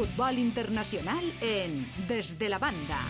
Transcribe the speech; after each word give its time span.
fútbol 0.00 0.38
internacional 0.38 1.20
en 1.42 1.86
Desde 2.08 2.48
la 2.48 2.58
Banda. 2.58 3.00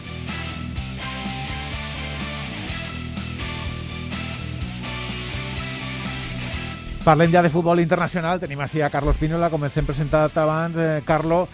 Parlem 7.04 7.30
ja 7.30 7.42
de 7.42 7.50
futbol 7.54 7.78
internacional. 7.78 8.40
Tenim 8.42 8.58
així 8.58 8.82
a 8.82 8.90
Carlos 8.90 9.20
Pinola, 9.22 9.52
com 9.54 9.62
els 9.62 9.78
hem 9.78 9.86
presentat 9.86 10.34
abans. 10.42 10.80
Eh, 10.82 11.04
Carlo, 11.06 11.44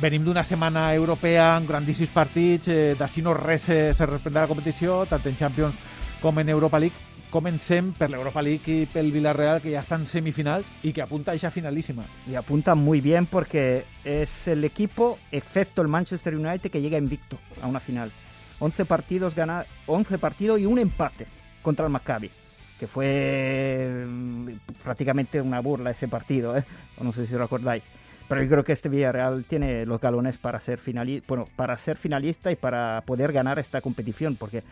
venim 0.00 0.24
d'una 0.24 0.40
setmana 0.40 0.86
europea 0.96 1.50
amb 1.58 1.68
grandíssims 1.68 2.14
partits. 2.14 2.72
Eh, 2.72 2.96
D'ací 2.96 3.20
no 3.20 3.36
res 3.36 3.68
eh, 3.68 3.92
se 3.92 4.08
reprendrà 4.08 4.46
la 4.46 4.54
competició, 4.54 5.02
tant 5.04 5.28
en 5.28 5.36
Champions 5.36 5.76
com 6.22 6.40
en 6.40 6.48
Europa 6.48 6.80
League. 6.80 7.07
Comencem 7.30 7.92
per 7.92 8.08
l'Europa 8.08 8.40
League 8.40 8.72
y 8.72 8.86
pel 8.86 9.12
Villarreal, 9.12 9.60
que 9.60 9.70
ya 9.70 9.80
están 9.80 10.06
semifinals 10.06 10.72
y 10.82 10.92
que 10.92 11.02
apunta 11.02 11.32
a 11.32 11.50
finalísima. 11.50 12.06
Y 12.26 12.36
apunta 12.36 12.74
muy 12.74 13.02
bien 13.02 13.26
porque 13.26 13.84
es 14.04 14.48
el 14.48 14.64
equipo, 14.64 15.18
excepto 15.30 15.82
el 15.82 15.88
Manchester 15.88 16.34
United, 16.34 16.70
que 16.70 16.80
llega 16.80 16.96
invicto 16.96 17.38
a 17.60 17.66
una 17.66 17.80
final. 17.80 18.10
11 18.60 18.84
partidos, 18.86 19.34
gana, 19.34 19.66
11 19.86 20.18
partidos 20.18 20.60
y 20.60 20.66
un 20.66 20.78
empate 20.78 21.26
contra 21.60 21.84
el 21.84 21.92
Maccabi, 21.92 22.30
que 22.80 22.86
fue 22.86 24.04
mm, 24.06 24.48
prácticamente 24.82 25.40
una 25.40 25.60
burla 25.60 25.90
ese 25.90 26.08
partido, 26.08 26.56
¿eh? 26.56 26.64
no 27.00 27.12
sé 27.12 27.26
si 27.26 27.34
lo 27.34 27.44
acordáis. 27.44 27.84
Pero 28.28 28.42
yo 28.42 28.48
creo 28.48 28.64
que 28.64 28.72
este 28.72 28.90
Villarreal 28.90 29.44
tiene 29.44 29.86
los 29.86 30.00
galones 30.00 30.36
para 30.36 30.60
ser, 30.60 30.78
finali 30.78 31.22
bueno, 31.26 31.46
para 31.56 31.76
ser 31.78 31.96
finalista 31.96 32.52
y 32.52 32.56
para 32.56 33.00
poder 33.06 33.32
ganar 33.32 33.58
esta 33.58 33.80
competición, 33.80 34.36
porque 34.36 34.62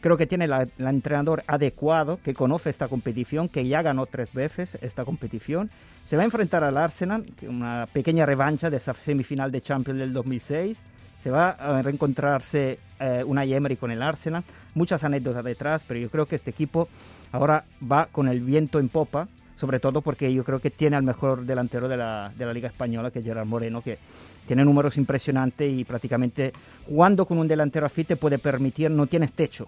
creo 0.00 0.18
que 0.18 0.26
tiene 0.26 0.44
el 0.44 0.86
entrenador 0.86 1.42
adecuado, 1.46 2.20
que 2.22 2.34
conoce 2.34 2.68
esta 2.68 2.88
competición, 2.88 3.48
que 3.48 3.66
ya 3.66 3.80
ganó 3.80 4.04
tres 4.04 4.32
veces 4.34 4.76
esta 4.82 5.04
competición. 5.06 5.70
Se 6.04 6.16
va 6.16 6.22
a 6.22 6.26
enfrentar 6.26 6.62
al 6.62 6.76
Arsenal, 6.76 7.24
una 7.48 7.86
pequeña 7.90 8.26
revancha 8.26 8.68
de 8.68 8.76
esa 8.76 8.92
semifinal 8.92 9.50
de 9.50 9.62
Champions 9.62 9.98
del 9.98 10.12
2006. 10.12 10.82
Se 11.18 11.30
va 11.30 11.50
a 11.50 11.82
reencontrarse 11.82 12.78
eh, 13.00 13.24
Unai 13.24 13.54
Emery 13.54 13.76
con 13.76 13.90
el 13.90 14.02
Arsenal. 14.02 14.44
Muchas 14.74 15.02
anécdotas 15.04 15.42
detrás, 15.42 15.82
pero 15.88 15.98
yo 15.98 16.10
creo 16.10 16.26
que 16.26 16.36
este 16.36 16.50
equipo 16.50 16.88
ahora 17.32 17.64
va 17.90 18.06
con 18.06 18.28
el 18.28 18.40
viento 18.40 18.78
en 18.78 18.88
popa, 18.88 19.26
sobre 19.56 19.80
todo 19.80 20.02
porque 20.02 20.32
yo 20.32 20.44
creo 20.44 20.60
que 20.60 20.70
tiene 20.70 20.96
al 20.96 21.02
mejor 21.02 21.44
delantero 21.44 21.88
de 21.88 21.96
la, 21.96 22.32
de 22.36 22.46
la 22.46 22.52
Liga 22.52 22.68
Española, 22.68 23.10
que 23.10 23.22
Gerard 23.22 23.46
Moreno, 23.46 23.82
que 23.82 23.98
tiene 24.46 24.64
números 24.64 24.96
impresionantes 24.96 25.70
y 25.72 25.84
prácticamente 25.84 26.52
jugando 26.86 27.26
con 27.26 27.38
un 27.38 27.48
delantero 27.48 27.86
así 27.86 28.04
te 28.04 28.16
puede 28.16 28.38
permitir, 28.38 28.90
no 28.90 29.06
tienes 29.06 29.32
techo, 29.32 29.66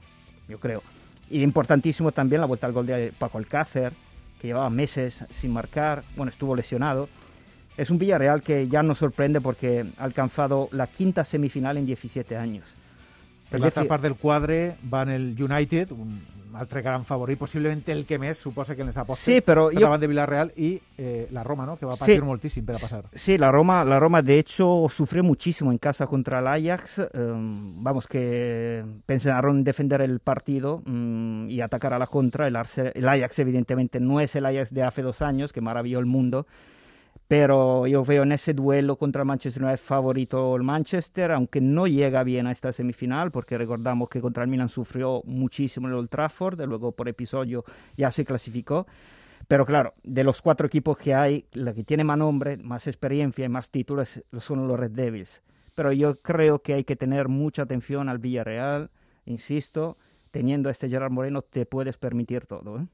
yo 0.49 0.59
creo. 0.59 0.83
Y 1.31 1.43
importantísimo 1.43 2.13
también 2.13 2.41
la 2.41 2.47
vuelta 2.47 2.67
al 2.67 2.73
gol 2.73 2.87
de 2.87 3.13
Paco 3.19 3.39
Alcácer, 3.39 3.93
que 4.41 4.49
llevaba 4.49 4.71
meses 4.71 5.25
sin 5.31 5.53
marcar, 5.53 6.05
bueno, 6.17 6.31
estuvo 6.31 6.55
lesionado. 6.55 7.09
Es 7.77 7.91
un 7.91 7.99
Villarreal 7.99 8.43
que 8.43 8.67
ya 8.69 8.83
nos 8.83 8.99
sorprende 8.99 9.41
porque 9.41 9.85
ha 9.99 10.05
alcanzado 10.05 10.69
la 10.73 10.87
quinta 10.87 11.25
semifinal 11.25 11.77
en 11.77 11.87
17 11.87 12.37
años. 12.37 12.77
Per 13.51 13.61
l'altra 13.61 13.85
part 13.89 14.03
del 14.03 14.17
quadre 14.17 14.77
va 14.93 15.03
en 15.03 15.11
el 15.11 15.37
United, 15.41 15.93
un 15.93 16.21
altre 16.55 16.81
gran 16.83 17.05
favorit, 17.05 17.39
possiblement 17.39 17.83
el 17.93 18.05
que 18.05 18.19
més, 18.19 18.37
suposa 18.41 18.75
que 18.75 18.81
en 18.83 18.89
les 18.89 18.97
apostes, 18.99 19.23
Sí, 19.25 19.41
però 19.41 19.69
per 19.69 19.77
jo- 19.77 19.81
davant 19.85 20.01
de 20.01 20.07
Villarreal 20.09 20.51
i 20.57 20.81
eh, 20.99 21.29
la 21.31 21.45
Roma, 21.45 21.65
no? 21.67 21.77
que 21.77 21.87
va 21.87 21.95
patir 21.97 22.17
Sí. 22.19 22.25
moltíssim 22.25 22.65
per 22.67 22.77
a 22.77 22.79
passar. 22.81 23.05
Sí, 23.13 23.37
la 23.39 23.51
Roma, 23.53 23.85
la 23.85 24.01
Roma 24.01 24.23
de 24.23 24.39
hecho 24.39 24.87
sufrió 24.89 25.23
muchísimo 25.23 25.71
en 25.71 25.79
casa 25.79 26.07
contra 26.07 26.41
el 26.41 26.47
Ajax. 26.49 26.99
eh, 26.99 27.07
vamos, 27.15 28.07
que 28.07 28.85
pensaron 29.07 29.63
defender 29.63 30.01
el 30.01 30.19
partido 30.21 30.83
mm, 30.85 31.49
y 31.51 31.61
atacar 31.61 31.93
a 31.93 31.99
la 31.99 32.07
contra. 32.09 32.49
El, 32.49 32.57
Arse- 32.57 32.93
el 32.95 33.09
Ajax 33.09 33.39
evidentemente 33.39 34.01
no 34.01 34.19
es 34.21 34.35
el 34.35 34.45
Ajax 34.47 34.75
de 34.75 34.83
hace 34.83 35.03
dos 35.03 35.23
años, 35.23 35.53
que 35.53 35.61
maravilló 35.61 36.01
el 36.01 36.07
mundo. 36.07 36.47
Pero 37.29 37.87
yo 37.87 38.05
veo 38.05 38.23
en 38.23 38.33
ese 38.33 38.55
duelo 38.55 38.97
contra 38.97 39.21
el 39.21 39.27
Manchester 39.27 39.63
United 39.63 39.85
favorito 39.85 40.57
el 40.57 40.63
Manchester, 40.63 41.31
aunque 41.31 41.61
no 41.61 41.87
llega 41.87 42.25
bien 42.25 42.47
a 42.47 42.53
esta 42.53 42.73
semifinal, 42.73 43.31
porque 43.31 43.59
recordamos 43.59 44.09
que 44.09 44.23
contra 44.23 44.45
el 44.45 44.49
Milan 44.49 44.71
sufrió 44.71 45.23
muchísimo 45.27 45.87
en 45.87 45.93
el 45.93 45.99
Old 45.99 46.09
Trafford, 46.09 46.59
luego 46.63 46.93
por 46.93 47.07
episodio 47.07 47.65
ya 47.99 48.11
se 48.11 48.25
clasificó. 48.25 48.87
Pero 49.47 49.67
claro, 49.67 49.93
de 50.03 50.25
los 50.25 50.41
cuatro 50.41 50.67
equipos 50.67 50.97
que 50.97 51.15
hay, 51.15 51.45
la 51.53 51.75
que 51.75 51.85
tiene 51.85 52.03
más 52.03 52.17
nombre, 52.17 52.57
más 52.57 52.87
experiencia 52.87 53.45
y 53.45 53.49
más 53.51 53.71
títulos 53.71 54.23
son 54.41 54.67
los 54.67 54.81
Red 54.81 54.93
Devils. 54.93 55.43
Pero 55.75 55.93
yo 55.93 56.21
creo 56.21 56.61
que 56.61 56.75
hay 56.75 56.85
que 56.85 56.97
tener 56.97 57.29
mucha 57.29 57.63
atención 57.63 58.09
al 58.09 58.19
Villarreal, 58.19 58.91
insisto, 59.27 59.99
teniendo 60.31 60.69
a 60.71 60.73
este 60.73 60.89
Gerard 60.89 61.13
Moreno 61.13 61.43
te 61.43 61.67
puedes 61.67 61.99
permitir 61.99 62.47
todo. 62.47 62.79
¿eh? 62.81 62.87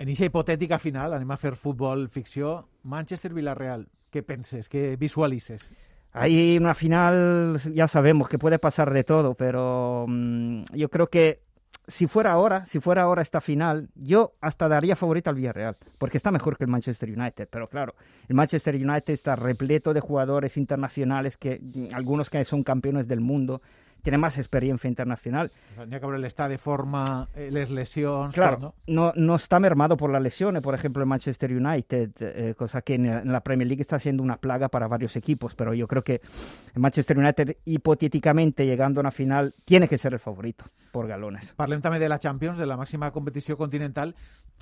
En 0.00 0.08
aquesta 0.08 0.30
hipotètica 0.30 0.78
final, 0.80 1.12
anem 1.12 1.28
a 1.34 1.36
fer 1.36 1.50
futbol 1.60 2.06
ficció, 2.08 2.54
Manchester-Villarreal, 2.88 3.82
què 4.08 4.22
penses, 4.24 4.70
què 4.72 4.94
visualitzes? 4.96 5.66
Hay 6.16 6.56
una 6.56 6.72
final, 6.72 7.60
ya 7.74 7.86
sabemos 7.86 8.30
que 8.30 8.38
puede 8.38 8.58
pasar 8.58 8.94
de 8.94 9.04
todo, 9.04 9.34
pero 9.34 10.06
mm, 10.08 10.72
yo 10.72 10.88
creo 10.88 11.08
que 11.08 11.42
si 11.86 12.06
fuera 12.06 12.32
ahora, 12.32 12.64
si 12.64 12.80
fuera 12.80 13.02
ahora 13.02 13.20
esta 13.20 13.42
final, 13.42 13.90
yo 13.94 14.32
hasta 14.40 14.68
daría 14.68 14.96
favorito 14.96 15.28
al 15.28 15.36
Villarreal, 15.36 15.76
porque 15.98 16.16
está 16.16 16.30
mejor 16.30 16.56
que 16.56 16.64
el 16.64 16.70
Manchester 16.70 17.10
United. 17.10 17.48
Pero 17.50 17.68
claro, 17.68 17.94
el 18.26 18.34
Manchester 18.34 18.74
United 18.76 19.12
está 19.12 19.36
repleto 19.36 19.92
de 19.92 20.00
jugadores 20.00 20.56
internacionales 20.56 21.36
que 21.36 21.60
mm, 21.60 21.94
algunos 21.94 22.30
que 22.30 22.42
son 22.46 22.62
campeones 22.62 23.06
del 23.06 23.20
mundo, 23.20 23.60
tiene 24.02 24.18
más 24.18 24.38
experiencia 24.38 24.88
internacional. 24.88 25.50
Ha 25.78 25.86
que 25.86 26.06
veure 26.06 26.18
l'estat 26.18 26.50
de 26.50 26.58
forma, 26.58 27.28
eh, 27.34 27.50
les 27.50 27.70
lesions, 27.70 28.34
Claro, 28.34 28.58
no? 28.58 28.74
no, 28.86 29.12
no 29.16 29.36
está 29.36 29.60
mermado 29.60 29.96
por 29.96 30.10
las 30.10 30.22
lesiones, 30.22 30.62
por 30.62 30.74
ejemplo, 30.74 31.02
el 31.02 31.08
Manchester 31.08 31.52
United, 31.52 32.10
eh, 32.20 32.54
cosa 32.56 32.82
que 32.82 32.94
en, 32.94 33.06
en 33.06 33.32
la 33.32 33.40
Premier 33.40 33.68
League 33.68 33.82
está 33.82 33.98
siendo 33.98 34.22
una 34.22 34.36
plaga 34.36 34.68
para 34.68 34.88
varios 34.88 35.16
equipos, 35.16 35.54
pero 35.54 35.74
yo 35.74 35.86
creo 35.86 36.02
que 36.02 36.20
Manchester 36.74 37.18
United, 37.18 37.56
hipotéticamente 37.64 38.66
llegando 38.66 39.00
a 39.00 39.02
una 39.02 39.10
final, 39.10 39.54
tiene 39.64 39.88
que 39.88 39.98
ser 39.98 40.12
el 40.12 40.20
favorito 40.20 40.64
por 40.90 41.06
galones. 41.06 41.52
Parlem 41.54 41.82
també 41.82 42.00
de 42.02 42.08
la 42.10 42.18
Champions, 42.18 42.58
de 42.58 42.66
la 42.66 42.76
màxima 42.76 43.12
competició 43.14 43.56
continental, 43.56 44.14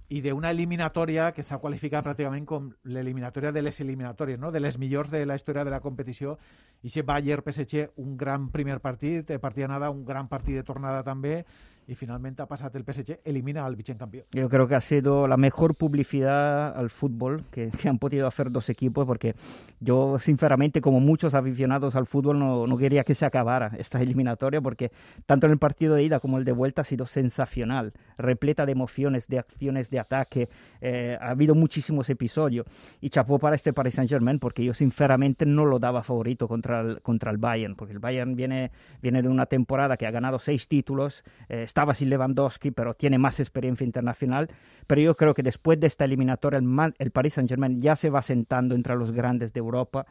i 0.09 0.23
d'una 0.25 0.51
eliminatòria 0.55 1.33
que 1.37 1.43
s'ha 1.45 1.59
qualificat 1.61 2.05
pràcticament 2.07 2.47
com 2.49 2.71
l'eliminatòria 2.89 3.53
de 3.53 3.61
les 3.63 3.81
eliminatòries, 3.85 4.39
no? 4.41 4.53
de 4.53 4.61
les 4.61 4.79
millors 4.81 5.11
de 5.13 5.25
la 5.27 5.37
història 5.37 5.65
de 5.65 5.73
la 5.73 5.81
competició. 5.85 6.39
I 6.83 6.89
si 6.89 7.03
Bayern-PSG, 7.03 7.91
un 8.01 8.17
gran 8.17 8.49
primer 8.53 8.79
partit, 8.81 9.28
de 9.35 9.43
partida 9.43 9.69
nada, 9.69 9.91
un 9.91 10.05
gran 10.05 10.29
partit 10.29 10.57
de 10.57 10.65
tornada 10.67 11.03
també, 11.07 11.45
i 11.89 11.95
finalment 11.97 12.37
ha 12.41 12.47
passat 12.47 12.75
el 12.77 12.85
PSG, 12.85 13.21
elimina 13.25 13.65
al 13.65 13.75
vigent 13.75 13.99
campió. 13.99 14.25
Yo 14.33 14.49
creo 14.51 14.69
que 14.69 14.75
ha 14.75 14.81
sido 14.81 15.27
la 15.27 15.39
mejor 15.39 15.75
publicidad 15.75 16.77
al 16.77 16.91
fútbol 16.91 17.45
que, 17.51 17.71
que 17.71 17.89
han 17.89 17.99
podido 17.99 18.27
hacer 18.27 18.51
dos 18.51 18.69
equipos, 18.69 19.07
porque 19.07 19.35
yo, 19.81 20.19
sinceramente, 20.19 20.83
como 20.83 21.01
muchos 21.01 21.35
aficionados 21.35 21.97
al 21.97 22.07
fútbol, 22.07 22.39
no, 22.39 22.67
no 22.67 22.77
quería 22.77 23.05
que 23.05 23.15
se 23.15 23.25
acabara 23.25 23.73
esta 23.79 24.03
eliminatoria, 24.03 24.61
porque 24.61 24.93
tanto 25.25 25.47
en 25.47 25.53
el 25.53 25.59
partido 25.59 25.95
de 25.95 26.03
ida 26.03 26.21
como 26.21 26.37
el 26.37 26.45
de 26.45 26.53
vuelta 26.53 26.83
ha 26.83 26.85
sido 26.85 27.07
sensacional, 27.07 27.95
repleta 28.19 28.67
de 28.67 28.73
emociones, 28.73 29.27
de 29.27 29.39
acciones 29.39 29.89
de 29.89 29.99
ataque, 29.99 30.49
eh, 30.83 31.17
ha 31.19 31.31
habido 31.31 31.55
muchísimos 31.55 32.11
episodios. 32.11 32.67
Y 33.01 33.09
chapó 33.09 33.39
para 33.39 33.57
este 33.57 33.73
Paris 33.73 33.95
Saint-Germain, 33.95 34.39
porque 34.39 34.63
yo, 34.63 34.75
sinceramente, 34.75 35.47
no 35.47 35.65
lo 35.65 35.79
daba 35.79 36.03
favorito 36.03 36.49
contra 36.49 36.81
el, 36.81 37.01
contra 37.01 37.31
el 37.31 37.39
Bayern, 37.39 37.77
porque 37.77 37.95
el 37.95 37.99
Bayern 37.99 38.37
viene, 38.37 38.73
viene 39.01 39.23
de 39.23 39.29
una 39.29 39.47
temporada 39.47 39.97
que 39.97 40.07
ha 40.07 40.11
ganado 40.11 40.39
seis 40.39 40.69
títulos, 40.69 41.25
eh, 41.49 41.63
estaba 41.79 41.95
sin 41.95 42.11
Lewandowski, 42.11 42.73
pero 42.73 42.95
tiene 42.95 43.19
más 43.19 43.39
experiencia 43.39 43.85
internacional. 43.85 44.49
Pero 44.89 45.01
yo 45.01 45.15
creo 45.15 45.33
que 45.33 45.45
después 45.45 45.79
de 45.79 45.87
esta 45.87 46.07
eliminatoria, 46.07 46.59
el, 46.59 46.95
el 46.99 47.11
Paris 47.13 47.35
Saint-Germain 47.35 47.81
ya 47.81 47.95
se 47.95 48.11
va 48.11 48.21
sentando 48.21 48.75
entre 48.75 48.97
los 48.97 49.13
grandes 49.13 49.53
de 49.53 49.61
Europa 49.61 50.05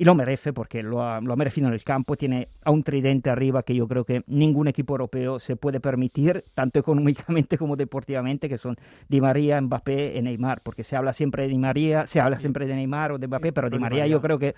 y 0.00 0.04
lo 0.06 0.14
merece 0.14 0.54
porque 0.54 0.82
lo 0.82 1.02
ha, 1.02 1.20
lo 1.20 1.34
ha 1.34 1.36
merecido 1.36 1.68
en 1.68 1.74
el 1.74 1.84
campo. 1.84 2.16
Tiene 2.16 2.48
a 2.64 2.70
un 2.70 2.82
tridente 2.82 3.28
arriba 3.28 3.62
que 3.64 3.74
yo 3.74 3.86
creo 3.86 4.06
que 4.06 4.24
ningún 4.28 4.66
equipo 4.66 4.94
europeo 4.94 5.38
se 5.38 5.56
puede 5.56 5.78
permitir, 5.78 6.42
tanto 6.54 6.78
económicamente 6.78 7.58
como 7.58 7.76
deportivamente, 7.76 8.48
que 8.48 8.56
son 8.56 8.78
Di 9.10 9.20
María, 9.20 9.60
Mbappé 9.60 10.16
y 10.16 10.22
Neymar. 10.22 10.62
Porque 10.62 10.84
se 10.84 10.96
habla 10.96 11.12
siempre 11.12 11.42
de 11.42 11.50
Di 11.50 11.58
María, 11.58 12.06
se 12.06 12.18
habla 12.18 12.40
siempre 12.40 12.66
de 12.66 12.76
Neymar 12.76 13.12
o 13.12 13.18
de 13.18 13.26
Mbappé, 13.26 13.52
pero 13.52 13.68
Di 13.68 13.78
María 13.78 14.06
yo 14.06 14.22
creo 14.22 14.38
que 14.38 14.54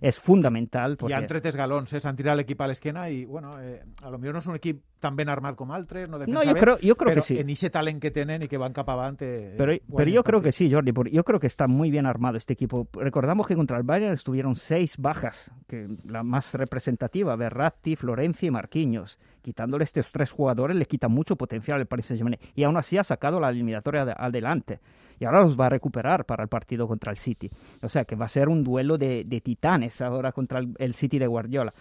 es 0.00 0.18
fundamental. 0.18 0.96
Porque... 0.96 1.12
han 1.14 1.26
tret 1.26 1.44
els 1.44 1.60
galons, 1.60 1.92
eh? 1.92 2.00
s'han 2.00 2.16
tirat 2.16 2.40
l'equip 2.40 2.64
a 2.64 2.70
l'esquena 2.70 3.10
i, 3.12 3.26
bueno, 3.26 3.60
eh, 3.60 3.82
a 4.00 4.08
lo 4.08 4.16
millor 4.16 4.38
no 4.38 4.40
és 4.40 4.48
un 4.48 4.56
equip 4.56 4.80
tan 5.00 5.14
ben 5.16 5.28
armat 5.28 5.54
com 5.56 5.70
altres, 5.72 6.08
no 6.08 6.18
defensa 6.18 6.44
No, 6.44 6.52
bé, 6.54 6.58
creo, 6.60 6.78
yo 6.78 6.96
creo 6.96 7.10
però 7.14 7.22
que 7.22 7.26
sí. 7.34 7.38
en 7.38 7.50
ese 7.50 7.70
talent 7.70 8.00
que 8.00 8.10
tenen 8.10 8.42
i 8.42 8.48
que 8.48 8.56
van 8.58 8.72
cap 8.72 8.88
avant... 8.88 9.20
Eh, 9.22 9.54
Pero, 9.58 9.72
guanyen 9.72 9.96
pero 9.96 10.10
yo 10.10 10.22
creo 10.24 10.40
que 10.42 10.52
sí, 10.52 10.70
Jordi. 10.72 10.92
porque 10.92 11.10
Yo 11.12 11.22
creo 11.24 11.38
que 11.38 11.46
está 11.46 11.66
muy 11.66 11.90
bien 11.90 12.06
armado 12.06 12.38
este 12.38 12.54
equipo. 12.54 12.88
Recordamos 12.94 13.46
que 13.46 13.54
contra 13.54 13.76
el 13.76 13.82
Bayern 13.82 14.12
estuvieron 14.14 14.56
seis 14.56 14.96
bajas, 14.96 15.50
que 15.68 15.88
la 16.06 16.22
más 16.22 16.54
representativa, 16.54 17.36
Berratti, 17.36 17.96
Florencia 17.96 18.46
y 18.46 18.50
Marquinhos. 18.50 19.18
Quitándole 19.42 19.84
estos 19.84 20.10
tres 20.10 20.30
jugadores 20.32 20.76
le 20.76 20.86
quita 20.86 21.08
mucho 21.08 21.36
potencial 21.36 21.78
al 21.78 21.86
Paris 21.86 22.06
Saint-Germain. 22.06 22.38
Y 22.54 22.64
aún 22.64 22.76
así 22.76 22.98
ha 22.98 23.04
sacado 23.04 23.38
la 23.38 23.50
eliminatoria 23.50 24.04
de- 24.04 24.14
adelante. 24.16 24.80
Y 25.20 25.24
ahora 25.24 25.42
los 25.42 25.58
va 25.58 25.66
a 25.66 25.70
recuperar 25.70 26.24
para 26.24 26.42
el 26.42 26.48
partido 26.48 26.88
contra 26.88 27.10
el 27.12 27.16
City. 27.16 27.50
O 27.82 27.88
sea 27.88 28.04
que 28.04 28.16
va 28.16 28.26
a 28.26 28.28
ser 28.28 28.48
un 28.48 28.64
duelo 28.64 28.98
de, 28.98 29.24
de 29.24 29.40
titanes 29.40 30.00
ahora 30.02 30.32
contra 30.32 30.58
el, 30.58 30.74
el 30.78 30.94
City 30.94 31.18
de 31.18 31.26
Guardiola. 31.26 31.72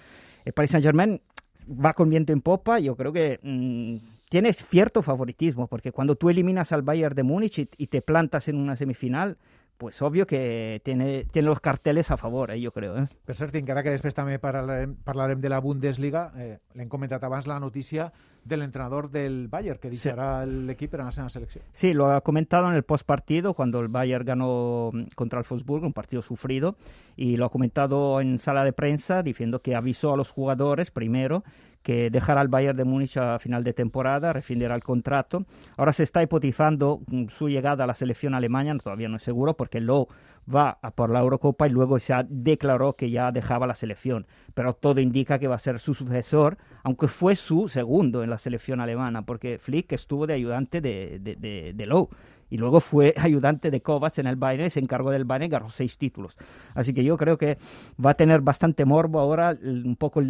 El 0.46 0.54
Paris 0.54 0.72
Saint-Germain 0.72 1.20
va 1.68 1.94
con 1.94 2.10
viento 2.10 2.34
en 2.34 2.42
popa, 2.42 2.80
yo 2.80 2.96
creo 2.96 3.12
que 3.12 3.40
mm, 3.42 3.98
tiene 4.30 4.54
cierto 4.54 5.02
favoritismo, 5.02 5.68
porque 5.68 5.92
cuando 5.92 6.16
tú 6.16 6.30
eliminas 6.30 6.72
al 6.72 6.82
Bayern 6.82 7.16
de 7.16 7.24
Múnich 7.24 7.60
y, 7.60 7.70
y 7.78 7.88
te 7.88 8.02
plantas 8.02 8.48
en 8.48 8.58
una 8.58 8.76
semifinal, 8.76 9.38
pues 9.78 10.02
obvio 10.02 10.26
que 10.26 10.82
tiene, 10.84 11.26
tiene 11.26 11.48
los 11.48 11.60
carteles 11.60 12.12
a 12.12 12.18
favor, 12.18 12.52
eh, 12.52 12.62
yo 12.62 12.72
creo. 12.72 12.98
Eh? 12.98 13.08
Per 13.26 13.36
cert, 13.36 13.56
encara 13.60 13.84
que 13.84 13.92
després 13.92 14.16
també 14.16 14.38
parlarem, 14.40 14.96
parlarem 15.04 15.42
de 15.44 15.52
la 15.52 15.60
Bundesliga, 15.60 16.30
eh, 16.40 16.58
l'hem 16.76 16.90
comentat 16.90 17.24
abans 17.28 17.48
la 17.48 17.60
notícia 17.60 18.12
del 18.46 18.62
entrenador 18.62 19.10
del 19.10 19.48
Bayern, 19.50 19.80
que 19.82 19.90
deixarà 19.90 20.46
sí. 20.46 20.52
l'equip 20.70 20.94
per 20.94 21.02
anar 21.02 21.12
a 21.18 21.26
la 21.26 21.34
selecció. 21.34 21.62
Sí, 21.74 21.94
lo 21.94 22.12
ha 22.12 22.22
comentado 22.22 22.70
en 22.70 22.76
el 22.76 22.84
postpartido 22.84 23.54
cuando 23.54 23.80
el 23.82 23.90
Bayern 23.90 24.26
ganó 24.26 24.92
mm, 24.94 25.16
contra 25.16 25.40
el 25.40 25.46
Wolfsburg, 25.50 25.84
un 25.84 25.94
partido 25.94 26.22
sufrido, 26.22 26.76
y 27.18 27.36
lo 27.36 27.46
ha 27.46 27.50
comentado 27.50 28.22
en 28.22 28.40
sala 28.40 28.64
de 28.64 28.72
prensa 28.72 29.24
diciendo 29.24 29.62
que 29.62 29.76
avisó 29.76 30.14
a 30.14 30.18
los 30.18 30.30
jugadores 30.30 30.92
primero 30.92 31.44
que 31.86 32.10
dejará 32.10 32.42
al 32.42 32.48
Bayern 32.48 32.76
de 32.76 32.84
Múnich 32.84 33.16
a 33.16 33.38
final 33.38 33.64
de 33.64 33.72
temporada, 33.72 34.34
rescindirá 34.34 34.74
el 34.74 34.82
contrato. 34.82 35.46
Ahora 35.78 35.94
se 35.94 36.02
está 36.02 36.24
hipotizando 36.24 37.02
mm, 37.06 37.28
su 37.30 37.48
llegada 37.48 37.84
a 37.84 37.88
la 37.88 37.94
selección 37.94 38.34
alemana, 38.34 38.76
todavía 38.80 39.08
no 39.08 39.18
es 39.18 39.24
seguro, 39.24 39.56
porque 39.56 39.80
lo 39.80 40.08
va 40.54 40.78
a 40.82 40.92
por 40.92 41.10
la 41.10 41.20
Eurocopa 41.20 41.68
y 41.68 41.72
luego 41.72 42.00
se 42.00 42.14
declaró 42.30 42.94
que 42.94 43.10
ya 43.10 43.32
dejaba 43.32 43.68
la 43.68 43.76
selección. 43.76 44.28
Pero 44.54 44.74
todo 44.74 45.02
indica 45.02 45.40
que 45.40 45.48
va 45.48 45.56
a 45.56 45.60
ser 45.60 45.80
su 45.80 45.94
sucesor, 45.94 46.58
aunque 46.84 47.08
fue 47.08 47.36
su 47.36 47.68
segundo 47.68 48.24
en 48.24 48.30
la 48.30 48.38
selección 48.38 48.80
alemana, 48.80 49.24
porque 49.24 49.60
Flick 49.60 49.92
estuvo 49.94 50.28
de 50.28 50.34
ayudante 50.34 50.82
de, 50.82 51.20
de, 51.20 51.74
de, 51.74 51.86
Lowe 51.86 52.10
y 52.50 52.58
luego 52.58 52.80
fue 52.80 53.14
ayudante 53.18 53.72
de 53.72 53.82
Kovacs 53.82 54.20
en 54.20 54.28
el 54.28 54.36
Bayern, 54.36 54.70
se 54.70 54.80
encargó 54.80 55.12
del 55.12 55.26
Bayern 55.26 55.46
y 55.46 55.50
ganó 55.50 55.70
seis 55.70 55.98
títulos. 55.98 56.38
Así 56.74 56.94
que 56.94 57.04
yo 57.04 57.18
creo 57.18 57.38
que 57.38 57.58
va 58.04 58.12
a 58.12 58.16
tener 58.16 58.42
bastante 58.42 58.86
morbo 58.86 59.20
ahora 59.20 59.58
un 59.64 59.96
poco 59.96 60.22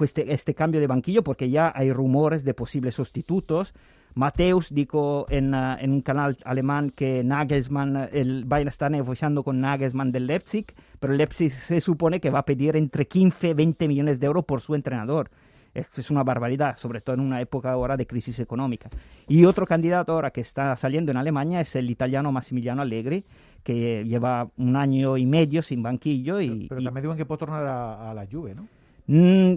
este, 0.00 0.32
este, 0.32 0.54
cambio 0.54 0.80
de 0.80 0.86
banquillo, 0.86 1.24
porque 1.24 1.50
ya 1.50 1.72
hay 1.74 1.92
rumores 1.92 2.44
de 2.44 2.54
posibles 2.54 2.94
sustitutos. 2.94 3.74
Mateus 4.14 4.72
dijo 4.74 5.26
en, 5.28 5.54
uh, 5.54 5.76
en, 5.78 5.92
un 5.92 6.02
canal 6.02 6.38
alemán 6.44 6.90
que 6.90 7.22
Nagelsmann, 7.22 8.08
el 8.12 8.44
Bayern 8.44 8.68
está 8.68 8.88
negociando 8.88 9.42
con 9.42 9.60
Nagelsmann 9.60 10.12
del 10.12 10.26
Leipzig, 10.26 10.66
pero 10.98 11.12
el 11.12 11.18
Leipzig 11.18 11.50
se 11.50 11.80
supone 11.80 12.20
que 12.20 12.30
va 12.30 12.40
a 12.40 12.44
pedir 12.44 12.76
entre 12.76 13.06
15 13.06 13.50
y 13.50 13.54
20 13.54 13.88
millones 13.88 14.20
de 14.20 14.26
euros 14.26 14.44
por 14.44 14.60
su 14.60 14.74
entrenador 14.74 15.30
es, 15.74 16.10
una 16.10 16.22
barbaridad, 16.22 16.76
sobre 16.76 17.00
todo 17.00 17.14
en 17.14 17.20
una 17.20 17.40
época 17.40 17.72
ahora 17.72 17.96
de 17.96 18.06
crisis 18.06 18.40
económica. 18.40 18.88
Y 19.26 19.44
otro 19.44 19.66
candidato 19.66 20.12
ahora 20.12 20.30
que 20.30 20.40
está 20.40 20.74
saliendo 20.76 21.10
en 21.10 21.18
Alemania 21.18 21.60
es 21.60 21.74
el 21.76 21.90
italiano 21.90 22.32
Massimiliano 22.32 22.82
Allegri, 22.82 23.24
que 23.62 24.04
lleva 24.04 24.48
un 24.56 24.76
año 24.76 25.16
y 25.16 25.26
medio 25.26 25.62
sin 25.62 25.82
banquillo. 25.82 26.40
Y, 26.40 26.68
pero, 26.68 26.82
también 26.82 27.02
digo 27.02 27.16
que 27.16 27.24
puede 27.24 27.38
tornar 27.38 27.66
a, 27.66 28.10
a 28.10 28.14
la 28.14 28.26
Juve, 28.30 28.54
¿no? 28.54 28.66
Mm, 29.10 29.54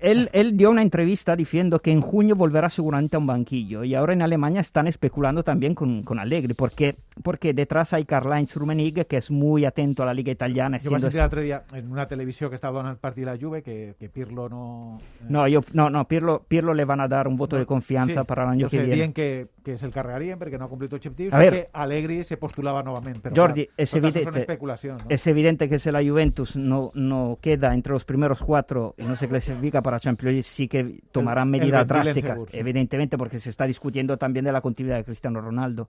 él, 0.00 0.30
él, 0.32 0.56
dio 0.56 0.70
una 0.70 0.82
entrevista 0.82 1.34
diciendo 1.34 1.80
que 1.80 1.90
en 1.90 2.00
junio 2.00 2.36
volverá 2.36 2.70
seguramente 2.70 3.16
a 3.16 3.18
un 3.18 3.26
banquillo 3.26 3.82
y 3.82 3.96
ahora 3.96 4.12
en 4.12 4.22
Alemania 4.22 4.60
están 4.60 4.86
especulando 4.86 5.42
también 5.42 5.74
con, 5.74 6.04
con 6.04 6.20
Allegri 6.20 6.54
porque, 6.54 6.94
porque 7.24 7.52
detrás 7.52 7.92
hay 7.92 8.04
Karl-Heinz 8.04 8.54
Rummenigge 8.54 9.06
que 9.06 9.16
es 9.16 9.28
muy 9.28 9.64
atento 9.64 10.04
a 10.04 10.06
la 10.06 10.14
liga 10.14 10.30
italiana. 10.30 10.78
Yo 10.78 10.96
sentir 11.00 11.18
el 11.18 11.26
otro 11.26 11.42
día 11.42 11.64
en 11.74 11.90
una 11.90 12.06
televisión 12.06 12.48
que 12.48 12.54
estaba 12.54 12.80
en 12.82 12.86
el 12.86 12.96
partido 12.96 13.28
de 13.28 13.36
la 13.36 13.42
Juve 13.42 13.64
que, 13.64 13.96
que 13.98 14.08
Pirlo 14.08 14.48
no... 14.48 14.98
Eh... 15.20 15.24
No, 15.28 15.48
yo, 15.48 15.64
no, 15.72 15.90
no 15.90 16.06
Pirlo, 16.06 16.44
Pirlo 16.46 16.72
le 16.72 16.84
van 16.84 17.00
a 17.00 17.08
dar 17.08 17.26
un 17.26 17.36
voto 17.36 17.56
no, 17.56 17.60
de 17.60 17.66
confianza 17.66 18.20
sí, 18.20 18.26
para 18.26 18.44
el 18.44 18.50
año 18.50 18.66
no 18.66 18.70
que 18.70 18.78
sé, 18.78 18.84
viene. 18.84 19.12
que, 19.12 19.48
que 19.66 19.74
se'l 19.74 19.90
carregarien 19.90 20.38
perquè 20.38 20.60
no 20.60 20.68
ha 20.68 20.70
complit 20.70 20.92
objectius 20.94 21.34
a 21.34 21.40
ver, 21.42 21.52
que 21.52 21.62
Allegri 21.74 22.20
se 22.22 22.36
postulava 22.38 22.84
novament. 22.86 23.18
Però 23.24 23.34
Jordi, 23.34 23.64
clar, 23.66 23.82
es, 23.82 23.94
evidente, 23.98 24.58
¿no? 24.86 24.96
es 25.08 25.26
evidente 25.26 25.68
que 25.68 25.80
si 25.80 25.90
la 25.90 26.04
Juventus 26.04 26.54
no, 26.54 26.92
no 26.94 27.38
queda 27.42 27.74
entre 27.74 27.92
los 27.92 28.04
primeros 28.04 28.42
cuatro 28.42 28.75
y 28.96 29.04
no 29.04 29.16
se 29.16 29.28
clasifica 29.28 29.82
para 29.82 30.00
Champions 30.00 30.32
League, 30.32 30.42
sí 30.42 30.68
que 30.68 31.00
tomarán 31.12 31.50
medidas 31.50 31.82
el 31.82 31.86
drásticas, 31.88 32.38
evidentemente, 32.52 33.16
porque 33.16 33.38
se 33.38 33.50
está 33.50 33.66
discutiendo 33.66 34.16
también 34.16 34.44
de 34.44 34.52
la 34.52 34.60
continuidad 34.60 34.96
de 34.96 35.04
Cristiano 35.04 35.40
Ronaldo. 35.40 35.88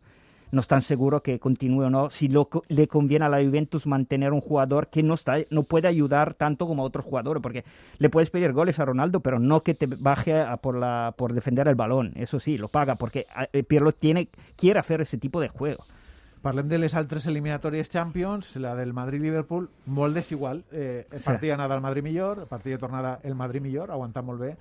No 0.49 0.61
están 0.61 0.81
seguros 0.81 1.21
que 1.21 1.39
continúe 1.39 1.83
o 1.83 1.89
no, 1.89 2.09
si 2.09 2.29
lo, 2.29 2.47
le 2.69 2.87
conviene 2.87 3.25
a 3.25 3.29
la 3.29 3.43
Juventus 3.43 3.85
mantener 3.85 4.31
un 4.31 4.39
jugador 4.39 4.87
que 4.87 5.03
no, 5.03 5.15
está, 5.15 5.39
no 5.49 5.63
puede 5.63 5.89
ayudar 5.89 6.35
tanto 6.35 6.67
como 6.67 6.83
a 6.83 6.85
otros 6.85 7.05
jugadores, 7.05 7.43
porque 7.43 7.65
le 7.99 8.09
puedes 8.09 8.29
pedir 8.29 8.53
goles 8.53 8.79
a 8.79 8.85
Ronaldo, 8.85 9.19
pero 9.19 9.39
no 9.39 9.61
que 9.61 9.73
te 9.73 9.87
baje 9.87 10.39
a 10.39 10.55
por, 10.57 10.77
la, 10.77 11.13
por 11.17 11.33
defender 11.33 11.67
el 11.67 11.75
balón, 11.75 12.13
eso 12.15 12.39
sí, 12.39 12.57
lo 12.57 12.69
paga, 12.69 12.95
porque 12.95 13.27
eh, 13.51 13.63
Pirlo 13.63 13.91
tiene, 13.91 14.29
quiere 14.55 14.79
hacer 14.79 15.01
ese 15.01 15.17
tipo 15.17 15.41
de 15.41 15.49
juego. 15.49 15.83
Parlem 16.41 16.67
de 16.69 16.77
les 16.77 16.93
altres 16.95 17.25
eliminatòries 17.27 17.89
Champions, 17.89 18.55
la 18.61 18.75
del 18.77 18.93
Madrid-Liverpool, 18.93 19.69
molt 19.85 20.15
desigual. 20.15 20.63
Eh, 20.71 21.07
el 21.11 21.23
partit 21.23 21.49
d'anada 21.51 21.75
al 21.75 21.81
Madrid 21.81 22.05
millor, 22.05 22.43
el 22.45 22.51
partit 22.51 22.75
de 22.75 22.77
tornada 22.77 23.19
el 23.23 23.35
Madrid 23.35 23.61
millor, 23.61 23.91
aguantant 23.91 24.25
molt 24.25 24.43
bé. 24.45 24.51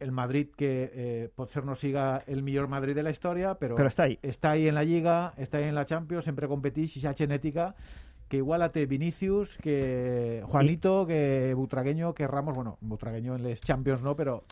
El 0.00 0.12
Madrid 0.12 0.48
que 0.56 0.70
eh, 0.92 1.28
potser 1.34 1.64
no 1.64 1.74
siga 1.74 2.22
el 2.26 2.42
millor 2.42 2.68
Madrid 2.68 2.96
de 2.96 3.04
la 3.04 3.12
història, 3.12 3.54
però, 3.60 3.76
però 3.76 3.92
està 3.92 4.08
ahí. 4.08 4.18
està 4.22 4.52
ahí 4.52 4.66
en 4.68 4.76
la 4.76 4.84
Lliga, 4.84 5.32
està 5.36 5.58
ahí 5.58 5.68
en 5.68 5.76
la 5.76 5.86
Champions, 5.86 6.24
sempre 6.24 6.48
competeix, 6.48 6.96
i 6.96 7.06
genètica 7.16 7.74
que 8.28 8.38
igual 8.38 8.62
a 8.62 8.70
té 8.74 8.86
Vinicius, 8.86 9.56
que 9.62 10.42
Juanito, 10.46 11.06
que 11.06 11.54
Butragueño, 11.54 12.14
que 12.14 12.26
Ramos, 12.26 12.54
bueno, 12.54 12.76
Butragueño 12.80 13.36
en 13.36 13.44
les 13.44 13.62
Champions 13.62 14.02
no, 14.02 14.16
però 14.16 14.42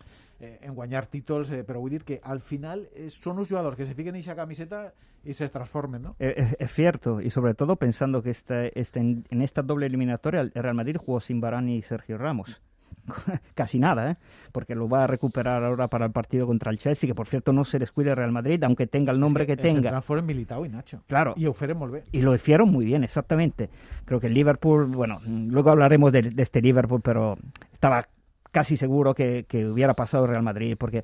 eh, 0.45 0.59
en 0.63 0.75
guanyar 0.75 1.07
títols, 1.07 1.51
eh, 1.51 1.65
però 1.65 1.81
vull 1.81 1.97
dir 1.97 2.05
que 2.05 2.21
al 2.23 2.41
final 2.45 2.85
eh, 2.93 3.09
són 3.09 3.41
uns 3.41 3.51
jugadors 3.51 3.77
que 3.77 3.89
se 3.89 3.97
fiquen 3.97 4.15
en 4.15 4.21
aquesta 4.21 4.37
camiseta 4.37 4.85
y 5.25 5.33
se 5.33 5.49
transformen, 5.49 6.03
¿no? 6.03 6.17
Es, 6.19 6.55
es, 6.59 6.73
cierto, 6.73 7.21
y 7.21 7.31
sobre 7.31 7.55
todo 7.55 7.77
pensando 7.77 8.23
que 8.23 8.31
esta, 8.31 8.67
este, 8.67 9.01
en, 9.01 9.25
en, 9.31 9.43
esta 9.43 9.63
doble 9.63 9.87
eliminatoria 9.87 10.43
el 10.43 10.53
Real 10.53 10.75
Madrid 10.75 10.97
jugó 10.99 11.21
sin 11.21 11.41
Varane 11.41 11.77
y 11.77 11.83
Sergio 11.83 12.19
Ramos. 12.19 12.61
Casi 13.55 13.79
nada, 13.79 14.11
¿eh? 14.11 14.17
porque 14.53 14.75
lo 14.75 14.89
va 14.89 15.05
a 15.05 15.07
recuperar 15.07 15.65
ahora 15.65 15.89
para 15.89 16.07
el 16.07 16.13
partido 16.13 16.47
contra 16.47 16.71
el 16.71 16.79
Chelsea, 16.79 17.09
que 17.09 17.15
por 17.15 17.27
cierto 17.27 17.53
no 17.53 17.65
se 17.65 17.79
descuide 17.79 18.11
el 18.11 18.17
Real 18.17 18.33
Madrid, 18.33 18.63
aunque 18.65 18.87
tenga 18.87 19.13
el 19.13 19.21
nombre 19.21 19.45
es 19.45 19.49
que, 19.49 19.57
que 19.57 19.63
tenga. 19.63 20.01
Fueron 20.01 20.27
Militao 20.27 20.65
y 20.65 20.69
Nacho. 20.69 21.03
Claro. 21.07 21.35
Y 21.37 21.45
bien. 21.45 22.05
Y 22.13 22.21
lo 22.21 22.35
hicieron 22.35 22.71
muy 22.71 22.85
bien, 22.85 23.05
exactamente. 23.05 23.71
Creo 24.05 24.21
que 24.21 24.29
el 24.29 24.35
Liverpool, 24.35 24.87
bueno, 24.87 25.21
luego 25.27 25.71
hablaremos 25.71 26.13
de, 26.13 26.23
de 26.23 26.43
este 26.43 26.61
Liverpool, 26.61 27.01
pero 27.03 27.37
estaba 27.73 28.07
casi 28.55 28.77
seguro 28.77 29.15
que, 29.15 29.45
que 29.49 29.67
hubiera 29.67 29.95
pasado 29.95 30.29
Real 30.29 30.45
Madrid, 30.45 30.77
porque 30.79 31.03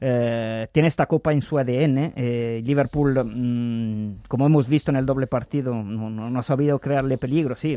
eh, 0.00 0.68
tiene 0.70 0.88
esta 0.88 1.06
copa 1.06 1.32
en 1.32 1.42
su 1.42 1.58
ADN. 1.58 2.12
Eh, 2.14 2.62
Liverpool, 2.64 3.24
mmm, 3.24 4.22
como 4.28 4.46
hemos 4.46 4.68
visto 4.68 4.92
en 4.92 4.96
el 4.96 5.04
doble 5.04 5.26
partido, 5.26 5.74
no, 5.74 6.08
no, 6.08 6.30
no, 6.30 6.38
ha 6.38 6.42
sabido 6.44 6.78
crearle 6.78 7.18
peligro. 7.18 7.56
Sí, 7.56 7.76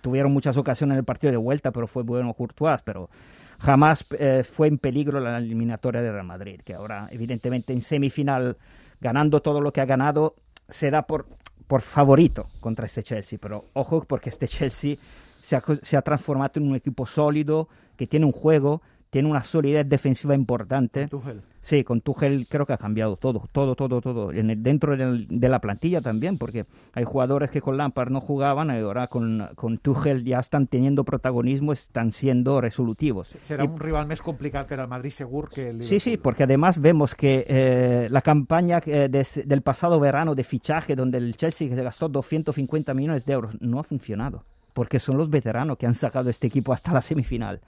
tuvieron 0.00 0.32
muchas 0.32 0.56
ocasiones 0.56 0.94
en 0.94 1.00
el 1.00 1.04
partido 1.04 1.32
de 1.32 1.36
vuelta, 1.36 1.70
pero 1.70 1.86
fue 1.86 2.02
bueno 2.02 2.32
Courtois, 2.32 2.80
pero 2.82 3.10
jamás 3.58 4.06
eh, 4.18 4.42
fue 4.42 4.68
en 4.68 4.78
peligro 4.78 5.20
la 5.20 5.36
eliminatoria 5.36 6.00
de 6.00 6.12
Real 6.12 6.26
Madrid, 6.26 6.62
que 6.64 6.72
ahora, 6.72 7.08
evidentemente, 7.10 7.74
en 7.74 7.82
semifinal, 7.82 8.56
ganando 9.02 9.42
todo 9.42 9.60
lo 9.60 9.70
que 9.70 9.82
ha 9.82 9.86
ganado, 9.86 10.34
se 10.70 10.90
da 10.90 11.02
por, 11.02 11.26
por 11.66 11.82
favorito 11.82 12.46
contra 12.60 12.86
este 12.86 13.02
Chelsea. 13.02 13.38
Pero 13.42 13.66
ojo, 13.74 14.02
porque 14.08 14.30
este 14.30 14.48
Chelsea 14.48 14.96
se 15.42 15.56
ha, 15.56 15.62
se 15.82 15.96
ha 15.96 16.02
transformado 16.02 16.52
en 16.56 16.68
un 16.68 16.76
equipo 16.76 17.06
sólido, 17.06 17.68
que 17.96 18.06
tiene 18.06 18.26
un 18.26 18.32
juego 18.32 18.82
tiene 19.10 19.30
una 19.30 19.42
solidez 19.42 19.88
defensiva 19.88 20.34
importante. 20.34 21.08
Con 21.08 21.20
Tuchel. 21.20 21.42
Sí, 21.60 21.82
con 21.84 22.00
Tuchel 22.00 22.46
creo 22.48 22.66
que 22.66 22.74
ha 22.74 22.76
cambiado 22.76 23.16
todo, 23.16 23.48
todo, 23.50 23.74
todo, 23.74 24.00
todo. 24.00 24.30
En 24.30 24.50
el, 24.50 24.62
dentro 24.62 24.96
de, 24.96 25.26
de, 25.28 25.48
la 25.48 25.58
plantilla 25.58 26.00
también, 26.00 26.38
porque 26.38 26.66
hay 26.92 27.04
jugadores 27.04 27.50
que 27.50 27.60
con 27.60 27.76
Lampard 27.76 28.10
no 28.10 28.20
jugaban 28.20 28.68
y 28.68 28.80
ahora 28.80 29.08
con, 29.08 29.48
con 29.54 29.78
Tuchel 29.78 30.24
ya 30.24 30.38
están 30.38 30.66
teniendo 30.66 31.04
protagonismo, 31.04 31.72
están 31.72 32.12
siendo 32.12 32.60
resolutivos. 32.60 33.36
Será 33.40 33.64
y, 33.64 33.68
un 33.68 33.80
rival 33.80 34.06
más 34.06 34.22
complicado 34.22 34.66
para 34.66 34.82
el 34.82 34.88
Madrid 34.88 35.10
seguro 35.10 35.48
que 35.48 35.70
el 35.70 35.82
Sí, 35.82 35.98
sí, 35.98 36.18
porque 36.18 36.44
además 36.44 36.80
vemos 36.80 37.14
que 37.14 37.44
eh, 37.48 38.08
la 38.10 38.22
campaña 38.22 38.80
eh, 38.84 39.08
de, 39.10 39.26
del 39.44 39.62
pasado 39.62 39.98
verano 39.98 40.34
de 40.34 40.44
fichaje, 40.44 40.94
donde 40.94 41.18
el 41.18 41.36
Chelsea 41.36 41.74
se 41.74 41.82
gastó 41.82 42.08
250 42.08 42.94
millones 42.94 43.24
de 43.24 43.32
euros, 43.32 43.56
no 43.60 43.80
ha 43.80 43.82
funcionado, 43.82 44.44
porque 44.72 45.00
son 45.00 45.16
los 45.16 45.30
veteranos 45.30 45.78
que 45.78 45.86
han 45.86 45.94
sacado 45.94 46.28
este 46.28 46.46
equipo 46.46 46.72
hasta 46.72 46.92
la 46.92 47.02
semifinal. 47.02 47.60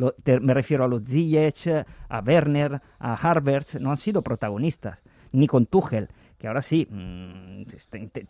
Lo, 0.00 0.12
te, 0.12 0.40
me 0.40 0.54
refiero 0.54 0.84
a 0.84 0.88
los 0.88 1.04
Ziyech, 1.04 1.84
a 2.08 2.20
Werner, 2.20 2.80
a 2.98 3.14
Harvard, 3.14 3.66
no 3.80 3.90
han 3.90 3.98
sido 3.98 4.22
protagonistas, 4.22 4.98
ni 5.32 5.46
con 5.46 5.66
Tuchel, 5.66 6.08
que 6.38 6.48
ahora 6.48 6.62
sí, 6.62 6.88
mmm, 6.90 7.64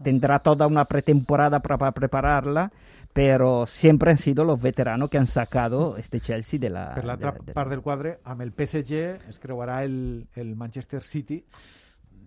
tendrá 0.02 0.40
toda 0.40 0.66
una 0.66 0.86
pretemporada 0.86 1.60
para, 1.60 1.78
para, 1.78 1.92
prepararla, 1.92 2.72
pero 3.12 3.66
siempre 3.68 4.10
han 4.10 4.18
sido 4.18 4.44
los 4.44 4.60
veteranos 4.60 5.10
que 5.10 5.18
han 5.18 5.28
sacado 5.28 5.96
este 5.96 6.18
Chelsea 6.20 6.58
de 6.58 6.70
la... 6.70 6.92
Per 6.96 7.04
l'altra 7.04 7.30
de, 7.38 7.46
de, 7.46 7.54
part 7.54 7.70
del 7.70 7.86
quadre, 7.86 8.16
amb 8.26 8.42
el 8.42 8.50
PSG 8.50 9.30
es 9.30 9.38
creuarà 9.38 9.84
el, 9.86 10.26
el 10.34 10.56
Manchester 10.58 11.04
City, 11.06 11.38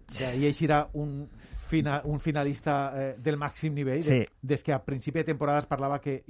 d'ahir 0.08 0.48
eixirà 0.54 0.86
un, 0.96 1.26
fina, 1.68 2.00
un 2.08 2.24
finalista 2.24 2.80
eh, 2.96 3.14
del 3.20 3.36
màxim 3.36 3.76
nivell, 3.76 4.08
sí. 4.08 4.24
de, 4.24 4.56
des 4.56 4.64
que 4.64 4.72
a 4.72 4.80
principi 4.88 5.20
de 5.20 5.34
temporada 5.36 5.60
es 5.66 5.68
parlava 5.68 6.00
que 6.00 6.22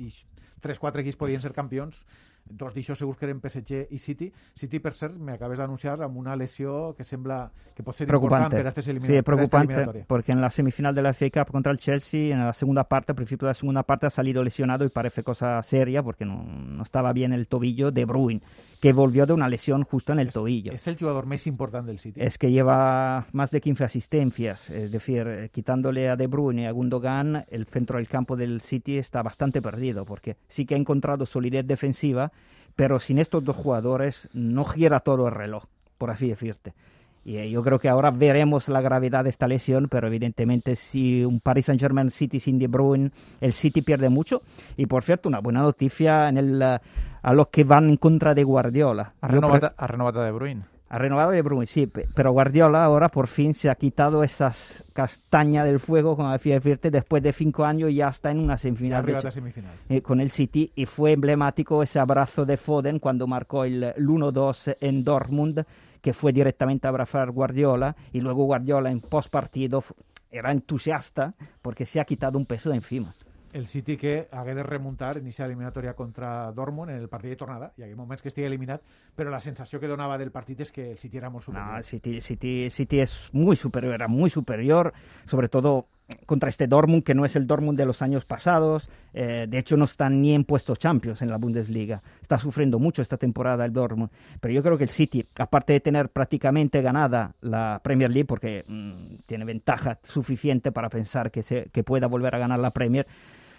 3-4 0.66 1.06
equips 1.06 1.22
podien 1.22 1.46
ser 1.46 1.54
campions, 1.54 2.08
dos 2.46 2.74
d'això 2.74 2.96
segurs 2.96 3.18
que 3.18 3.26
eren 3.26 3.40
PSG 3.42 3.88
i 3.92 4.00
City. 4.00 4.30
City, 4.56 4.80
per 4.84 4.94
cert, 4.94 5.16
m'acabes 5.18 5.60
d'anunciar 5.60 5.96
amb 6.04 6.18
una 6.18 6.36
lesió 6.36 6.94
que 6.98 7.04
sembla 7.04 7.52
que 7.76 7.84
pot 7.84 7.96
ser 7.96 8.08
preocupante. 8.08 8.58
important 8.58 8.74
per 8.74 9.00
a 9.00 9.08
sí, 9.08 9.22
preocupante, 9.22 10.06
porque 10.08 10.32
en 10.32 10.42
la 10.42 10.50
semifinal 10.50 10.96
de 10.96 11.02
la 11.02 11.14
FA 11.14 11.30
Cup 11.30 11.52
contra 11.52 11.72
el 11.72 11.80
Chelsea, 11.80 12.34
en 12.34 12.46
la 12.46 12.54
segunda 12.54 12.84
parte, 12.84 13.12
al 13.12 13.16
principio 13.16 13.48
de 13.48 13.52
la 13.52 13.56
segunda 13.56 13.84
parte, 13.84 14.08
ha 14.08 14.10
salido 14.10 14.44
lesionado 14.44 14.86
y 14.86 14.90
parece 14.90 15.24
cosa 15.24 15.62
seria 15.64 16.04
porque 16.04 16.26
no, 16.26 16.44
no 16.44 16.84
estaba 16.84 17.14
bien 17.14 17.34
el 17.34 17.48
tobillo 17.48 17.92
de 17.92 18.06
Bruin 18.06 18.42
que 18.84 18.92
volvió 18.92 19.26
de 19.26 19.32
una 19.32 19.48
lesión 19.48 19.86
justo 19.86 20.12
en 20.12 20.20
el 20.20 20.30
tobillo. 20.30 20.74
Es 20.74 20.86
el 20.88 20.98
jugador 20.98 21.26
más 21.26 21.48
importante 21.48 21.88
del 21.88 22.00
City. 22.00 22.20
Es 22.22 22.38
que 22.38 22.52
lleva 22.52 23.26
más 23.32 23.50
de 23.52 23.62
15 23.62 23.86
asistencias, 23.86 24.70
es 24.70 24.92
decir, 24.92 25.26
eh, 25.26 25.50
quitándole 25.54 26.10
a 26.10 26.18
De 26.18 26.28
Bruyne 26.28 26.64
y 26.64 26.66
a 26.66 26.72
Gundogan, 26.72 27.46
el 27.50 27.66
centro 27.66 27.98
del 27.98 28.10
campo 28.10 28.36
del 28.36 28.60
City 28.60 28.98
está 28.98 29.24
bastante 29.24 29.62
perdido, 29.62 30.04
porque 30.04 30.36
sí 30.50 30.66
que 30.66 30.76
ha 30.76 30.78
encontrado 30.78 31.26
solidez 31.26 31.66
defensiva, 31.66 32.34
pero 32.76 33.00
sin 33.00 33.20
estos 33.20 33.42
dos 33.46 33.56
jugadores 33.56 34.28
no 34.34 34.66
gira 34.66 35.00
todo 35.00 35.30
el 35.30 35.34
reloj, 35.34 35.64
por 35.98 36.12
así 36.12 36.28
decirte. 36.28 36.74
Y 37.26 37.38
eh, 37.38 37.50
yo 37.50 37.64
creo 37.64 37.80
que 37.80 37.90
ahora 37.90 38.12
veremos 38.12 38.68
la 38.68 38.82
gravedad 38.82 39.24
de 39.24 39.30
esta 39.30 39.48
lesión, 39.48 39.88
pero 39.90 40.08
evidentemente 40.08 40.76
si 40.76 41.24
un 41.24 41.40
Paris 41.40 41.66
Saint-Germain 41.66 42.10
City 42.10 42.40
sin 42.40 42.60
De 42.60 42.68
Bruyne, 42.68 43.12
el 43.40 43.54
City 43.54 43.82
pierde 43.82 44.10
mucho. 44.10 44.42
Y 44.76 44.86
por 44.88 45.04
cierto, 45.04 45.30
una 45.30 45.40
buena 45.40 45.62
noticia 45.62 46.28
en 46.30 46.38
el, 46.38 46.62
eh, 46.62 46.80
a 47.22 47.34
los 47.34 47.48
que 47.48 47.64
van 47.64 47.90
en 47.90 47.98
contra 47.98 48.34
de 48.34 48.44
Guardiola. 48.44 49.14
Ha 49.22 49.28
renovado, 49.28 49.72
ha 49.76 49.88
renovado 49.88 50.22
De 50.22 50.32
Bruyne. 50.32 50.64
Ha 50.90 51.00
renovado 51.00 51.32
De 51.32 51.42
Bruyne, 51.42 51.66
sí, 51.66 51.88
pero 51.88 52.34
Guardiola 52.34 52.84
ahora 52.84 53.10
por 53.10 53.28
fin 53.28 53.56
se 53.56 53.68
ha 53.68 53.76
quitado 53.76 54.24
esas 54.24 54.86
castañas 54.94 55.66
del 55.66 55.80
fuego, 55.80 56.16
como 56.16 56.32
decía 56.32 56.62
Firte, 56.62 56.92
después 56.92 57.24
de 57.24 57.34
cinco 57.34 57.66
años 57.66 57.92
ya 57.92 58.10
está 58.10 58.30
en 58.30 58.38
una 58.38 58.58
semifinal, 58.58 59.04
de 59.04 59.32
semifinal. 59.32 59.72
Eh, 59.90 60.02
con 60.02 60.20
el 60.20 60.30
City 60.30 60.72
y 60.76 60.86
fue 60.86 61.14
emblemático 61.14 61.82
ese 61.82 62.00
abrazo 62.00 62.46
de 62.46 62.58
Foden 62.58 63.00
cuando 63.00 63.26
marcó 63.26 63.64
el 63.64 63.96
1-2 63.96 64.78
en 64.82 65.04
Dortmund 65.04 65.66
que 66.04 66.14
fue 66.14 66.34
directamente 66.34 66.86
a 66.86 66.90
abrazar 66.90 67.32
Guardiola 67.32 67.96
y 68.12 68.20
luego 68.20 68.44
Guardiola 68.44 68.92
en 68.92 69.00
post 69.00 69.32
partido 69.32 69.82
era 70.30 70.52
entusiasta 70.52 71.34
porque 71.62 71.86
se 71.86 72.02
ha 72.02 72.06
quitado 72.06 72.38
un 72.38 72.46
peso 72.46 72.70
de 72.70 72.76
encima. 72.76 73.16
el 73.54 73.68
City 73.68 73.98
que 73.98 74.28
hagué 74.32 74.54
de 74.56 74.64
remuntar 74.64 75.18
iniciar 75.18 75.48
eliminatoria 75.48 75.94
contra 75.94 76.52
Dortmund 76.52 76.90
en 76.90 76.98
el 76.98 77.08
partido 77.08 77.30
de 77.30 77.36
tornada. 77.38 77.74
Y 77.78 77.84
hay 77.84 77.96
momentos 77.96 78.24
que 78.24 78.30
estigui 78.30 78.48
eliminat, 78.48 78.82
pero 79.16 79.30
la 79.30 79.40
sensación 79.40 79.80
que 79.80 79.88
donaba 79.88 80.18
del 80.18 80.32
partido 80.32 80.64
es 80.64 80.72
que 80.72 80.92
el 80.92 80.98
City 80.98 81.18
era 81.18 81.30
muy 81.30 81.40
superior. 81.40 81.72
No, 81.72 81.78
el 81.78 81.84
City, 81.84 82.20
City, 82.20 82.70
City 82.70 83.00
es 83.00 83.30
muy 83.32 83.56
superior, 83.56 83.94
era 83.94 84.08
muy 84.08 84.30
superior, 84.30 84.92
sobre 85.26 85.48
todo 85.48 85.88
contra 86.26 86.50
este 86.50 86.68
Dortmund, 86.68 87.04
que 87.04 87.16
no 87.16 87.26
es 87.26 87.36
el 87.36 87.48
Dortmund 87.48 87.78
de 87.78 87.86
los 87.86 88.02
años 88.02 88.26
pasados. 88.26 88.90
Eh, 89.14 89.46
de 89.50 89.58
hecho, 89.58 89.78
no 89.78 89.86
está 89.86 90.10
ni 90.10 90.34
en 90.34 90.44
puestos 90.44 90.80
Champions 90.80 91.22
en 91.22 91.30
la 91.30 91.38
Bundesliga. 91.38 92.02
Está 92.22 92.40
sufriendo 92.40 92.80
mucho 92.80 93.02
esta 93.02 93.18
temporada 93.18 93.66
el 93.66 93.74
Dortmund. 93.74 94.12
Pero 94.40 94.54
yo 94.54 94.64
creo 94.64 94.78
que 94.78 94.86
el 94.86 94.90
City, 94.90 95.26
aparte 95.38 95.74
de 95.74 95.80
tener 95.80 96.10
prácticamente 96.10 96.82
ganada 96.82 97.36
la 97.42 97.82
Premier 97.84 98.10
League, 98.10 98.28
porque 98.28 98.64
mm, 98.68 99.16
tiene 99.26 99.46
ventaja 99.46 100.00
suficiente 100.04 100.72
para 100.72 100.90
pensar 100.90 101.32
que, 101.32 101.44
se, 101.44 101.70
que 101.72 101.84
pueda 101.84 102.08
volver 102.08 102.36
a 102.36 102.40
ganar 102.40 102.60
la 102.60 102.72
Premier, 102.72 103.08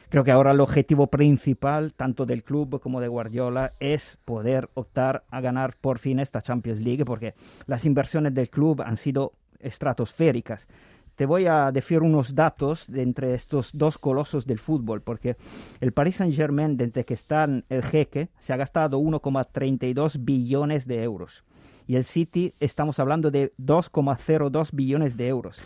creo 0.09 0.25
que 0.25 0.31
ahora 0.31 0.53
el 0.53 0.61
objetivo 0.61 1.09
principal, 1.09 1.93
tanto 1.95 2.27
del 2.27 2.45
club 2.45 2.81
como 2.81 3.01
de 3.01 3.09
Guardiola, 3.09 3.73
es 3.81 4.19
poder 4.25 4.71
optar 4.75 5.25
a 5.31 5.41
ganar 5.41 5.75
por 5.81 5.99
fin 5.99 6.19
esta 6.19 6.43
Champions 6.43 6.81
League, 6.81 7.05
porque 7.05 7.35
las 7.67 7.85
inversiones 7.85 8.35
del 8.35 8.51
club 8.51 8.83
han 8.83 8.97
sido 8.97 9.33
estratosféricas 9.61 10.69
te 11.17 11.27
voy 11.27 11.47
a 11.47 11.71
decir 11.71 12.03
unos 12.03 12.35
datos 12.35 12.87
de 12.89 13.03
entre 13.03 13.35
estos 13.35 13.71
dos 13.73 13.99
colosos 13.99 14.47
del 14.47 14.59
fútbol, 14.59 15.01
porque 15.03 15.37
el 15.81 15.93
Paris 15.93 16.17
Saint-Germain, 16.17 16.77
desde 16.77 17.05
que 17.05 17.15
está 17.15 17.45
el 17.45 17.83
jeque, 17.83 18.29
se 18.41 18.53
ha 18.53 18.57
gastado 18.57 18.99
1,32 18.99 20.25
billones 20.25 20.87
de 20.87 21.03
euros. 21.03 21.45
Y 21.87 21.97
el 21.97 22.05
City, 22.05 22.55
estamos 22.61 22.99
hablando 22.99 23.31
de 23.31 23.53
2,02 23.59 24.71
billones 24.73 25.17
de 25.17 25.29
euros. 25.29 25.61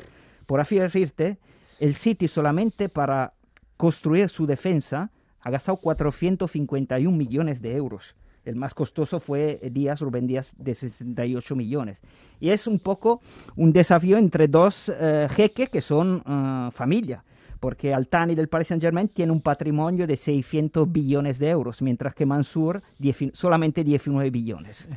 Por 0.47 0.61
así 0.61 0.78
decirte, 0.78 1.38
el 1.78 1.95
City 1.95 2.28
solamente 2.28 2.88
para 2.88 3.35
construir 3.76 4.28
su 4.28 4.47
defensa 4.47 5.11
ha 5.40 5.50
gastado 5.50 5.78
451 5.78 7.17
millones 7.17 7.62
de 7.62 7.76
euros. 7.76 8.17
El 8.49 8.57
más 8.57 8.75
costoso 8.75 9.21
fue 9.21 9.61
Díaz, 9.71 10.00
Rubén 10.00 10.26
Díaz, 10.26 10.55
de 10.57 10.75
68 10.75 11.55
millones. 11.55 12.02
Y 12.40 12.50
es 12.50 12.67
un 12.67 12.78
poco 12.78 13.21
un 13.57 13.73
desafío 13.73 14.17
entre 14.17 14.49
dos 14.49 14.90
eh, 14.95 15.28
jeques 15.31 15.69
que 15.69 15.81
son 15.81 16.23
uh, 16.26 16.71
familia 16.71 17.25
porque 17.59 17.93
Altani 17.93 18.35
del 18.35 18.49
Paris 18.49 18.69
Saint 18.69 18.83
Germain 18.83 19.09
tiene 19.09 19.33
un 19.33 19.40
patrimonio 19.40 20.07
de 20.07 20.17
600 20.17 20.90
billones 20.90 21.38
de 21.38 21.50
euros, 21.50 21.83
mientras 21.83 22.14
que 22.14 22.25
Mansur 22.25 22.83
solamente 23.33 23.85
19 23.85 24.31
billones. 24.31 24.88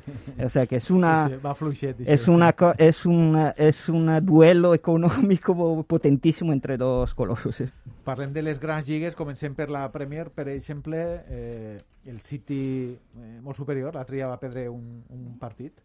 O 0.43 0.49
sea 0.49 0.65
que 0.67 0.77
es 0.77 0.89
una 0.91 1.27
es 2.07 2.27
una 2.27 2.55
es 2.77 3.05
un 3.05 3.51
es 3.57 3.89
un 3.89 4.25
duelo 4.25 4.73
económico 4.73 5.83
potentísimo 5.83 6.53
entre 6.53 6.77
dos 6.77 7.13
colosos. 7.13 7.63
Parlem 8.03 8.31
de 8.33 8.41
les 8.41 8.57
grans 8.59 8.87
lligues, 8.89 9.15
comencem 9.17 9.53
per 9.53 9.67
la 9.69 9.83
Premier, 9.93 10.29
per 10.33 10.47
exemple, 10.49 10.99
eh, 11.29 11.77
el 12.09 12.21
City 12.25 12.63
eh, 12.97 13.35
molt 13.45 13.59
superior, 13.59 13.93
l'altre 13.93 14.17
dia 14.17 14.29
va 14.31 14.39
perdre 14.41 14.65
un, 14.73 15.03
un 15.13 15.27
partit, 15.41 15.83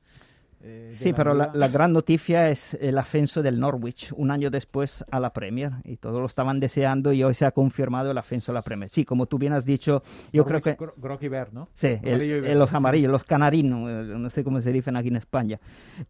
Eh, 0.62 0.88
sí, 0.90 1.12
pero 1.12 1.34
la, 1.34 1.50
la, 1.54 1.68
gran 1.68 1.92
noticia 1.92 2.50
es 2.50 2.74
el 2.80 2.98
ascenso 2.98 3.42
del 3.42 3.60
Norwich 3.60 4.12
un 4.16 4.30
año 4.30 4.50
después 4.50 5.04
a 5.10 5.20
la 5.20 5.30
Premier 5.32 5.72
y 5.84 5.96
todos 5.96 6.18
lo 6.20 6.26
estaban 6.26 6.60
deseando 6.60 7.12
y 7.12 7.22
hoy 7.22 7.34
se 7.34 7.44
ha 7.44 7.52
confirmado 7.52 8.10
el 8.10 8.18
ascenso 8.18 8.52
a 8.52 8.54
la 8.54 8.62
Premier. 8.62 8.88
Sí, 8.88 9.04
como 9.04 9.26
tú 9.26 9.38
bien 9.38 9.52
has 9.52 9.64
dicho, 9.64 10.02
yo 10.32 10.44
Norwich, 10.44 10.62
creo 10.62 10.76
que... 10.76 10.92
Gro 10.96 11.18
y 11.20 11.54
¿no? 11.54 11.68
Sí, 11.74 11.98
el, 12.02 12.20
el, 12.20 12.58
los 12.58 12.72
amarillos, 12.72 13.12
los 13.12 13.24
canarinos, 13.24 13.88
eh, 13.88 14.14
no 14.18 14.30
sé 14.30 14.42
cómo 14.42 14.60
se 14.60 14.72
dicen 14.72 14.96
aquí 14.96 15.08
en 15.08 15.16
España. 15.16 15.60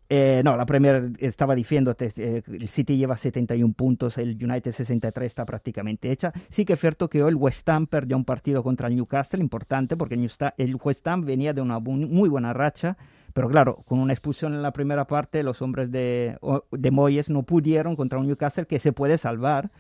Eh, 0.09 0.43
no, 0.45 0.57
la 0.57 0.65
Premier 0.65 1.13
estaba 1.19 1.55
diciendo, 1.55 1.95
eh, 1.99 2.43
el 2.47 2.69
City 2.69 2.97
lleva 2.97 3.17
71 3.17 3.75
puntos, 3.75 4.17
el 4.17 4.43
United 4.43 4.73
63 4.73 5.27
está 5.27 5.45
prácticamente 5.45 6.11
hecha. 6.11 6.33
Sí 6.49 6.65
que 6.65 6.75
es 6.75 6.81
cierto 6.81 7.09
que 7.09 7.23
hoy 7.23 7.31
el 7.31 7.37
West 7.37 7.69
Ham 7.69 7.87
perdió 7.87 8.17
un 8.17 8.25
partido 8.25 8.63
contra 8.63 8.89
el 8.89 8.97
Newcastle, 8.97 9.41
importante, 9.41 9.97
porque 9.97 10.15
el 10.15 10.77
West 10.83 11.07
Ham 11.09 11.25
venía 11.25 11.53
de 11.53 11.61
una 11.61 11.79
muy 11.79 12.29
buena 12.29 12.53
racha 12.53 12.97
pero 13.37 13.51
claro, 13.51 13.83
con 13.85 13.99
una 13.99 14.15
expulsión 14.15 14.55
en 14.55 14.63
la 14.63 14.73
primera 14.73 15.07
parte, 15.07 15.43
los 15.43 15.61
hombres 15.61 15.93
de, 15.93 16.39
de 16.71 16.91
Moyes 16.91 17.29
no 17.29 17.43
pudieron 17.43 17.95
contra 17.95 18.19
un 18.19 18.27
Newcastle 18.27 18.65
que 18.65 18.79
se 18.79 18.95
puede 18.95 19.19
salvar. 19.19 19.71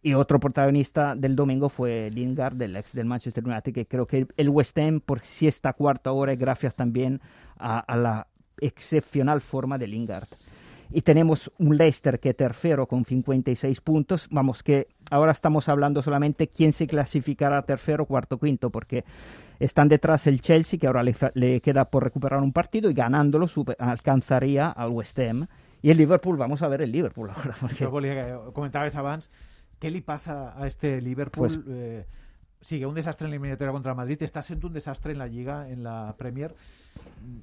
Y 0.00 0.14
otro 0.14 0.40
protagonista 0.40 1.14
del 1.14 1.36
domingo 1.36 1.68
fue 1.68 2.08
Lingard, 2.10 2.54
del 2.54 2.74
ex 2.74 2.94
del 2.94 3.04
Manchester 3.04 3.46
United, 3.46 3.74
que 3.74 3.84
creo 3.84 4.06
que 4.06 4.28
el 4.38 4.48
West 4.48 4.78
Ham, 4.78 5.00
por 5.00 5.20
si 5.20 5.46
esta 5.46 5.74
cuarta 5.74 6.10
hora, 6.10 6.34
gracias 6.36 6.74
también 6.74 7.20
a, 7.58 7.80
a 7.80 7.96
la 7.98 8.28
excepcional 8.58 9.42
forma 9.42 9.76
de 9.76 9.88
Lingard. 9.88 10.28
Y 10.94 11.02
tenemos 11.02 11.50
un 11.58 11.76
Leicester 11.76 12.20
que 12.20 12.34
tercero 12.34 12.86
con 12.86 13.04
56 13.04 13.80
puntos. 13.80 14.28
Vamos, 14.30 14.62
que 14.62 14.88
ahora 15.10 15.32
estamos 15.32 15.68
hablando 15.68 16.02
solamente 16.02 16.48
quién 16.48 16.72
se 16.72 16.86
clasificará 16.86 17.62
tercero, 17.62 18.04
cuarto, 18.04 18.38
quinto, 18.38 18.70
porque 18.70 19.04
están 19.58 19.88
detrás 19.88 20.26
el 20.26 20.40
Chelsea, 20.40 20.78
que 20.78 20.86
ahora 20.86 21.02
le, 21.02 21.60
queda 21.60 21.86
por 21.86 22.04
recuperar 22.04 22.40
un 22.40 22.52
partido 22.52 22.90
y 22.90 22.94
ganándolo 22.94 23.46
alcanzaría 23.78 24.68
al 24.68 24.90
West 24.90 25.18
Ham. 25.18 25.46
Y 25.80 25.90
el 25.90 25.96
Liverpool, 25.96 26.36
vamos 26.36 26.62
a 26.62 26.68
ver 26.68 26.82
el 26.82 26.92
Liverpool 26.92 27.30
ahora. 27.30 27.56
Porque... 27.60 27.84
Això 27.84 28.52
comentaves 28.54 28.94
abans, 28.94 29.30
què 29.82 29.90
li 29.90 30.02
passa 30.04 30.52
a 30.54 30.68
este 30.68 31.00
Liverpool? 31.00 31.48
Pues, 31.48 31.58
eh, 31.66 32.04
sigue 32.62 32.86
un 32.86 32.94
desastre 32.94 33.26
en 33.26 33.32
la 33.32 33.36
eliminatoria 33.36 33.74
contra 33.74 33.92
el 33.92 33.98
Madrid, 33.98 34.22
està 34.22 34.40
sent 34.46 34.62
un 34.64 34.72
desastre 34.72 35.12
en 35.12 35.18
la 35.18 35.26
Lliga, 35.26 35.66
en 35.68 35.82
la 35.82 36.14
Premier. 36.18 36.52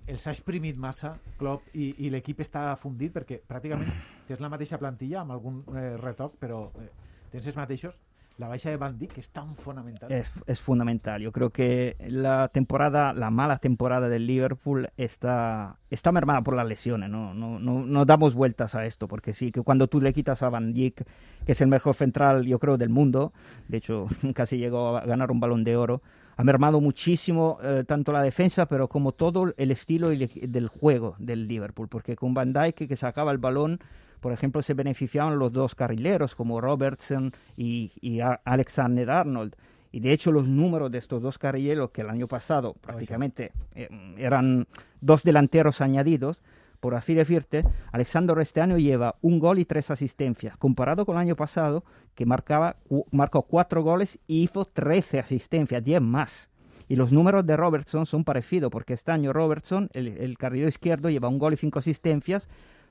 Els 0.08 0.26
ha 0.26 0.32
exprimit 0.32 0.80
massa 0.80 1.14
Klopp 1.38 1.68
i, 1.76 1.92
i 2.06 2.10
l'equip 2.10 2.40
està 2.44 2.72
fundit 2.80 3.14
perquè 3.16 3.42
pràcticament 3.48 3.92
tens 4.30 4.42
la 4.44 4.52
mateixa 4.52 4.80
plantilla 4.80 5.22
amb 5.22 5.36
algun 5.36 5.62
eh, 5.76 5.92
retoc, 6.00 6.40
però 6.40 6.64
eh, 6.80 6.88
tens 7.34 7.52
els 7.52 7.60
mateixos 7.60 8.00
la 8.40 8.48
baixa 8.48 8.70
de 8.70 8.78
Van 8.78 8.98
Dijk 8.98 9.18
es 9.18 9.32
tan 9.32 9.54
fundamental. 9.54 10.10
Es, 10.10 10.32
es, 10.48 10.62
fundamental. 10.62 11.22
Yo 11.22 11.34
creo 11.34 11.50
que 11.50 11.98
la 12.08 12.48
temporada, 12.48 13.12
la 13.12 13.30
mala 13.30 13.58
temporada 13.58 14.08
del 14.08 14.26
Liverpool 14.26 14.90
está, 14.96 15.76
está 15.90 16.14
mermada 16.14 16.42
por 16.42 16.56
las 16.56 16.66
lesiones. 16.66 17.10
¿no? 17.10 17.34
No, 17.34 17.60
no, 17.60 17.86
no 17.86 18.06
damos 18.06 18.34
vueltas 18.34 18.76
a 18.76 18.86
esto, 18.86 19.10
porque 19.10 19.34
sí, 19.34 19.52
que 19.52 19.62
cuando 19.62 19.88
tú 19.88 20.00
le 20.00 20.14
quitas 20.14 20.42
a 20.42 20.50
Van 20.50 20.74
Dijk, 20.74 21.04
que 21.46 21.52
es 21.52 21.60
el 21.60 21.68
mejor 21.68 21.96
central, 21.96 22.46
yo 22.46 22.60
creo, 22.60 22.78
del 22.78 22.90
mundo, 22.90 23.34
de 23.68 23.78
hecho, 23.78 24.08
casi 24.34 24.58
llegó 24.58 24.98
a 24.98 25.06
ganar 25.06 25.32
un 25.32 25.42
balón 25.42 25.66
de 25.66 25.76
oro, 25.76 26.02
ha 26.38 26.44
mermado 26.46 26.80
muchísimo 26.80 27.58
eh, 27.62 27.84
tanto 27.86 28.14
la 28.14 28.22
defensa, 28.22 28.68
pero 28.68 28.88
como 28.88 29.12
todo 29.12 29.54
el 29.58 29.72
estilo 29.72 30.08
del 30.08 30.70
juego 30.70 31.16
del 31.20 31.50
Liverpool, 31.50 31.90
porque 31.90 32.16
con 32.16 32.34
Van 32.34 32.54
Dijk, 32.54 32.88
que 32.88 32.96
sacaba 32.96 33.34
el 33.34 33.38
balón, 33.38 33.82
por 34.20 34.34
ejemplo, 34.34 34.62
se 34.62 34.74
beneficiaban 34.74 35.40
los 35.40 35.52
dos 35.52 35.76
carrileros 35.76 36.36
como 36.36 36.62
Robertson 36.62 37.34
y, 37.56 38.20
Alexander 38.44 39.10
Arnold. 39.10 39.56
Y 39.92 40.02
de 40.02 40.14
hecho 40.14 40.32
los 40.32 40.48
números 40.48 40.92
de 40.92 41.00
estos 41.00 41.22
dos 41.22 41.40
carrileros, 41.40 41.90
que 41.92 42.02
el 42.02 42.10
año 42.10 42.28
pasado 42.28 42.76
prácticamente 42.80 43.52
eh, 43.74 43.90
eran 44.18 44.68
dos 45.02 45.24
delanteros 45.24 45.82
añadidos, 45.82 46.44
por 46.80 46.96
así 46.96 47.14
decirte, 47.14 47.66
Alexander 47.92 48.38
este 48.40 48.62
año 48.62 48.78
lleva 48.78 49.16
un 49.22 49.40
gol 49.40 49.60
y 49.60 49.66
tres 49.66 49.92
asistencias, 49.92 50.56
comparado 50.58 51.06
con 51.06 51.16
el 51.16 51.22
año 51.22 51.36
pasado, 51.36 51.84
que 52.16 52.26
marcaba, 52.26 52.78
marcó 53.12 53.42
cuatro 53.42 53.84
goles 53.84 54.20
y 54.28 54.44
hizo 54.44 54.66
trece 54.66 55.20
asistencias, 55.20 55.84
diez 55.84 56.02
más. 56.02 56.50
Y 56.88 56.96
los 56.96 57.12
números 57.12 57.46
de 57.46 57.58
Robertson 57.58 58.06
son 58.06 58.24
parecidos, 58.24 58.72
porque 58.72 58.94
este 58.94 59.12
año 59.12 59.34
Robertson, 59.34 59.90
el, 59.94 60.08
el 60.08 60.38
carrilero 60.38 60.70
izquierdo, 60.70 61.10
lleva 61.10 61.28
un 61.28 61.38
gol 61.38 61.54
y 61.54 61.58
cinco 61.58 61.80
asistencias, 61.80 62.50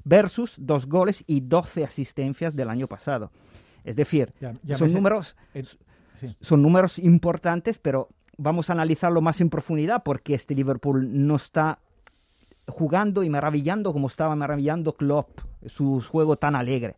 versus 0.08 0.54
dos 0.56 0.86
goles 0.86 1.22
y 1.26 1.40
12 1.40 1.84
asistencias 1.84 2.56
del 2.56 2.70
año 2.70 2.86
pasado. 2.86 3.30
Es 3.84 3.94
decir, 3.94 4.32
son, 4.76 4.92
números, 4.92 5.36
son 6.40 6.62
números 6.62 6.98
importantes, 6.98 7.78
pero 7.78 8.08
vamos 8.36 8.70
a 8.70 8.72
analizarlo 8.72 9.20
más 9.20 9.40
en 9.40 9.50
profundidad 9.50 10.02
porque 10.02 10.34
este 10.34 10.54
Liverpool 10.54 11.26
no 11.26 11.36
está 11.36 11.78
jugando 12.66 13.22
y 13.22 13.30
maravillando 13.30 13.92
como 13.92 14.08
estaba 14.08 14.34
maravillando 14.34 14.94
Klopp, 14.94 15.40
su 15.66 16.02
juego 16.02 16.36
tan 16.36 16.56
alegre. 16.56 16.96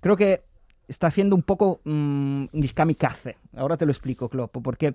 Creo 0.00 0.16
que 0.16 0.42
está 0.88 1.06
haciendo 1.08 1.36
un 1.36 1.42
poco 1.42 1.80
mmm, 1.84 2.46
kamikaze. 2.74 3.36
Ahora 3.56 3.76
te 3.76 3.86
lo 3.86 3.92
explico, 3.92 4.28
Klopp, 4.28 4.56
porque 4.62 4.94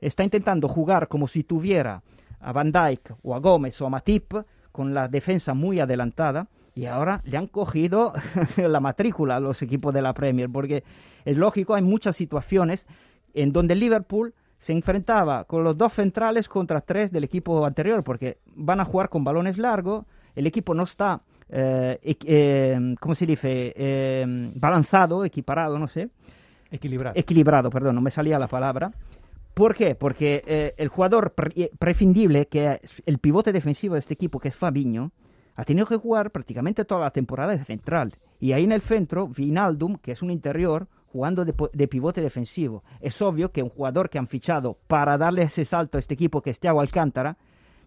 está 0.00 0.24
intentando 0.24 0.66
jugar 0.68 1.08
como 1.08 1.28
si 1.28 1.42
tuviera 1.42 2.02
a 2.40 2.52
Van 2.52 2.72
Dijk 2.72 3.16
o 3.22 3.34
a 3.34 3.38
Gómez 3.38 3.80
o 3.80 3.86
a 3.86 3.90
Matip 3.90 4.34
con 4.72 4.94
la 4.94 5.08
defensa 5.08 5.54
muy 5.54 5.80
adelantada 5.80 6.48
y 6.76 6.84
ahora 6.84 7.22
le 7.24 7.38
han 7.38 7.46
cogido 7.46 8.12
la 8.56 8.80
matrícula 8.80 9.36
a 9.36 9.40
los 9.40 9.62
equipos 9.62 9.92
de 9.94 10.02
la 10.02 10.12
Premier, 10.12 10.50
porque 10.50 10.84
es 11.24 11.36
lógico, 11.36 11.74
hay 11.74 11.82
muchas 11.82 12.14
situaciones 12.14 12.86
en 13.34 13.50
donde 13.52 13.74
Liverpool 13.74 14.34
se 14.58 14.74
enfrentaba 14.74 15.44
con 15.44 15.64
los 15.64 15.76
dos 15.76 15.94
centrales 15.94 16.48
contra 16.48 16.82
tres 16.82 17.10
del 17.10 17.24
equipo 17.24 17.64
anterior, 17.64 18.04
porque 18.04 18.38
van 18.54 18.80
a 18.80 18.84
jugar 18.84 19.08
con 19.08 19.24
balones 19.24 19.56
largos, 19.56 20.04
el 20.34 20.46
equipo 20.46 20.74
no 20.74 20.82
está, 20.82 21.22
eh, 21.48 21.98
eh, 22.02 22.94
¿cómo 23.00 23.14
se 23.14 23.24
dice?, 23.24 23.72
eh, 23.74 24.52
balanzado, 24.54 25.24
equiparado, 25.24 25.78
no 25.78 25.88
sé. 25.88 26.10
Equilibrado. 26.70 27.18
Equilibrado, 27.18 27.70
perdón, 27.70 27.94
no 27.94 28.02
me 28.02 28.10
salía 28.10 28.38
la 28.38 28.48
palabra. 28.48 28.92
¿Por 29.54 29.74
qué? 29.74 29.94
Porque 29.94 30.42
eh, 30.46 30.74
el 30.76 30.88
jugador 30.88 31.32
pre 31.32 31.70
prescindible, 31.78 32.46
que 32.46 32.80
es 32.82 33.02
el 33.06 33.18
pivote 33.18 33.54
defensivo 33.54 33.94
de 33.94 34.00
este 34.00 34.12
equipo, 34.12 34.38
que 34.38 34.48
es 34.48 34.56
Fabiño, 34.56 35.12
ha 35.56 35.64
tenido 35.64 35.86
que 35.86 35.96
jugar 35.96 36.30
prácticamente 36.30 36.84
toda 36.84 37.00
la 37.00 37.10
temporada 37.10 37.56
de 37.56 37.64
central. 37.64 38.14
Y 38.38 38.52
ahí 38.52 38.64
en 38.64 38.72
el 38.72 38.82
centro, 38.82 39.28
Vinaldum, 39.28 39.96
que 39.96 40.12
es 40.12 40.22
un 40.22 40.30
interior, 40.30 40.86
jugando 41.06 41.46
de, 41.46 41.88
pivote 41.88 42.20
defensivo. 42.20 42.84
Es 43.00 43.22
obvio 43.22 43.50
que 43.50 43.62
un 43.62 43.70
jugador 43.70 44.10
que 44.10 44.18
han 44.18 44.26
fichado 44.26 44.76
para 44.86 45.16
darle 45.16 45.42
ese 45.42 45.64
salto 45.64 45.96
a 45.96 46.00
este 46.00 46.12
equipo, 46.12 46.42
que 46.42 46.50
es 46.50 46.60
Thiago 46.60 46.82
Alcántara, 46.82 47.38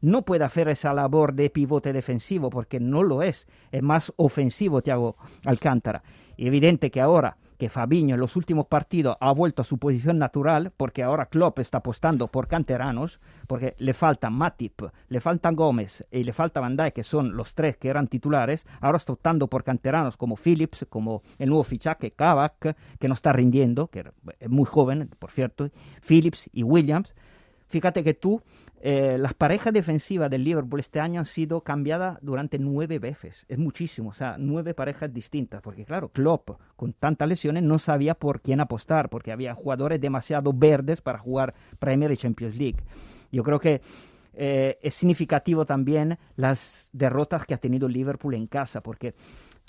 no 0.02 0.24
puede 0.24 0.46
hacer 0.46 0.68
esa 0.68 0.94
labor 0.94 1.34
de 1.34 1.50
pivote 1.52 1.94
defensivo, 1.94 2.50
porque 2.50 2.80
no 2.80 3.04
lo 3.04 3.22
es. 3.22 3.48
Es 3.72 3.84
más 3.84 4.12
ofensivo 4.16 4.82
Thiago 4.82 5.16
Alcántara. 5.46 6.02
Y 6.38 6.48
evidente 6.48 6.90
que 6.90 7.02
ahora 7.02 7.38
que 7.60 7.70
Fabiño 7.70 8.16
en 8.16 8.22
los 8.22 8.38
últimos 8.38 8.68
partidos 8.68 9.18
ha 9.20 9.32
vuelto 9.34 9.62
a 9.62 9.66
su 9.66 9.78
posición 9.78 10.18
natural, 10.18 10.72
porque 10.78 11.04
ahora 11.04 11.26
Klopp 11.26 11.60
está 11.60 11.80
apostando 11.80 12.28
por 12.28 12.48
canteranos, 12.48 13.20
porque 13.48 13.76
le 13.80 13.94
faltan 13.94 14.34
Matip, 14.34 14.82
le 15.10 15.20
faltan 15.20 15.58
Gómez 15.58 16.06
y 16.10 16.24
le 16.24 16.32
falta 16.32 16.62
Van 16.62 16.78
que 16.96 17.04
son 17.04 17.36
los 17.36 17.54
tres 17.54 17.76
que 17.76 17.90
eran 17.90 18.08
titulares, 18.08 18.66
ahora 18.80 18.98
está 18.98 19.12
optando 19.12 19.48
por 19.48 19.66
canteranos 19.66 20.16
como 20.16 20.38
Phillips, 20.38 20.86
como 20.90 21.22
el 21.38 21.50
nuevo 21.50 21.64
fichaje 21.64 22.12
Kavak, 22.12 22.78
que 22.98 23.08
no 23.10 23.14
está 23.14 23.34
rindiendo, 23.34 23.88
que 23.88 24.06
es 24.40 24.50
muy 24.50 24.66
joven, 24.66 25.10
por 25.20 25.32
cierto, 25.32 25.70
Phillips 26.08 26.50
y 26.54 26.64
Williams. 26.64 27.14
Fíjate 27.70 28.04
que 28.04 28.16
tú 28.16 28.42
eh, 28.82 29.18
las 29.20 29.34
parejas 29.34 29.74
defensivas 29.74 30.30
del 30.30 30.44
Liverpool 30.44 30.80
este 30.80 31.00
año 31.02 31.20
han 31.20 31.26
sido 31.26 31.62
cambiadas 31.62 32.18
durante 32.22 32.58
nueve 32.58 32.98
veces. 32.98 33.46
Es 33.50 33.58
muchísimo, 33.58 34.10
o 34.10 34.14
sea, 34.14 34.38
nueve 34.40 34.74
parejas 34.74 35.14
distintas. 35.14 35.62
Porque 35.62 35.86
claro, 35.86 36.10
Klopp, 36.10 36.52
con 36.76 36.94
tantas 36.94 37.28
lesiones, 37.28 37.64
no 37.64 37.78
sabía 37.78 38.16
por 38.16 38.42
quién 38.42 38.62
apostar, 38.62 39.10
porque 39.10 39.32
había 39.32 39.54
jugadores 39.54 40.00
demasiado 40.00 40.54
verdes 40.54 41.02
para 41.02 41.20
jugar 41.20 41.54
Premier 41.78 42.12
y 42.12 42.18
Champions 42.18 42.56
League. 42.56 42.80
Yo 43.32 43.44
creo 43.44 43.60
que 43.60 43.82
eh, 44.34 44.80
es 44.82 44.96
significativo 44.96 45.66
también 45.66 46.18
las 46.38 46.90
derrotas 46.94 47.46
que 47.46 47.54
ha 47.54 47.58
tenido 47.58 47.88
Liverpool 47.90 48.34
en 48.34 48.48
casa, 48.48 48.82
porque 48.82 49.14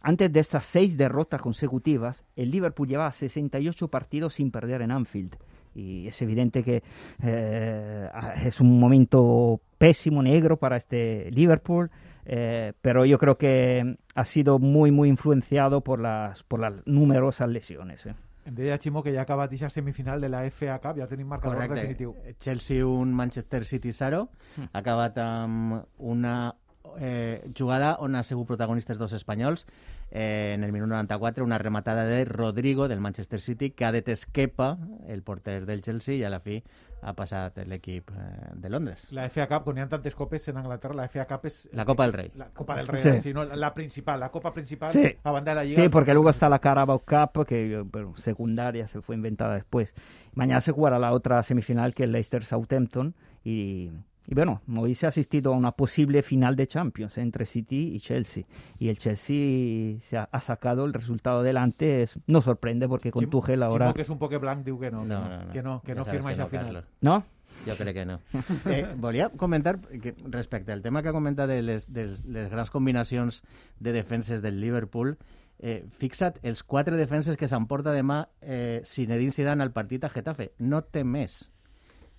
antes 0.03 0.33
de 0.33 0.41
estas 0.41 0.65
seis 0.65 0.97
derrotas 0.97 1.43
consecutivas, 1.43 2.25
el 2.37 2.51
Liverpool 2.51 2.89
llevaba 2.89 3.13
68 3.13 3.89
partidos 3.89 4.35
sin 4.35 4.51
perder 4.53 4.83
en 4.83 4.93
Anfield 4.93 5.37
y 5.75 6.07
es 6.09 6.21
evidente 6.23 6.63
que 6.63 6.83
eh, 7.23 8.09
es 8.45 8.61
un 8.61 8.79
momento 8.79 9.61
pésimo, 9.79 10.23
negro 10.23 10.57
para 10.59 10.77
este 10.77 11.31
Liverpool, 11.31 11.91
eh, 12.25 12.73
pero 12.83 13.05
yo 13.05 13.19
creo 13.19 13.37
que 13.39 13.97
ha 14.15 14.25
sido 14.25 14.59
muy, 14.59 14.91
muy 14.91 15.09
influenciado 15.09 15.81
por 15.83 16.01
las, 16.01 16.43
por 16.45 16.61
las 16.61 16.75
numerosas 16.87 17.49
lesiones. 17.49 18.07
Eh. 18.07 18.15
Em 18.47 18.55
deia 18.57 18.79
Ximo 18.81 19.03
que 19.05 19.13
ja 19.13 19.21
ha 19.21 19.23
acabat 19.29 19.51
aquesta 19.53 19.69
semifinal 19.71 20.21
de 20.21 20.29
la 20.33 20.41
FA 20.51 20.79
Cup, 20.81 20.97
ja 20.97 21.07
tenim 21.07 21.29
marcador 21.29 21.57
Correcte. 21.57 21.75
definitiu. 21.77 22.15
Chelsea 22.41 22.85
un 22.87 23.13
Manchester 23.13 23.67
City 23.67 23.93
0, 23.93 24.31
Mm. 24.57 24.63
ha 24.73 24.79
acabat 24.81 25.19
amb 25.19 25.85
una 25.99 26.55
eh, 26.99 27.51
jugada 27.57 27.97
on 28.01 28.15
ha 28.17 28.23
sigut 28.23 28.47
protagonistes 28.47 28.99
dos 28.99 29.13
espanyols 29.13 29.67
eh, 30.11 30.53
en 30.55 30.65
el 30.65 30.73
minut 30.73 30.89
94, 30.89 31.45
una 31.45 31.59
rematada 31.59 32.05
de 32.05 32.25
Rodrigo 32.25 32.89
del 32.89 33.01
Manchester 33.01 33.41
City 33.41 33.71
que 33.71 33.85
ha 33.85 33.93
detès 33.93 34.27
Kepa, 34.27 34.79
el 35.09 35.23
porter 35.23 35.67
del 35.67 35.83
Chelsea, 35.83 36.17
i 36.17 36.25
a 36.25 36.31
la 36.31 36.41
fi 36.41 36.63
ha 37.03 37.15
passat 37.17 37.57
l'equip 37.65 38.11
eh, 38.11 38.51
de 38.61 38.69
Londres. 38.69 39.07
La 39.17 39.29
FA 39.31 39.47
Cup, 39.49 39.65
quan 39.65 39.79
hi 39.79 39.85
ha 39.85 39.89
tantes 39.89 40.15
copes 40.15 40.49
en 40.53 40.59
Anglaterra, 40.61 40.95
la 40.95 41.07
FA 41.09 41.25
Cup 41.31 41.47
és... 41.49 41.69
La 41.73 41.87
Copa 41.89 42.05
del 42.05 42.13
Rei. 42.13 42.31
La 42.37 42.51
Copa 42.51 42.77
del 42.77 42.89
Rey, 42.89 43.01
Sí. 43.01 43.15
sí. 43.23 43.33
no, 43.33 43.45
la 43.45 43.73
principal, 43.73 44.21
la 44.21 44.29
Copa 44.31 44.53
principal, 44.53 44.91
Sí. 44.93 45.17
a 45.23 45.33
banda 45.33 45.53
de 45.53 45.55
la 45.57 45.65
Liga. 45.65 45.83
Sí, 45.83 45.89
porque 45.89 46.13
luego 46.13 46.29
está 46.29 46.49
la 46.51 46.59
Carabao 46.59 46.99
Cup, 46.99 47.47
que 47.47 47.83
bueno, 47.91 48.15
secundaria 48.19 48.87
se 48.89 49.01
fue 49.01 49.15
inventada 49.17 49.55
después. 49.55 49.95
Mañana 50.35 50.61
se 50.61 50.73
jugará 50.73 50.99
la 50.99 51.13
otra 51.13 51.43
semifinal, 51.43 51.95
que 51.95 52.05
es 52.05 52.11
Leicester 52.11 52.45
Southampton. 52.45 53.15
Y, 53.43 53.91
y 54.27 54.35
bueno, 54.35 54.61
hoy 54.77 54.95
se 54.95 55.07
ha 55.07 55.09
asistido 55.09 55.53
a 55.53 55.57
una 55.57 55.73
posible 55.73 56.23
final 56.23 56.55
de 56.55 56.67
Champions 56.67 57.19
entre 57.19 57.47
City 57.47 57.95
y 57.95 58.01
Chelsea. 58.01 58.45
Y 58.79 58.89
el 58.89 58.99
Chelsea 58.99 59.99
se 60.03 60.17
ha, 60.19 60.29
ha 60.31 60.41
sacado 60.41 60.85
el 60.85 60.93
resultado 60.93 61.41
adelante. 61.41 62.03
Es- 62.03 62.19
no 62.27 62.41
sorprende 62.43 62.87
porque 62.89 63.11
con 63.11 63.25
Ximo- 63.25 63.31
Tuchel 63.31 63.63
ahora. 63.63 63.87
Ximo, 63.87 63.95
que 63.95 64.03
és 64.03 64.11
un 64.11 64.19
poc 64.19 64.35
blanc, 64.41 64.65
diu 64.65 64.79
que 64.79 64.91
no, 64.91 65.03
que 65.03 65.09
No, 65.09 65.29
no, 65.29 65.45
no, 65.47 65.53
que 65.53 65.63
no, 65.63 65.83
que 65.83 65.95
no 65.95 66.05
firma 66.05 66.33
esa 66.33 66.43
no, 66.45 66.49
final. 66.49 66.65
Carlos. 66.67 66.85
¿No? 67.01 67.25
Jo 67.67 67.75
crec 67.77 67.95
que 67.95 68.05
no. 68.07 68.21
Eh, 68.71 68.95
volia 68.97 69.29
comentar, 69.31 69.81
que 69.81 70.15
respecte 70.29 70.71
al 70.73 70.83
tema 70.83 71.03
que 71.03 71.09
ha 71.09 71.13
comentat 71.13 71.49
de 71.49 71.63
les, 71.63 71.93
de 71.93 72.15
les 72.27 72.49
grans 72.51 72.71
combinacions 72.71 73.43
de 73.81 73.93
defenses 73.93 74.41
del 74.43 74.61
Liverpool, 74.61 75.17
eh, 75.59 75.85
fixa't 75.99 76.39
els 76.43 76.63
quatre 76.63 76.97
defenses 76.97 77.37
que 77.37 77.49
s'emporta 77.49 77.93
demà 77.93 78.29
eh, 78.41 78.81
Zinedine 78.85 79.33
Zidane 79.33 79.63
al 79.65 79.73
partit 79.73 80.05
a 80.05 80.09
Getafe. 80.09 80.53
No 80.59 80.83
té 80.85 81.03
més. 81.05 81.51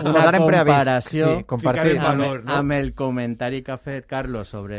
una 0.00 0.12
posar 0.12 0.34
en 0.34 0.46
preavís. 0.46 0.74
comparació 0.74 1.28
Sí, 1.38 1.44
compartir. 1.44 1.92
En 1.92 1.98
amb, 2.02 2.06
valor, 2.20 2.44
no? 2.44 2.52
amb 2.52 2.72
el 2.72 2.92
comentari 2.94 3.62
que 3.62 3.72
ha 3.72 3.78
fet 3.78 4.04
Carlos 4.06 4.48
sobre 4.48 4.76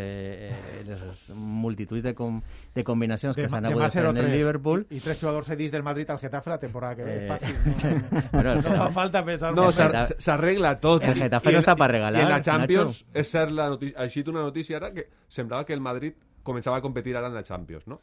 eh, 0.50 0.84
les 0.86 1.32
multitud 1.34 2.02
de, 2.04 2.14
com, 2.14 2.42
de 2.76 2.84
combinacions 2.84 3.36
que 3.36 3.50
s'han 3.50 3.66
hagut 3.66 3.82
de 3.82 3.90
fer 3.90 4.06
en 4.06 4.18
el 4.18 4.32
Liverpool. 4.32 4.86
I, 4.92 5.00
tres 5.00 5.20
jugadors 5.20 5.48
cedits 5.48 5.72
del 5.72 5.82
Madrid 5.84 6.10
al 6.12 6.20
Getafe 6.20 6.50
la 6.50 6.60
temporada 6.60 6.96
que 6.96 7.04
ve. 7.04 7.16
Eh, 7.26 7.30
Fàcil. 7.32 7.56
No, 8.28 8.42
Però 8.42 8.54
no, 8.62 8.76
fa 8.76 8.90
falta 8.92 9.24
pensar 9.26 9.54
No, 9.56 9.72
s'arregla 9.72 10.76
tot. 10.80 11.04
El 11.04 11.16
Getafe 11.16 11.52
no 11.52 11.58
en- 11.58 11.64
està 11.64 11.76
per 11.76 11.90
regalar, 11.92 12.20
I 12.20 12.24
en 12.24 12.30
la 12.30 12.42
Champions, 12.42 13.02
Nacho. 13.04 13.20
és 13.20 13.32
cert, 13.32 13.52
la 13.52 13.70
notícia, 13.70 14.00
ha 14.00 14.04
eixit 14.06 14.28
una 14.28 14.42
notícia 14.42 14.78
ara 14.78 14.92
que 14.94 15.08
semblava 15.28 15.66
que 15.66 15.74
el 15.74 15.82
Madrid 15.82 16.14
començava 16.44 16.78
a 16.78 16.82
competir 16.82 17.16
ara 17.18 17.28
en 17.28 17.34
la 17.34 17.44
Champions, 17.44 17.88
no? 17.88 18.00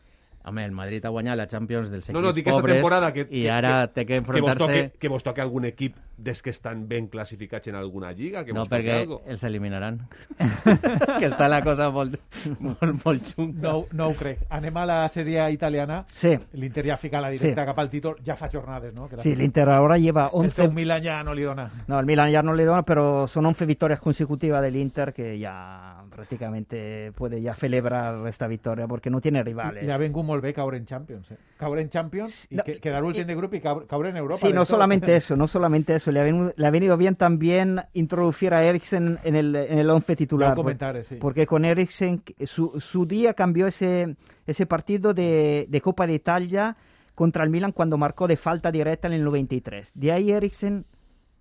Home, 0.47 0.63
el 0.65 0.73
Madrid 0.73 1.05
ha 1.07 1.09
guanyat 1.09 1.39
la 1.39 1.47
Champions 1.47 1.91
dels 1.91 2.05
equips 2.11 2.15
No, 2.15 2.21
no, 2.21 2.33
dic 2.37 2.45
pobres 2.45 2.77
temporada 2.77 3.13
que, 3.15 3.27
i 3.31 3.47
ara 3.49 3.87
té 3.89 4.05
que 4.05 4.15
que 4.15 4.21
vos, 4.21 4.29
enfrontar-se... 4.29 4.65
toque, 4.67 4.99
que 5.01 5.09
vos 5.09 5.23
toque 5.25 5.41
algun 5.41 5.65
equip 5.65 5.97
des 6.19 6.43
que 6.43 6.51
estan 6.51 6.87
ben 6.87 7.09
classificats 7.09 7.67
en 7.69 7.75
alguna 7.75 8.13
lliga, 8.13 8.45
que 8.45 8.53
No, 8.53 8.67
perquè 8.67 8.93
algo. 9.01 9.23
els 9.27 9.43
eliminaran. 9.43 10.03
que 11.19 11.27
està 11.31 11.49
la 11.49 11.63
cosa 11.65 11.89
molt, 11.91 12.19
molt, 12.61 13.01
molt 13.05 13.25
xunga. 13.33 13.63
No, 13.65 13.87
no 13.93 14.09
ho 14.09 14.15
crec. 14.15 14.45
Anem 14.55 14.77
a 14.77 14.85
la 14.87 14.99
sèrie 15.09 15.47
italiana. 15.53 16.05
Sí, 16.15 16.35
L'Inter 16.53 16.85
ja 16.87 16.97
fica 16.97 17.21
la 17.21 17.31
directa 17.33 17.63
Sí. 17.63 17.67
cap 17.67 17.79
al 17.79 17.91
títol. 17.91 18.17
Ja 18.25 18.37
fa 18.37 18.49
jornades, 18.53 18.95
no? 18.95 19.09
Que 19.09 19.17
la 19.17 19.23
sí, 19.23 19.33
el 19.33 19.43
Inter 19.43 19.69
ahora 19.71 19.99
lleva 19.99 20.27
El 20.33 20.45
11 20.51 20.63
teu 20.63 20.73
Milan 20.73 21.03
ja 21.03 21.23
no 21.25 21.35
li 21.35 21.43
dona. 21.43 21.71
No, 21.89 21.99
el 21.99 22.07
Milan 22.07 22.31
ya 22.31 22.43
no 22.43 22.53
le 22.55 22.65
da, 22.65 22.83
pero 22.83 23.27
son 23.27 23.47
11 23.47 23.67
victorias 23.67 23.99
consecutivas 24.01 24.63
del 24.63 24.77
Inter 24.77 25.13
que 25.13 25.39
ya 25.39 26.05
prácticamente 26.15 27.13
puede 27.13 27.41
ya 27.43 27.55
celebrar 27.55 28.27
esta 28.29 28.47
victoria 28.47 28.87
porque 28.87 29.11
no 29.11 29.21
tiene 29.21 29.43
rivales. 29.43 29.85
Li 29.85 29.91
ha 29.91 29.99
vengut 29.99 30.25
molt 30.35 30.45
bé 30.45 30.53
caure 30.53 30.77
en 30.77 30.85
Champions. 30.85 31.31
Eh? 31.33 31.39
Caure 31.57 31.83
en 31.83 31.89
Champions 31.89 32.45
i 32.51 32.59
No, 32.59 32.65
que, 32.67 32.79
quedar 32.83 33.05
últim 33.07 33.27
de 33.27 33.37
grup 33.39 33.55
i 33.55 33.61
caure, 33.63 34.11
en 34.11 34.17
Europa. 34.17 34.47
Sí, 34.47 34.53
no 34.53 34.65
solamente 34.65 35.15
eso, 35.21 35.37
no 35.37 35.47
solamente 35.47 35.95
eso. 35.95 36.13
Le 36.13 36.21
ha, 36.21 36.25
venido, 36.25 36.53
le 36.57 36.67
ha 36.67 36.71
venido 36.71 36.97
bien 36.97 37.17
también 37.17 37.81
introducir 37.95 38.55
a 38.55 38.65
Eriksen 38.65 39.19
en 39.25 39.37
el, 39.37 39.55
en 39.55 39.79
el 39.79 39.91
once 39.91 40.17
titular. 40.17 40.55
comentaré, 40.55 41.05
sí. 41.05 41.17
Porque 41.17 41.47
con 41.47 41.65
Eriksen, 41.65 42.23
su, 42.45 42.81
su 42.81 43.07
día 43.07 43.35
cambió 43.35 43.67
ese, 43.67 44.17
ese 44.47 44.67
partido 44.67 45.15
de, 45.15 45.67
de 45.69 45.81
Copa 45.81 46.07
de 46.07 46.15
Italia 46.15 46.77
contra 47.15 47.45
el 47.45 47.51
Milan 47.51 47.73
cuando 47.73 47.97
marcó 47.97 48.27
de 48.27 48.37
falta 48.37 48.73
directa 48.73 49.07
en 49.07 49.15
el 49.15 49.25
93. 49.25 49.93
De 49.95 50.13
ahí 50.13 50.33
Eriksen 50.33 50.85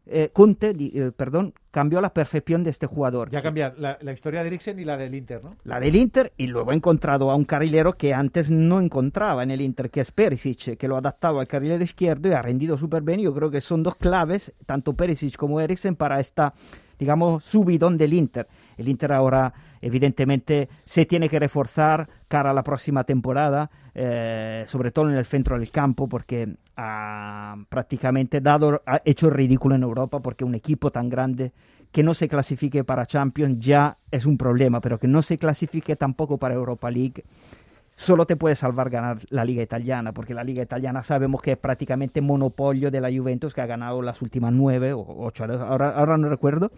eh, 0.05 0.31
di- 0.75 0.91
eh, 0.95 1.11
perdón, 1.15 1.53
cambió 1.71 2.01
la 2.01 2.13
perfección 2.13 2.63
de 2.63 2.69
este 2.69 2.85
jugador. 2.87 3.29
Ya 3.29 3.41
cambia 3.41 3.73
la, 3.77 3.97
la 4.01 4.11
historia 4.11 4.41
de 4.41 4.47
Eriksen 4.47 4.79
y 4.79 4.83
la 4.85 4.97
del 4.97 5.15
Inter, 5.15 5.43
¿no? 5.43 5.55
la 5.63 5.79
del 5.79 5.95
Inter 5.95 6.33
y 6.37 6.47
luego 6.47 6.71
ha 6.71 6.75
encontrado 6.75 7.31
a 7.31 7.35
un 7.35 7.45
carrilero 7.45 7.93
que 7.93 8.13
antes 8.13 8.51
no 8.51 8.79
encontraba 8.79 9.43
en 9.43 9.51
el 9.51 9.61
Inter, 9.61 9.89
que 9.89 10.01
es 10.01 10.11
Perisic, 10.11 10.77
que 10.77 10.87
lo 10.87 10.95
ha 10.95 10.99
adaptado 10.99 11.39
al 11.39 11.47
carrilero 11.47 11.83
izquierdo 11.83 12.29
y 12.29 12.33
ha 12.33 12.41
rendido 12.41 12.77
súper 12.77 13.01
bien. 13.03 13.21
Yo 13.21 13.33
creo 13.33 13.49
que 13.49 13.61
son 13.61 13.81
dos 13.83 13.95
claves, 13.95 14.53
tanto 14.65 14.93
Perisic 14.93 15.35
como 15.37 15.59
Eriksen, 15.61 15.95
para 15.95 16.19
esta, 16.19 16.53
digamos, 16.99 17.43
subidón 17.45 17.97
del 17.97 18.13
Inter. 18.13 18.47
El 18.77 18.89
Inter 18.89 19.13
ahora, 19.13 19.53
evidentemente, 19.81 20.67
se 20.85 21.05
tiene 21.05 21.29
que 21.29 21.39
reforzar 21.39 22.09
cara 22.27 22.51
a 22.51 22.53
la 22.53 22.63
próxima 22.63 23.03
temporada, 23.03 23.69
eh, 23.95 24.65
sobre 24.67 24.91
todo 24.91 25.09
en 25.09 25.15
el 25.15 25.25
centro 25.25 25.57
del 25.57 25.71
campo, 25.71 26.09
porque 26.09 26.55
ha 26.75 27.22
prácticamente 27.69 28.41
dado, 28.41 28.81
ha 28.85 29.01
hecho 29.05 29.29
ridículo 29.29 29.75
en 29.75 29.83
Europa, 29.83 30.19
porque 30.19 30.43
un 30.43 30.55
equipo 30.55 30.91
tan 30.91 31.09
grande 31.09 31.51
que 31.91 32.03
no 32.03 32.13
se 32.13 32.27
clasifique 32.27 32.83
para 32.83 33.05
Champions 33.05 33.59
ya 33.59 33.97
es 34.11 34.25
un 34.25 34.37
problema, 34.37 34.81
pero 34.81 34.99
que 34.99 35.07
no 35.07 35.21
se 35.21 35.37
clasifique 35.37 35.95
tampoco 35.95 36.37
para 36.37 36.55
Europa 36.55 36.89
League 36.89 37.23
solo 37.93 38.25
te 38.25 38.35
puede 38.35 38.55
salvar 38.55 38.89
ganar 38.89 39.19
la 39.29 39.45
Liga 39.45 39.61
Italiana, 39.61 40.11
porque 40.13 40.33
la 40.33 40.43
Liga 40.43 40.63
Italiana 40.63 41.03
sabemos 41.03 41.41
que 41.41 41.51
es 41.51 41.57
prácticamente 41.57 42.21
monopolio 42.21 42.89
de 42.89 42.99
la 42.99 43.09
Juventus, 43.11 43.53
que 43.53 43.61
ha 43.61 43.67
ganado 43.67 44.01
las 44.01 44.21
últimas 44.21 44.51
nueve 44.51 44.93
o 44.93 45.05
ocho, 45.19 45.45
ahora, 45.45 45.91
ahora 45.91 46.17
no 46.17 46.27
recuerdo. 46.27 46.71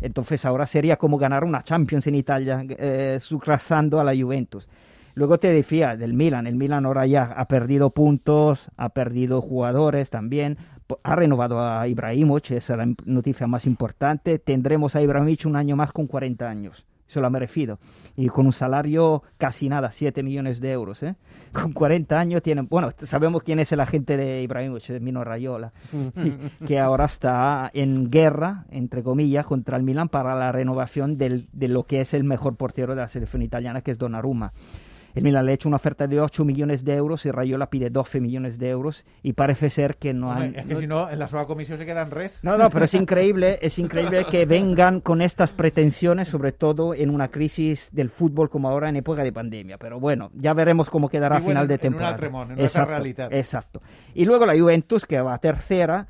Entonces 0.00 0.44
ahora 0.44 0.66
sería 0.66 0.96
como 0.96 1.18
ganar 1.18 1.44
una 1.44 1.62
Champions 1.62 2.06
en 2.06 2.14
Italia, 2.14 2.64
eh, 2.66 3.18
sucrasando 3.20 4.00
a 4.00 4.04
la 4.04 4.16
Juventus. 4.16 4.68
Luego 5.14 5.38
te 5.38 5.52
decía 5.52 5.96
del 5.96 6.14
Milan, 6.14 6.46
el 6.46 6.56
Milan 6.56 6.86
ahora 6.86 7.06
ya 7.06 7.24
ha 7.24 7.46
perdido 7.46 7.90
puntos, 7.90 8.70
ha 8.76 8.88
perdido 8.90 9.40
jugadores 9.42 10.10
también, 10.10 10.56
ha 11.02 11.14
renovado 11.16 11.60
a 11.60 11.86
Ibrahimovic, 11.88 12.52
esa 12.52 12.74
es 12.74 12.78
la 12.78 12.94
noticia 13.04 13.46
más 13.46 13.66
importante, 13.66 14.38
tendremos 14.38 14.96
a 14.96 15.02
Ibrahimovic 15.02 15.44
un 15.46 15.56
año 15.56 15.76
más 15.76 15.92
con 15.92 16.06
40 16.06 16.48
años, 16.48 16.84
eso 17.08 17.20
lo 17.20 17.30
me 17.30 17.38
refiero, 17.38 17.78
y 18.16 18.28
con 18.28 18.46
un 18.46 18.52
salario 18.52 19.22
casi 19.38 19.68
nada, 19.68 19.90
7 19.90 20.22
millones 20.22 20.60
de 20.60 20.72
euros, 20.72 21.02
¿eh? 21.02 21.14
con 21.52 21.72
40 21.72 22.18
años 22.18 22.42
tienen, 22.42 22.66
bueno, 22.68 22.90
sabemos 23.02 23.42
quién 23.42 23.58
es 23.58 23.70
el 23.72 23.80
agente 23.80 24.16
de 24.16 24.42
Ibrahimovic, 24.42 24.90
es 24.90 25.00
Mino 25.00 25.24
Raiola, 25.24 25.72
y- 26.16 26.66
que 26.66 26.78
ahora 26.78 27.04
está 27.06 27.70
en 27.74 28.10
guerra, 28.10 28.64
entre 28.70 29.02
comillas, 29.02 29.44
contra 29.46 29.76
el 29.76 29.82
Milan 29.82 30.08
para 30.08 30.34
la 30.34 30.52
renovación 30.52 31.16
del- 31.18 31.48
de 31.52 31.68
lo 31.68 31.82
que 31.84 32.00
es 32.00 32.12
el 32.14 32.24
mejor 32.24 32.56
portero 32.56 32.94
de 32.94 33.00
la 33.02 33.08
selección 33.08 33.42
italiana, 33.42 33.80
que 33.82 33.90
es 33.92 33.98
Donnarumma. 33.98 34.52
El 35.14 35.22
Milan 35.24 35.44
le 35.44 35.52
ha 35.52 35.54
hecho 35.54 35.68
una 35.68 35.76
oferta 35.76 36.06
de 36.06 36.20
8 36.20 36.44
millones 36.44 36.84
de 36.84 36.94
euros 36.94 37.26
y 37.26 37.30
Rayola 37.30 37.66
pide 37.68 37.90
12 37.90 38.20
millones 38.20 38.58
de 38.58 38.70
euros 38.70 39.04
y 39.22 39.34
parece 39.34 39.68
ser 39.70 39.96
que 39.96 40.14
no 40.14 40.32
han... 40.32 40.54
és 40.54 40.64
que 40.66 40.74
no- 40.74 40.80
si 40.80 40.86
no, 40.86 41.10
en 41.10 41.18
la 41.18 41.26
seva 41.28 41.46
comissió 41.46 41.76
se 41.76 41.84
quedan 41.84 42.10
res. 42.10 42.42
no, 42.42 42.56
no, 42.56 42.70
pero 42.70 42.84
es 42.86 42.94
increíble, 42.94 43.58
es 43.60 43.78
increíble 43.78 44.24
que 44.30 44.46
vengan 44.46 45.00
con 45.00 45.20
estas 45.20 45.52
pretensiones, 45.52 46.28
sobre 46.28 46.52
todo 46.52 46.94
en 46.94 47.10
una 47.10 47.28
crisis 47.28 47.90
del 47.92 48.08
fútbol 48.08 48.48
como 48.48 48.68
ahora 48.68 48.88
en 48.88 48.96
época 48.96 49.22
de 49.22 49.32
pandemia. 49.32 49.76
Pero 49.78 50.00
bueno, 50.00 50.30
ya 50.34 50.54
veremos 50.54 50.88
cómo 50.88 51.08
quedará 51.08 51.36
a 51.36 51.40
final 51.40 51.68
de 51.68 51.74
en 51.74 51.80
temporada. 51.80 52.12
altre 52.14 52.30
món, 52.30 52.50
en 52.52 52.54
una 52.58 52.64
altra 52.64 52.84
realitat. 52.86 53.32
Exacto. 53.32 53.82
Y 54.14 54.24
luego 54.24 54.46
la 54.46 54.58
Juventus, 54.58 55.04
que 55.06 55.20
va 55.20 55.36
tercera. 55.38 56.06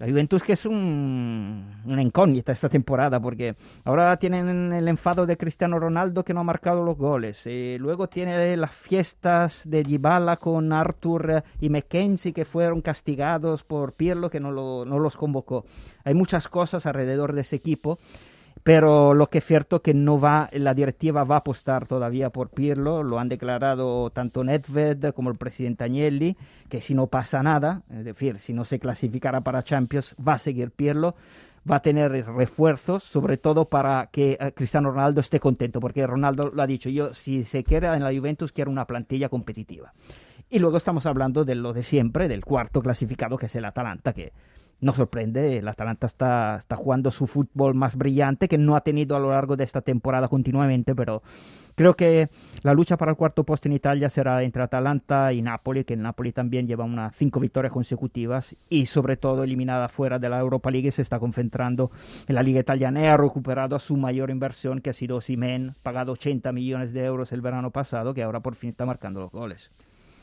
La 0.00 0.08
Juventus 0.08 0.42
que 0.42 0.54
es 0.54 0.66
un- 0.66 1.64
una 1.84 2.02
incógnita 2.02 2.50
esta 2.50 2.68
temporada, 2.68 3.20
porque 3.20 3.54
ahora 3.84 4.16
tienen 4.16 4.72
el 4.72 4.88
enfado 4.88 5.24
de 5.24 5.36
Cristiano 5.36 5.78
Ronaldo 5.78 6.24
que 6.24 6.34
no 6.34 6.40
ha 6.40 6.44
marcado 6.44 6.82
los 6.82 6.96
goles. 6.98 7.42
eh, 7.46 7.76
luego 7.78 8.08
tiene 8.08 8.56
las 8.56 8.74
fiestas 8.74 9.62
de 9.64 9.84
Dybala 9.84 10.36
con 10.38 10.72
Arthur 10.72 11.44
y 11.60 11.68
Mackenzie 11.68 12.32
que 12.32 12.44
fueron 12.44 12.80
castigados 12.80 13.62
por 13.62 13.92
Pirlo 13.92 14.30
que 14.30 14.40
no, 14.40 14.50
lo- 14.50 14.84
no 14.84 14.98
los 14.98 15.16
convocó. 15.16 15.64
Hay 16.04 16.14
muchas 16.14 16.48
cosas 16.48 16.86
alrededor 16.86 17.32
de 17.32 17.42
ese 17.42 17.56
equipo 17.56 17.98
pero 18.64 19.12
lo 19.12 19.26
que 19.26 19.38
es 19.38 19.44
cierto 19.44 19.82
que 19.82 19.92
no 19.92 20.18
va, 20.18 20.48
la 20.52 20.72
directiva 20.72 21.22
va 21.22 21.36
a 21.36 21.38
apostar 21.40 21.86
todavía 21.86 22.30
por 22.30 22.48
Pirlo, 22.48 23.02
lo 23.02 23.18
han 23.18 23.28
declarado 23.28 24.08
tanto 24.08 24.42
Nedved 24.42 25.12
como 25.12 25.30
el 25.30 25.36
presidente 25.36 25.84
Agnelli, 25.84 26.34
que 26.70 26.80
si 26.80 26.94
no 26.94 27.06
pasa 27.06 27.42
nada, 27.42 27.82
es 27.90 28.06
decir, 28.06 28.38
si 28.38 28.54
no 28.54 28.64
se 28.64 28.78
clasificara 28.78 29.42
para 29.42 29.62
Champions, 29.62 30.16
va 30.16 30.32
a 30.32 30.38
seguir 30.38 30.70
Pirlo, 30.70 31.14
va 31.70 31.76
a 31.76 31.82
tener 31.82 32.10
refuerzos, 32.10 33.04
sobre 33.04 33.36
todo 33.36 33.66
para 33.66 34.06
que 34.06 34.38
eh, 34.40 34.52
Cristiano 34.52 34.90
Ronaldo 34.90 35.20
esté 35.20 35.40
contento, 35.40 35.78
porque 35.78 36.06
Ronaldo 36.06 36.50
lo 36.50 36.62
ha 36.62 36.66
dicho, 36.66 36.88
yo 36.88 37.12
si 37.12 37.44
se 37.44 37.64
queda 37.64 37.94
en 37.94 38.02
la 38.02 38.14
Juventus 38.14 38.50
quiero 38.50 38.70
una 38.70 38.86
plantilla 38.86 39.28
competitiva. 39.28 39.92
Y 40.48 40.58
luego 40.58 40.78
estamos 40.78 41.04
hablando 41.04 41.44
de 41.44 41.54
lo 41.54 41.74
de 41.74 41.82
siempre, 41.82 42.28
del 42.28 42.46
cuarto 42.46 42.80
clasificado, 42.80 43.36
que 43.36 43.46
es 43.46 43.56
el 43.56 43.64
Atalanta, 43.66 44.14
que 44.14 44.32
no 44.84 44.92
sorprende, 44.92 45.58
el 45.58 45.68
Atalanta 45.68 46.06
está, 46.06 46.56
está 46.56 46.76
jugando 46.76 47.10
su 47.10 47.26
fútbol 47.26 47.74
más 47.74 47.96
brillante 47.96 48.48
que 48.48 48.58
no 48.58 48.76
ha 48.76 48.82
tenido 48.82 49.16
a 49.16 49.18
lo 49.18 49.30
largo 49.30 49.56
de 49.56 49.64
esta 49.64 49.80
temporada 49.80 50.28
continuamente, 50.28 50.94
pero 50.94 51.22
creo 51.74 51.94
que 51.94 52.28
la 52.62 52.74
lucha 52.74 52.96
para 52.96 53.12
el 53.12 53.16
cuarto 53.16 53.44
puesto 53.44 53.68
en 53.68 53.74
Italia 53.74 54.10
será 54.10 54.42
entre 54.42 54.62
Atalanta 54.62 55.32
y 55.32 55.42
Napoli, 55.42 55.84
que 55.84 55.94
el 55.94 56.02
Napoli 56.02 56.32
también 56.32 56.66
lleva 56.66 56.84
unas 56.84 57.16
cinco 57.16 57.40
victorias 57.40 57.72
consecutivas 57.72 58.54
y 58.68 58.86
sobre 58.86 59.16
todo 59.16 59.42
eliminada 59.42 59.88
fuera 59.88 60.18
de 60.18 60.28
la 60.28 60.38
Europa 60.38 60.70
League 60.70 60.92
se 60.92 61.02
está 61.02 61.18
concentrando 61.18 61.90
en 62.28 62.34
la 62.34 62.42
Liga 62.42 62.60
Italiana 62.60 63.02
y 63.02 63.06
ha 63.06 63.16
recuperado 63.16 63.76
a 63.76 63.80
su 63.80 63.96
mayor 63.96 64.30
inversión 64.30 64.80
que 64.80 64.90
ha 64.90 64.94
sido 64.94 65.20
Simen, 65.20 65.74
pagado 65.82 66.12
80 66.12 66.52
millones 66.52 66.92
de 66.92 67.04
euros 67.04 67.32
el 67.32 67.40
verano 67.40 67.70
pasado, 67.70 68.14
que 68.14 68.22
ahora 68.22 68.40
por 68.40 68.54
fin 68.54 68.70
está 68.70 68.84
marcando 68.84 69.20
los 69.20 69.32
goles. 69.32 69.70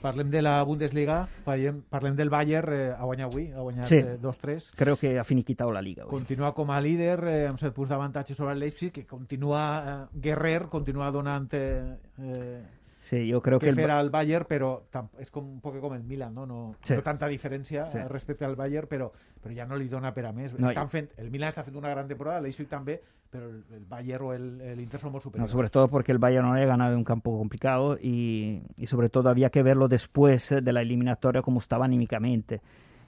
Parlem 0.02 0.32
de 0.32 0.42
la 0.42 0.64
Bundesliga, 0.64 1.28
parlem, 1.46 1.84
parlem 1.90 2.16
del 2.16 2.30
Bayern, 2.34 2.74
eh, 2.74 2.92
ha 2.98 3.04
guanyat 3.06 3.28
avui, 3.30 3.52
ha 3.52 3.60
guanyat 3.62 3.86
Sí. 3.86 3.96
eh, 3.98 4.18
2-3. 4.20 4.72
Creo 4.76 4.98
que 4.98 5.20
ha 5.20 5.24
finiquitado 5.24 5.72
la 5.72 5.82
liga. 5.82 6.04
hoy. 6.06 6.10
Continua 6.10 6.54
com 6.54 6.72
a 6.72 6.82
líder 6.82 7.24
eh, 7.28 7.48
amb 7.48 7.60
7 7.60 7.72
punts 7.72 7.90
d'avantatge 7.90 8.34
sobre 8.36 8.54
el 8.54 8.60
Leipzig, 8.60 8.92
que 8.92 9.06
continua 9.06 10.08
eh, 10.12 10.18
guerrer, 10.20 10.68
continua 10.70 11.12
donant 11.12 11.54
eh, 11.54 11.98
eh, 12.20 12.64
Sí, 13.04 13.26
yo 13.28 13.42
creo 13.42 13.58
que 13.58 13.66
que 13.66 13.70
el, 13.72 13.76
fer 13.76 13.90
al 13.90 14.12
Bayern, 14.12 14.46
però 14.48 14.84
és 15.20 15.32
com 15.32 15.44
un 15.56 15.60
poc 15.60 15.80
com 15.82 15.94
el 15.96 16.04
Milan, 16.04 16.36
no? 16.36 16.46
No, 16.46 16.76
Sí. 16.86 16.94
no 16.94 17.02
tanta 17.02 17.28
diferència 17.28 17.90
Sí. 17.92 17.98
eh, 17.98 18.08
respecte 18.08 18.46
al 18.46 18.56
Bayern, 18.56 18.88
però, 18.88 19.12
però 19.42 19.56
ja 19.56 19.66
no 19.66 19.76
li 19.76 19.88
dona 19.88 20.14
per 20.14 20.26
a 20.28 20.32
més. 20.32 20.54
No, 20.58 20.68
Estan 20.68 20.88
fent, 20.90 21.10
el 21.18 21.32
Milan 21.32 21.50
està 21.50 21.64
fent 21.64 21.76
una 21.78 21.90
gran 21.90 22.08
temporada, 22.08 22.40
Leipzig 22.42 22.68
també, 22.68 23.02
però 23.32 23.48
el, 23.48 23.86
Bayern 23.89 24.26
o 24.26 24.34
el, 24.34 24.80
Inter 24.82 25.00
són 25.00 25.13
molt 25.13 25.24
No, 25.38 25.48
sobre 25.48 25.70
todo 25.70 25.88
porque 25.88 26.12
el 26.12 26.17
Bayern 26.20 26.46
no 26.46 26.54
había 26.54 26.65
ganado 26.65 26.91
en 26.91 26.98
un 27.00 27.04
campo 27.04 27.38
complicado 27.38 27.98
y, 28.02 28.62
y 28.78 28.88
sobre 28.88 29.08
todo 29.10 29.30
había 29.30 29.50
que 29.50 29.63
verlo 29.63 29.88
después 29.88 30.50
de 30.50 30.74
la 30.74 30.82
eliminatoria 30.82 31.41
como 31.41 31.60
estaba 31.60 31.86
anímicamente. 31.86 32.60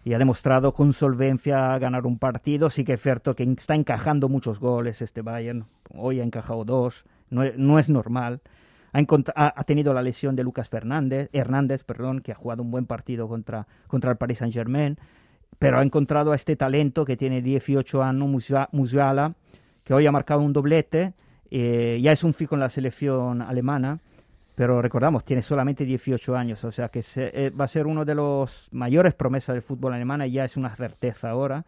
Y 0.05 0.13
ha 0.13 0.17
demostrado 0.17 0.73
con 0.73 0.93
solvencia 0.93 1.77
ganar 1.79 2.05
un 2.05 2.17
partido. 2.19 2.69
Sí 2.69 2.83
que 2.83 2.93
es 2.93 3.01
cierto 3.01 3.35
que 3.35 3.43
está 3.43 3.75
encajando 3.75 4.27
muchos 4.29 4.59
goles 4.59 5.01
este 5.01 5.21
Bayern. 5.21 5.65
Hoy 5.95 6.19
ha 6.19 6.23
encajado 6.23 6.65
dos. 6.65 7.05
No, 7.29 7.43
no 7.57 7.79
es 7.79 7.89
normal. 7.89 8.41
Ha, 8.93 8.99
ha- 8.99 9.53
ha 9.55 9.63
tenido 9.63 9.93
la 9.93 10.01
lesión 10.01 10.35
de 10.35 10.43
Lucas 10.43 10.69
Fernández, 10.69 11.29
Hernández, 11.33 11.83
perdón, 11.83 12.19
que 12.21 12.31
ha 12.31 12.35
jugado 12.35 12.61
un 12.63 12.69
buen 12.71 12.85
partido 12.85 13.27
contra, 13.27 13.65
contra 13.87 14.11
el 14.11 14.17
Paris 14.17 14.37
Saint 14.39 14.53
Germain. 14.53 14.97
Pero 15.57 15.79
ha 15.79 15.83
encontrado 15.83 16.31
a 16.31 16.35
este 16.35 16.55
talento 16.55 17.05
que 17.05 17.15
tiene 17.17 17.41
18 17.41 18.03
años, 18.03 18.27
Musia- 18.27 18.69
Musiala, 18.71 19.35
que 19.83 19.93
hoy 19.93 20.05
ha 20.07 20.11
marcado 20.11 20.41
un 20.41 20.53
doblete. 20.53 21.13
eh, 21.55 21.99
ya 22.01 22.11
es 22.11 22.23
un 22.23 22.33
fijo 22.33 22.55
en 22.55 22.61
la 22.61 22.69
selección 22.69 23.41
alemana, 23.43 23.99
pero 24.55 24.81
recordamos, 24.81 25.23
tiene 25.23 25.43
solamente 25.43 25.85
18 25.85 26.35
años, 26.35 26.63
o 26.63 26.71
sea 26.71 26.89
que 26.89 27.03
se- 27.03 27.29
eh, 27.45 27.49
va 27.51 27.65
a 27.65 27.67
ser 27.67 27.85
uno 27.85 28.05
de 28.05 28.15
los 28.15 28.69
mayores 28.71 29.13
promesas 29.13 29.53
del 29.53 29.61
fútbol 29.61 29.93
alemán 29.93 30.23
y 30.23 30.31
ya 30.31 30.45
es 30.45 30.57
una 30.57 30.75
certeza 30.75 31.29
ahora. 31.29 31.63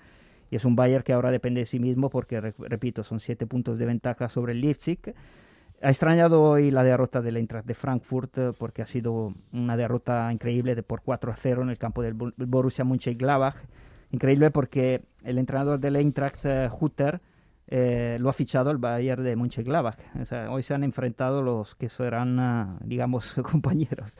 Y 0.49 0.55
es 0.55 0.65
un 0.65 0.75
Bayern 0.75 1.03
que 1.03 1.13
ahora 1.13 1.29
depende 1.29 1.59
de 1.61 1.65
sí 1.67 1.77
mismo 1.79 2.09
porque, 2.09 2.41
re- 2.41 2.53
repito, 2.57 3.03
son 3.03 3.19
siete 3.19 3.45
puntos 3.45 3.77
de 3.77 3.85
ventaja 3.85 4.27
sobre 4.29 4.53
el 4.53 4.61
Leipzig. 4.61 5.13
Ha 5.83 5.89
extrañado 5.89 6.41
hoy 6.41 6.71
la 6.71 6.83
derrota 6.83 7.21
del 7.21 7.37
Eintracht 7.37 7.67
de 7.67 7.73
Frankfurt 7.75 8.37
eh, 8.39 8.51
porque 8.57 8.81
ha 8.81 8.85
sido 8.87 9.33
una 9.53 9.77
derrota 9.77 10.31
increíble 10.31 10.73
de 10.73 10.81
por 10.83 11.01
4 11.01 11.31
a 11.31 11.35
0 11.35 11.61
en 11.61 11.69
el 11.69 11.77
campo 11.77 12.01
del 12.01 12.13
Bo- 12.15 12.31
Borussia 12.37 12.83
Mönchengladbach. 12.85 13.55
Increíble 14.11 14.49
porque 14.51 15.01
el 15.23 15.37
entrenador 15.37 15.79
del 15.79 15.95
Eintracht, 15.97 16.43
eh, 16.45 16.69
Hutter, 16.79 17.19
eh, 17.67 18.17
lo 18.19 18.29
ha 18.29 18.33
fichado 18.33 18.69
el 18.71 18.77
Bayern 18.77 19.23
de 19.23 19.35
Mönchengladbach. 19.35 19.97
Hoy 20.49 20.63
se 20.63 20.73
han 20.73 20.83
enfrentado 20.83 21.41
los 21.41 21.75
que 21.75 21.89
serán, 21.89 22.39
ah, 22.39 22.77
digamos, 22.81 23.33
compañeros. 23.51 24.13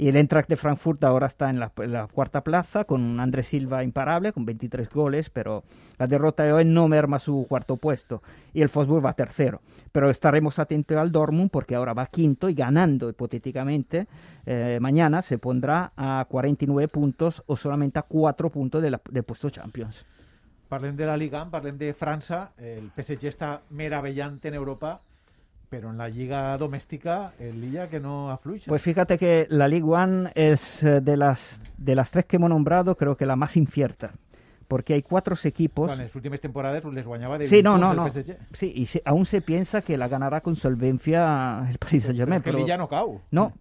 Y 0.00 0.08
el 0.08 0.16
Eintracht 0.16 0.48
de 0.48 0.56
Frankfurt 0.56 1.02
ahora 1.02 1.26
está 1.26 1.50
en 1.50 1.58
la, 1.58 1.70
cuarta 2.12 2.42
plaza 2.42 2.84
con 2.84 3.02
un 3.02 3.18
Andrés 3.18 3.48
Silva 3.48 3.82
imparable 3.82 4.32
con 4.32 4.44
23 4.44 4.88
goles, 4.90 5.28
pero 5.28 5.64
la 5.98 6.06
derrota 6.06 6.44
de 6.44 6.52
hoy 6.52 6.64
no 6.64 6.86
merma 6.86 7.18
su 7.18 7.46
cuarto 7.48 7.76
puesto 7.76 8.22
y 8.54 8.62
el 8.62 8.70
Wolfsburg 8.72 9.04
va 9.04 9.14
tercero. 9.14 9.60
Pero 9.90 10.08
estaremos 10.08 10.60
atentos 10.60 10.96
al 10.96 11.10
Dortmund 11.10 11.50
porque 11.50 11.74
ahora 11.74 11.94
va 11.94 12.06
quinto 12.06 12.48
y 12.48 12.54
ganando 12.54 13.10
hipotéticamente 13.10 14.06
eh, 14.46 14.78
mañana 14.80 15.20
se 15.20 15.36
pondrá 15.36 15.90
a 15.96 16.24
49 16.28 16.86
puntos 16.86 17.42
o 17.46 17.56
solamente 17.56 17.98
a 17.98 18.02
4 18.02 18.50
puntos 18.50 18.80
de 18.80 18.96
del 19.10 19.24
puesto 19.24 19.50
Champions. 19.50 20.06
Parlem 20.68 20.96
de 20.96 21.06
la 21.08 21.16
Liga, 21.16 21.46
parlem 21.48 21.78
de 21.80 21.94
França, 21.96 22.50
el 22.60 22.90
PSG 22.92 23.30
està 23.30 23.54
meravellant 23.70 24.36
en 24.44 24.56
Europa, 24.58 24.98
però 25.68 25.90
en 25.92 25.98
la 26.00 26.08
lliga 26.08 26.56
domèstica 26.60 27.32
el 27.38 27.60
Lilla 27.60 27.88
que 27.88 28.00
no 28.00 28.30
afluixa. 28.30 28.68
Pues 28.68 28.82
fíjate 28.82 29.18
que 29.18 29.46
la 29.50 29.68
League 29.68 29.84
One 29.84 30.32
es 30.34 30.82
eh, 30.82 31.00
de 31.00 31.16
las, 31.16 31.60
de 31.76 31.94
las 31.94 32.10
tres 32.10 32.26
que 32.26 32.36
hemos 32.36 32.50
nombrado, 32.50 32.96
creo 32.96 33.16
que 33.16 33.26
la 33.26 33.36
más 33.36 33.56
incierta. 33.56 34.12
Porque 34.68 34.94
hay 34.94 35.02
cuatro 35.02 35.34
equipos. 35.42 35.86
Quan 35.88 35.98
les 35.98 36.14
últimes 36.14 36.40
temporades 36.40 36.84
les 36.84 37.06
guanyava 37.08 37.38
de 37.38 37.46
Sí, 37.48 37.56
20 37.56 37.64
no, 37.64 37.78
no, 37.78 37.90
el 37.90 37.96
no. 37.96 38.06
PSG. 38.10 38.36
Sí, 38.52 38.72
y 38.76 38.86
se- 38.86 39.02
aún 39.04 39.24
se 39.26 39.40
piensa 39.40 39.80
que 39.82 39.96
la 39.96 40.06
ganará 40.08 40.42
con 40.42 40.54
solvencia 40.56 41.66
el 41.70 41.78
Paris 41.78 42.04
Saint 42.04 42.16
Però 42.16 42.18
Germain. 42.18 42.38
és 42.38 42.42
que 42.44 42.52
l'Illa 42.52 42.76
no 42.76 42.88
cau. 42.88 43.20
No, 43.30 43.52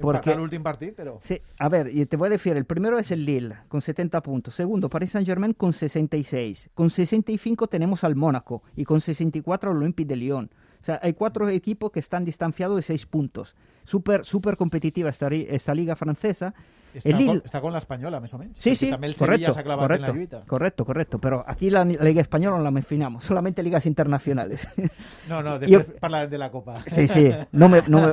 porque- 0.00 0.34
l'últim 0.36 0.62
partit, 0.62 0.96
però... 0.96 1.18
Sí, 1.22 1.40
a 1.58 1.68
ver, 1.68 1.88
y 1.94 2.06
te 2.06 2.16
voy 2.16 2.28
a 2.28 2.30
decir, 2.30 2.56
el 2.56 2.64
primero 2.64 2.98
es 2.98 3.10
el 3.10 3.24
Lille, 3.24 3.54
con 3.68 3.80
70 3.80 4.22
puntos. 4.22 4.54
Segundo, 4.54 4.88
Paris 4.88 5.10
Saint-Germain 5.12 5.52
con 5.52 5.72
66. 5.72 6.70
Con 6.74 6.90
65 6.90 7.66
tenemos 7.68 8.02
al 8.04 8.16
Mónaco 8.16 8.62
y 8.76 8.84
con 8.84 9.00
64 9.00 9.70
al 9.70 9.76
Olympique 9.76 10.08
de 10.08 10.16
Lyon. 10.16 10.50
O 10.84 10.86
sea, 10.86 11.00
hay 11.02 11.14
cuatro 11.14 11.48
equipos 11.48 11.90
que 11.90 11.98
están 11.98 12.26
distanciados 12.26 12.76
de 12.76 12.82
6 12.82 13.06
puntos. 13.06 13.54
Súper, 13.84 14.26
súper 14.26 14.58
competitiva 14.58 15.08
esta, 15.08 15.28
esta 15.28 15.72
liga 15.74 15.96
francesa. 15.96 16.52
Està, 16.94 17.08
el 17.08 17.16
Lille... 17.16 17.30
con, 17.32 17.38
està 17.48 17.60
con 17.64 17.72
l'Espanyol, 17.72 18.14
més 18.20 18.34
o 18.36 18.38
menys. 18.38 18.58
Sí, 18.60 18.74
sí, 18.76 18.90
També 18.92 19.08
el 19.08 19.14
correcto, 19.16 19.54
clavat 19.64 19.86
correcto, 19.88 20.12
en 20.12 20.28
la 20.30 20.44
correcto, 20.46 20.84
correcto. 20.84 21.18
Pero 21.24 21.40
aquí 21.48 21.70
la, 21.70 21.86
la 21.86 22.04
Liga 22.04 22.20
Española 22.20 22.58
no 22.58 22.62
la 22.62 22.70
mencionamos, 22.70 23.24
solamente 23.24 23.62
ligas 23.62 23.86
internacionales. 23.86 24.68
No, 25.28 25.42
no, 25.42 25.58
Yo- 25.64 25.78
després 25.80 25.98
parlarem 26.04 26.28
de 26.30 26.38
la 26.38 26.50
Copa. 26.52 26.82
Sí, 26.86 27.08
sí. 27.08 27.30
No 27.50 27.70
me, 27.70 27.80
no 27.88 28.02
me- 28.02 28.12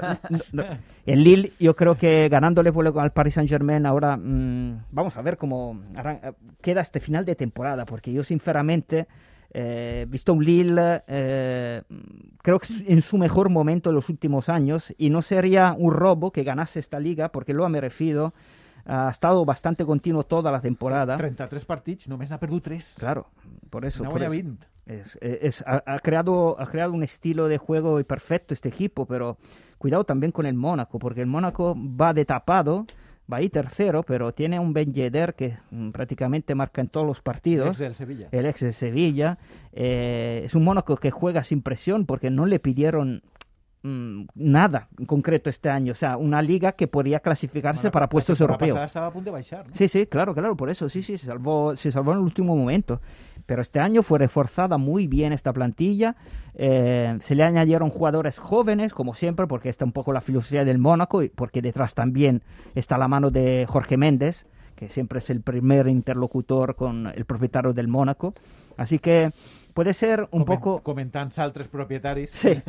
no-. 0.54 0.64
El 1.06 1.24
Lille, 1.26 1.52
yo 1.60 1.76
creo 1.76 1.96
que 1.96 2.30
ganándole 2.32 2.72
vuelo 2.72 2.98
al 3.02 3.12
Paris 3.12 3.34
Saint 3.34 3.50
Germain 3.50 3.86
ahora, 3.86 4.16
mm, 4.16 4.86
vamos 4.92 5.18
a 5.18 5.22
ver 5.22 5.36
cómo 5.38 5.78
arran- 5.96 6.36
queda 6.62 6.80
este 6.80 7.02
final 7.02 7.26
de 7.26 7.36
temporada, 7.36 7.86
porque 7.86 8.14
yo 8.14 8.24
sinceramente 8.24 9.08
eh, 9.54 10.02
he 10.04 10.06
visto 10.06 10.34
un 10.34 10.44
Lille, 10.44 11.04
eh, 11.08 11.82
creo 12.42 12.60
que 12.60 12.74
es 12.74 12.84
en 12.88 13.02
su 13.02 13.18
mejor 13.18 13.50
momento 13.50 13.90
en 13.90 13.96
los 13.96 14.10
últimos 14.10 14.50
años, 14.50 14.94
y 14.98 15.10
no 15.10 15.22
sería 15.22 15.76
un 15.78 15.94
robo 15.94 16.32
que 16.32 16.44
ganase 16.44 16.80
esta 16.80 17.00
liga, 17.00 17.30
porque 17.30 17.54
lo 17.54 17.66
ha 17.66 17.70
merecido. 17.70 18.34
Ha 18.86 19.10
estado 19.12 19.46
bastante 19.46 19.86
continuo 19.86 20.24
toda 20.24 20.52
la 20.52 20.60
temporada. 20.60 21.16
33 21.16 21.66
partits, 21.66 22.08
només 22.10 22.32
n'ha 22.32 22.40
perdut 22.40 22.64
3. 22.64 22.96
Claro, 23.00 23.28
por 23.70 23.86
eso. 23.86 24.04
Por 24.04 24.22
eso. 24.24 24.32
20. 24.32 24.66
Es, 24.88 25.18
es- 25.22 25.64
ha, 25.68 25.84
ha 25.86 26.00
creado, 26.00 26.60
ha 26.60 26.66
creado 26.66 26.92
un 26.94 27.04
estilo 27.04 27.48
de 27.48 27.60
juego 27.60 28.04
perfecto 28.04 28.56
este 28.56 28.70
equipo, 28.70 29.06
pero 29.06 29.38
cuidado 29.78 30.04
también 30.04 30.32
con 30.32 30.48
el 30.48 30.56
Mónaco, 30.56 30.98
porque 30.98 31.22
el 31.22 31.28
Mónaco 31.28 31.76
va 31.78 32.12
de 32.16 32.26
tapado, 32.26 32.86
va 33.32 33.38
ahí 33.38 33.50
tercero, 33.50 34.04
pero 34.04 34.34
tiene 34.34 34.60
un 34.60 34.74
Ben 34.74 34.94
Yedder 34.94 35.34
que 35.34 35.58
mm, 35.72 35.92
prácticamente 35.92 36.56
marca 36.56 36.82
en 36.82 36.88
todos 36.88 37.06
los 37.06 37.22
partidos. 37.22 37.70
Ex 37.70 37.78
del 37.78 37.96
Sevilla. 37.96 38.28
El 38.32 38.46
ex 38.46 38.62
de 38.62 38.74
Sevilla. 38.74 39.38
Eh, 39.74 40.42
es 40.44 40.56
un 40.56 40.64
Mónaco 40.64 40.98
que 40.98 41.12
juega 41.12 41.44
sin 41.44 41.62
presión 41.62 42.06
porque 42.06 42.30
no 42.30 42.46
le 42.46 42.60
pidieron 42.60 43.24
nada 43.84 44.88
en 44.98 45.06
concreto 45.06 45.50
este 45.50 45.70
año. 45.70 45.92
O 45.92 45.96
sea, 45.96 46.18
una 46.18 46.42
liga 46.42 46.74
que 46.74 46.88
podría 46.88 47.20
clasificarse 47.20 47.82
Bueno, 47.82 47.92
para 47.92 48.10
puestos 48.10 48.40
europeos. 48.40 48.78
estava 48.80 49.08
a 49.08 49.12
punt 49.12 49.26
de 49.26 49.32
baixar, 49.32 49.68
no? 49.68 49.76
Sí, 49.76 49.88
sí, 49.88 50.06
claro, 50.06 50.34
claro, 50.34 50.56
por 50.56 50.70
eso, 50.70 50.88
sí, 50.90 51.02
sí, 51.02 51.18
se 51.18 51.26
salvó, 51.26 51.76
se 51.76 51.92
salvó 51.92 52.12
en 52.12 52.20
el 52.20 52.24
último 52.24 52.56
momento. 52.56 53.02
Pero 53.46 53.62
este 53.62 53.80
año 53.80 54.04
fue 54.04 54.20
reforzada 54.20 54.78
muy 54.78 55.08
bien 55.08 55.34
esta 55.34 55.52
plantilla. 55.52 56.16
eh, 56.54 57.18
se 57.22 57.34
le 57.34 57.44
añadieron 57.44 57.90
jugadores 57.90 58.38
jóvenes, 58.38 58.94
como 58.94 59.14
siempre, 59.16 59.48
porque 59.48 59.70
está 59.70 59.84
un 59.86 59.94
poco 59.94 60.14
la 60.14 60.22
filosofía 60.22 60.64
del 60.66 60.78
Mónaco 60.78 61.24
y 61.24 61.30
porque 61.30 61.62
detrás 61.62 61.96
también 61.96 62.44
está 62.76 62.98
la 62.98 63.08
mano 63.08 63.32
de 63.32 63.66
Jorge 63.68 63.98
Méndez, 63.98 64.46
que 64.82 64.90
siempre 64.90 65.20
es 65.20 65.30
el 65.30 65.42
primer 65.42 65.88
interlocutor 65.88 66.76
con 66.76 67.06
el 67.06 67.26
propietario 67.26 67.72
del 67.72 67.88
Mónaco. 67.88 68.34
Así 68.78 68.98
que 68.98 69.32
puede 69.76 69.94
ser 69.94 70.28
un 70.32 70.42
Comen- 70.42 70.46
poco... 70.46 70.82
Comentant 70.82 71.38
altres 71.38 71.68
propietaris. 71.68 72.32
Sí. 72.32 72.60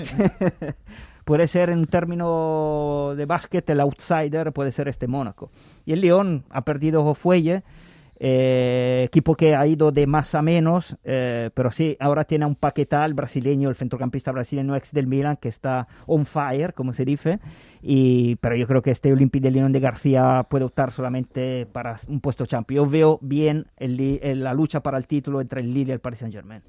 puede 1.25 1.46
ser 1.48 1.70
en 1.70 1.87
término 1.87 3.14
de 3.16 3.25
básquet 3.25 3.70
el 3.70 3.81
outsider, 3.81 4.53
puede 4.53 4.72
ser 4.72 4.88
este 4.88 5.07
Mónaco. 5.07 5.51
Y 5.87 5.94
el 5.94 6.03
Lyon 6.03 6.44
ha 6.51 6.61
perdido 6.66 7.14
Fuelle, 7.14 7.62
eh, 8.25 9.03
equipo 9.05 9.35
que 9.35 9.57
ha 9.57 9.67
ido 9.67 9.91
de 9.91 10.07
más 10.07 10.33
a 10.37 10.43
menos, 10.43 10.97
eh, 11.03 11.51
pero 11.55 11.73
sí, 11.73 11.97
ahora 11.99 12.25
tiene 12.25 12.45
a 12.45 12.47
un 12.47 12.55
paquetal 12.55 13.15
brasileño, 13.15 13.69
el 13.69 13.75
centrocampista 13.75 14.31
brasileño 14.31 14.77
ex 14.77 14.93
del 14.93 15.09
Milan, 15.09 15.37
que 15.39 15.49
está 15.49 15.89
on 16.07 16.25
fire, 16.25 16.73
como 16.73 16.93
se 16.93 17.05
dice, 17.05 17.41
y, 17.83 18.37
pero 18.37 18.55
yo 18.55 18.69
creo 18.69 18.81
que 18.81 18.93
este 18.93 19.13
Olympique 19.13 19.43
de 19.43 19.51
Lyon 19.51 19.73
de 19.73 19.81
García 19.81 20.47
puede 20.49 20.65
optar 20.65 20.93
solamente 20.93 21.67
para 21.73 21.97
un 22.07 22.21
puesto 22.21 22.47
champion. 22.47 22.85
Yo 22.85 22.89
veo 22.91 23.19
bien 23.23 23.67
el 23.77 23.99
el- 24.23 24.45
la 24.45 24.55
lucha 24.55 24.79
para 24.81 24.99
el 24.99 25.07
título 25.09 25.41
entre 25.41 25.61
el 25.61 25.75
Lille 25.75 25.91
y 25.91 25.95
el 25.95 26.01
Paris 26.01 26.21
Saint-Germain. 26.21 26.63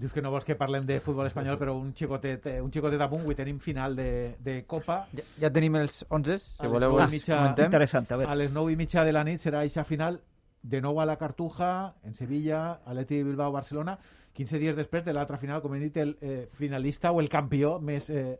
Dius 0.00 0.12
que 0.14 0.22
no 0.22 0.30
vols 0.30 0.46
que 0.46 0.54
parlem 0.56 0.86
de 0.88 0.98
futbol 1.04 1.26
espanyol, 1.28 1.58
però 1.60 1.74
un 1.76 1.92
xicotet, 1.94 2.46
eh, 2.46 2.60
un 2.64 2.70
xicotet 2.72 3.00
a 3.04 3.06
punt, 3.10 3.20
avui 3.22 3.34
tenim 3.36 3.58
final 3.60 3.94
de, 3.94 4.34
de 4.40 4.64
Copa. 4.66 5.02
Ja, 5.14 5.22
ja 5.42 5.50
tenim 5.52 5.76
els 5.76 6.06
11, 6.08 6.38
si 6.40 6.64
A 6.64 6.68
voleu 6.72 6.96
els 6.98 7.10
mitja- 7.12 7.36
comentem. 7.36 7.66
Interesante, 7.66 8.14
a 8.14 8.16
ver. 8.16 8.26
A 8.26 8.34
les 8.34 8.50
9 8.50 8.72
i 8.72 8.76
mitja 8.80 9.04
de 9.04 9.12
la 9.12 9.22
nit 9.28 9.44
serà 9.44 9.60
eixa 9.62 9.84
final 9.84 10.16
de 10.62 10.80
nou 10.80 11.00
a 11.00 11.06
la 11.06 11.16
Cartuja, 11.16 11.94
en 12.04 12.14
Sevilla, 12.14 12.80
Atleti 12.84 13.22
Bilbao, 13.22 13.52
Barcelona. 13.52 13.98
15 14.34 14.58
dies 14.62 14.76
després 14.76 15.04
de 15.04 15.12
l'altra 15.12 15.38
final, 15.38 15.60
com 15.62 15.74
hem 15.74 15.82
dit, 15.88 15.96
el 15.96 16.16
eh, 16.20 16.48
finalista 16.54 17.10
o 17.12 17.20
el 17.20 17.28
campió 17.28 17.78
més, 17.80 18.10
eh, 18.10 18.38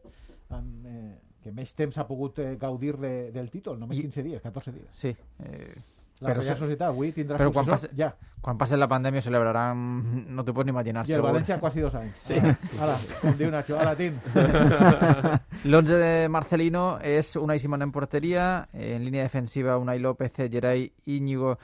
amb, 0.50 0.86
eh, 0.86 1.14
que 1.42 1.52
més 1.52 1.72
temps 1.74 1.96
ha 1.98 2.06
pogut 2.06 2.38
eh, 2.38 2.56
gaudir 2.60 2.96
de, 3.00 3.30
del 3.32 3.48
títol, 3.50 3.78
només 3.80 3.98
I- 3.98 4.02
15 4.08 4.22
dies, 4.22 4.42
14 4.42 4.72
dies. 4.72 4.86
Sí. 4.92 5.14
Eh, 5.44 5.74
La 6.20 6.34
Però 6.34 6.42
Real 6.44 6.58
Societat 6.60 6.90
avui 6.92 7.14
tindrà 7.16 7.38
però 7.40 7.48
quan 7.50 7.64
successor, 7.64 7.88
passe- 7.88 7.96
ja. 7.96 8.10
quan 8.44 8.58
passi 8.60 8.76
la 8.76 8.86
pandèmia 8.92 9.22
celebraran... 9.24 10.26
No 10.36 10.44
t'ho 10.44 10.52
pots 10.52 10.66
ni 10.68 10.74
imaginar, 10.74 11.06
I 11.08 11.14
el 11.14 11.16
segur. 11.22 11.30
València 11.30 11.56
quasi 11.58 11.80
dos 11.80 11.94
anys. 11.96 12.18
Sí. 12.20 12.36
Ala, 12.78 12.98
com 13.22 13.38
diu 13.38 13.48
Nacho, 13.50 13.78
ala, 13.80 13.94
Tim. 13.96 14.18
L'11 15.64 15.96
de 15.96 16.28
Marcelino 16.28 16.98
és 17.00 17.34
Unai 17.40 17.58
Simón 17.58 17.80
en 17.82 17.92
porteria, 17.92 18.66
en 18.72 19.04
línia 19.04 19.22
defensiva 19.22 19.78
Unai 19.80 19.98
López, 19.98 20.32
Geray 20.50 20.90
Íñigo 21.06 21.56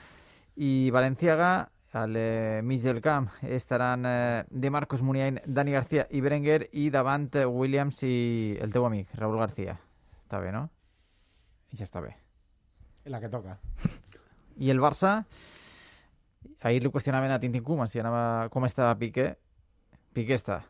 i 0.57 0.89
Valenciaga. 0.91 1.71
Al 1.97 2.13
eh, 2.19 2.61
mig 2.61 2.83
del 2.83 2.99
camp 3.01 3.29
estaran 3.41 4.03
eh, 4.05 4.43
de 4.49 4.69
Marcos 4.69 5.01
Muniain, 5.01 5.39
Dani 5.47 5.71
García 5.71 6.03
i 6.11 6.19
Berenguer 6.21 6.67
i 6.77 6.91
davant 6.93 7.29
eh, 7.33 7.45
Williams 7.47 8.03
i 8.05 8.57
el 8.61 8.73
teu 8.75 8.85
amic, 8.85 9.15
Raúl 9.17 9.39
García. 9.39 9.77
Està 10.27 10.41
bé, 10.43 10.51
no? 10.53 10.67
I 11.71 11.79
ja 11.79 11.87
està 11.87 12.03
bé. 12.03 12.11
La 13.07 13.21
que 13.23 13.31
toca. 13.33 13.55
I 14.61 14.69
el 14.69 14.83
Barça, 14.83 15.23
ahir 16.61 16.83
li 16.83 16.91
qüestionaven 16.93 17.33
a 17.33 17.39
Tintin 17.41 17.63
Koeman 17.65 17.89
si 17.89 18.03
anava, 18.03 18.49
com 18.53 18.67
estava 18.67 18.93
Piqué. 18.99 19.31
Piqué 20.13 20.37
està. 20.37 20.61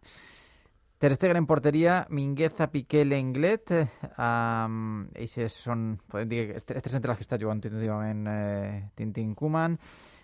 Ter 0.98 1.14
Stegen 1.14 1.38
en 1.38 1.46
porteria, 1.46 2.08
Mingueza, 2.10 2.72
Piqué, 2.72 3.06
Lenglet. 3.06 3.70
Eh, 3.70 3.86
um, 4.18 5.04
Eixes 5.14 5.54
són, 5.68 5.92
podem 6.10 6.32
dir, 6.32 6.40
tres 6.66 6.90
centrals 6.90 7.20
que 7.20 7.28
està 7.28 7.38
jugant 7.38 7.62
últimament 7.62 8.24
eh, 8.32 8.80
Tintin 8.98 9.36
Koeman. 9.38 9.78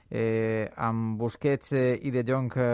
Eh, 0.09 0.65
amb 0.81 1.19
Busquets 1.21 1.75
eh, 1.77 1.93
i 2.01 2.09
De 2.13 2.25
Jong 2.25 2.57
eh, 2.57 2.65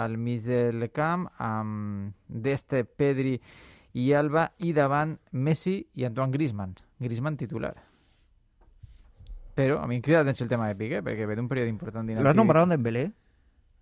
al 0.00 0.18
mig 0.18 0.42
del 0.48 0.88
camp, 0.90 1.28
amb 1.38 2.10
Deste, 2.26 2.82
Pedri 2.84 3.36
i 4.02 4.10
Alba, 4.18 4.48
i 4.58 4.74
davant 4.74 5.14
Messi 5.38 5.78
i 5.94 6.10
Antoine 6.10 6.34
Griezmann. 6.34 6.74
Griezmann 6.98 7.38
titular. 7.38 7.76
Però 9.54 9.78
a 9.78 9.86
mi 9.86 10.00
em 10.00 10.02
crida 10.02 10.24
l'atenció 10.24 10.42
el 10.48 10.50
tema 10.50 10.66
de 10.66 10.74
Piqué, 10.74 11.06
perquè 11.06 11.30
ve 11.30 11.38
d'un 11.38 11.46
període 11.46 11.70
important 11.70 12.10
¿Lo 12.18 12.30
has 12.30 12.34
nombrado 12.34 12.66
en 12.66 12.74
Dembélé? 12.74 13.12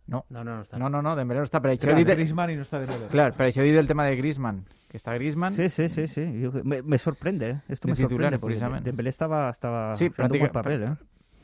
No, 0.07 0.25
No, 0.31 0.43
no, 0.45 0.57
no 0.57 0.63
està. 0.63 0.79
no, 0.79 0.89
no, 0.89 1.01
no 1.01 1.15
Dembélé 1.17 1.41
no 1.41 1.47
està. 1.47 1.61
Per 1.63 1.71
això, 1.73 1.87
Clar, 1.89 1.95
he 2.01 2.05
dit, 2.05 2.15
Griezmann 2.15 2.51
i 2.51 2.57
no 2.57 2.63
està 2.63 2.81
de 2.81 2.87
Belé. 2.87 3.07
clar, 3.09 3.33
per 3.35 3.47
això 3.47 3.61
he 3.63 3.65
dit 3.71 3.77
el 3.79 3.87
tema 3.87 4.05
de 4.05 4.17
Griezmann, 4.17 4.65
que 4.89 4.99
està 4.99 5.15
Griezmann. 5.15 5.53
Sí, 5.55 5.69
sí, 5.69 5.89
sí, 5.89 6.07
sí. 6.09 6.41
Yo- 6.41 6.53
me, 6.65 6.83
me 6.83 6.99
sorprende, 6.99 7.51
¿eh? 7.51 7.61
Esto 7.69 7.87
De 7.89 7.93
me 7.93 7.97
titular, 7.97 8.33
sorprende. 8.39 8.81
Dembélé 8.83 9.11
estaba, 9.11 9.49
estaba 9.51 9.95
Sí, 9.95 10.07
haciendo 10.07 10.35
un 10.35 10.41
buen 10.41 10.51
práctica- 10.51 10.53
papel, 10.53 10.83
¿eh? 10.83 10.97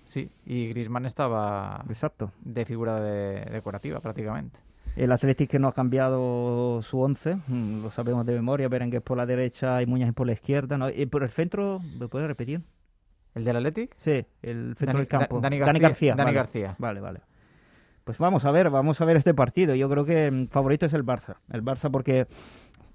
Sí, 0.07 0.31
i 0.47 0.69
Griezmann 0.69 1.07
estava 1.07 1.85
Exacto. 1.89 2.33
de 2.43 2.65
figura 2.65 3.01
de, 3.01 3.45
decorativa, 3.53 4.01
pràcticament. 4.03 4.51
El 4.97 5.13
Athletic 5.13 5.51
que 5.51 5.59
no 5.61 5.69
ha 5.69 5.73
cambiado 5.73 6.81
su 6.83 6.99
once, 7.01 7.37
mm, 7.47 7.83
lo 7.83 7.91
sabemos 7.93 8.27
de 8.27 8.35
memoria, 8.35 8.69
Berenguer 8.69 9.03
por 9.03 9.17
la 9.17 9.27
derecha 9.27 9.81
y 9.83 9.87
Muñoz 9.87 10.13
por 10.15 10.27
la 10.27 10.33
izquierda. 10.33 10.77
¿no? 10.77 10.91
Y 10.91 11.07
por 11.07 11.23
el 11.23 11.31
centro, 11.31 11.81
¿me 11.99 12.09
puede 12.09 12.27
repetir? 12.27 12.63
El 13.35 13.45
del 13.45 13.57
Atlètic? 13.57 13.91
Sí, 13.97 14.25
el 14.43 14.75
centro 14.77 14.87
Dani- 14.87 14.97
del 14.99 15.07
campo. 15.07 15.37
Da- 15.41 15.43
Dani 15.51 15.59
García- 15.79 16.15
Dani 16.17 16.25
vale. 16.25 16.35
García. 16.37 16.75
Vale, 16.79 17.01
vale. 17.01 17.21
Pues 18.09 18.17
vamos 18.17 18.47
a 18.47 18.51
ver, 18.51 18.71
vamos 18.71 19.03
a 19.03 19.05
ver 19.05 19.19
este 19.19 19.35
partido. 19.35 19.75
Yo 19.75 19.87
creo 19.91 20.07
que 20.07 20.31
mm, 20.31 20.47
favorito 20.47 20.87
es 20.87 20.95
el 20.95 21.05
Barça. 21.05 21.37
El 21.53 21.63
Barça 21.63 21.91
porque 21.91 22.27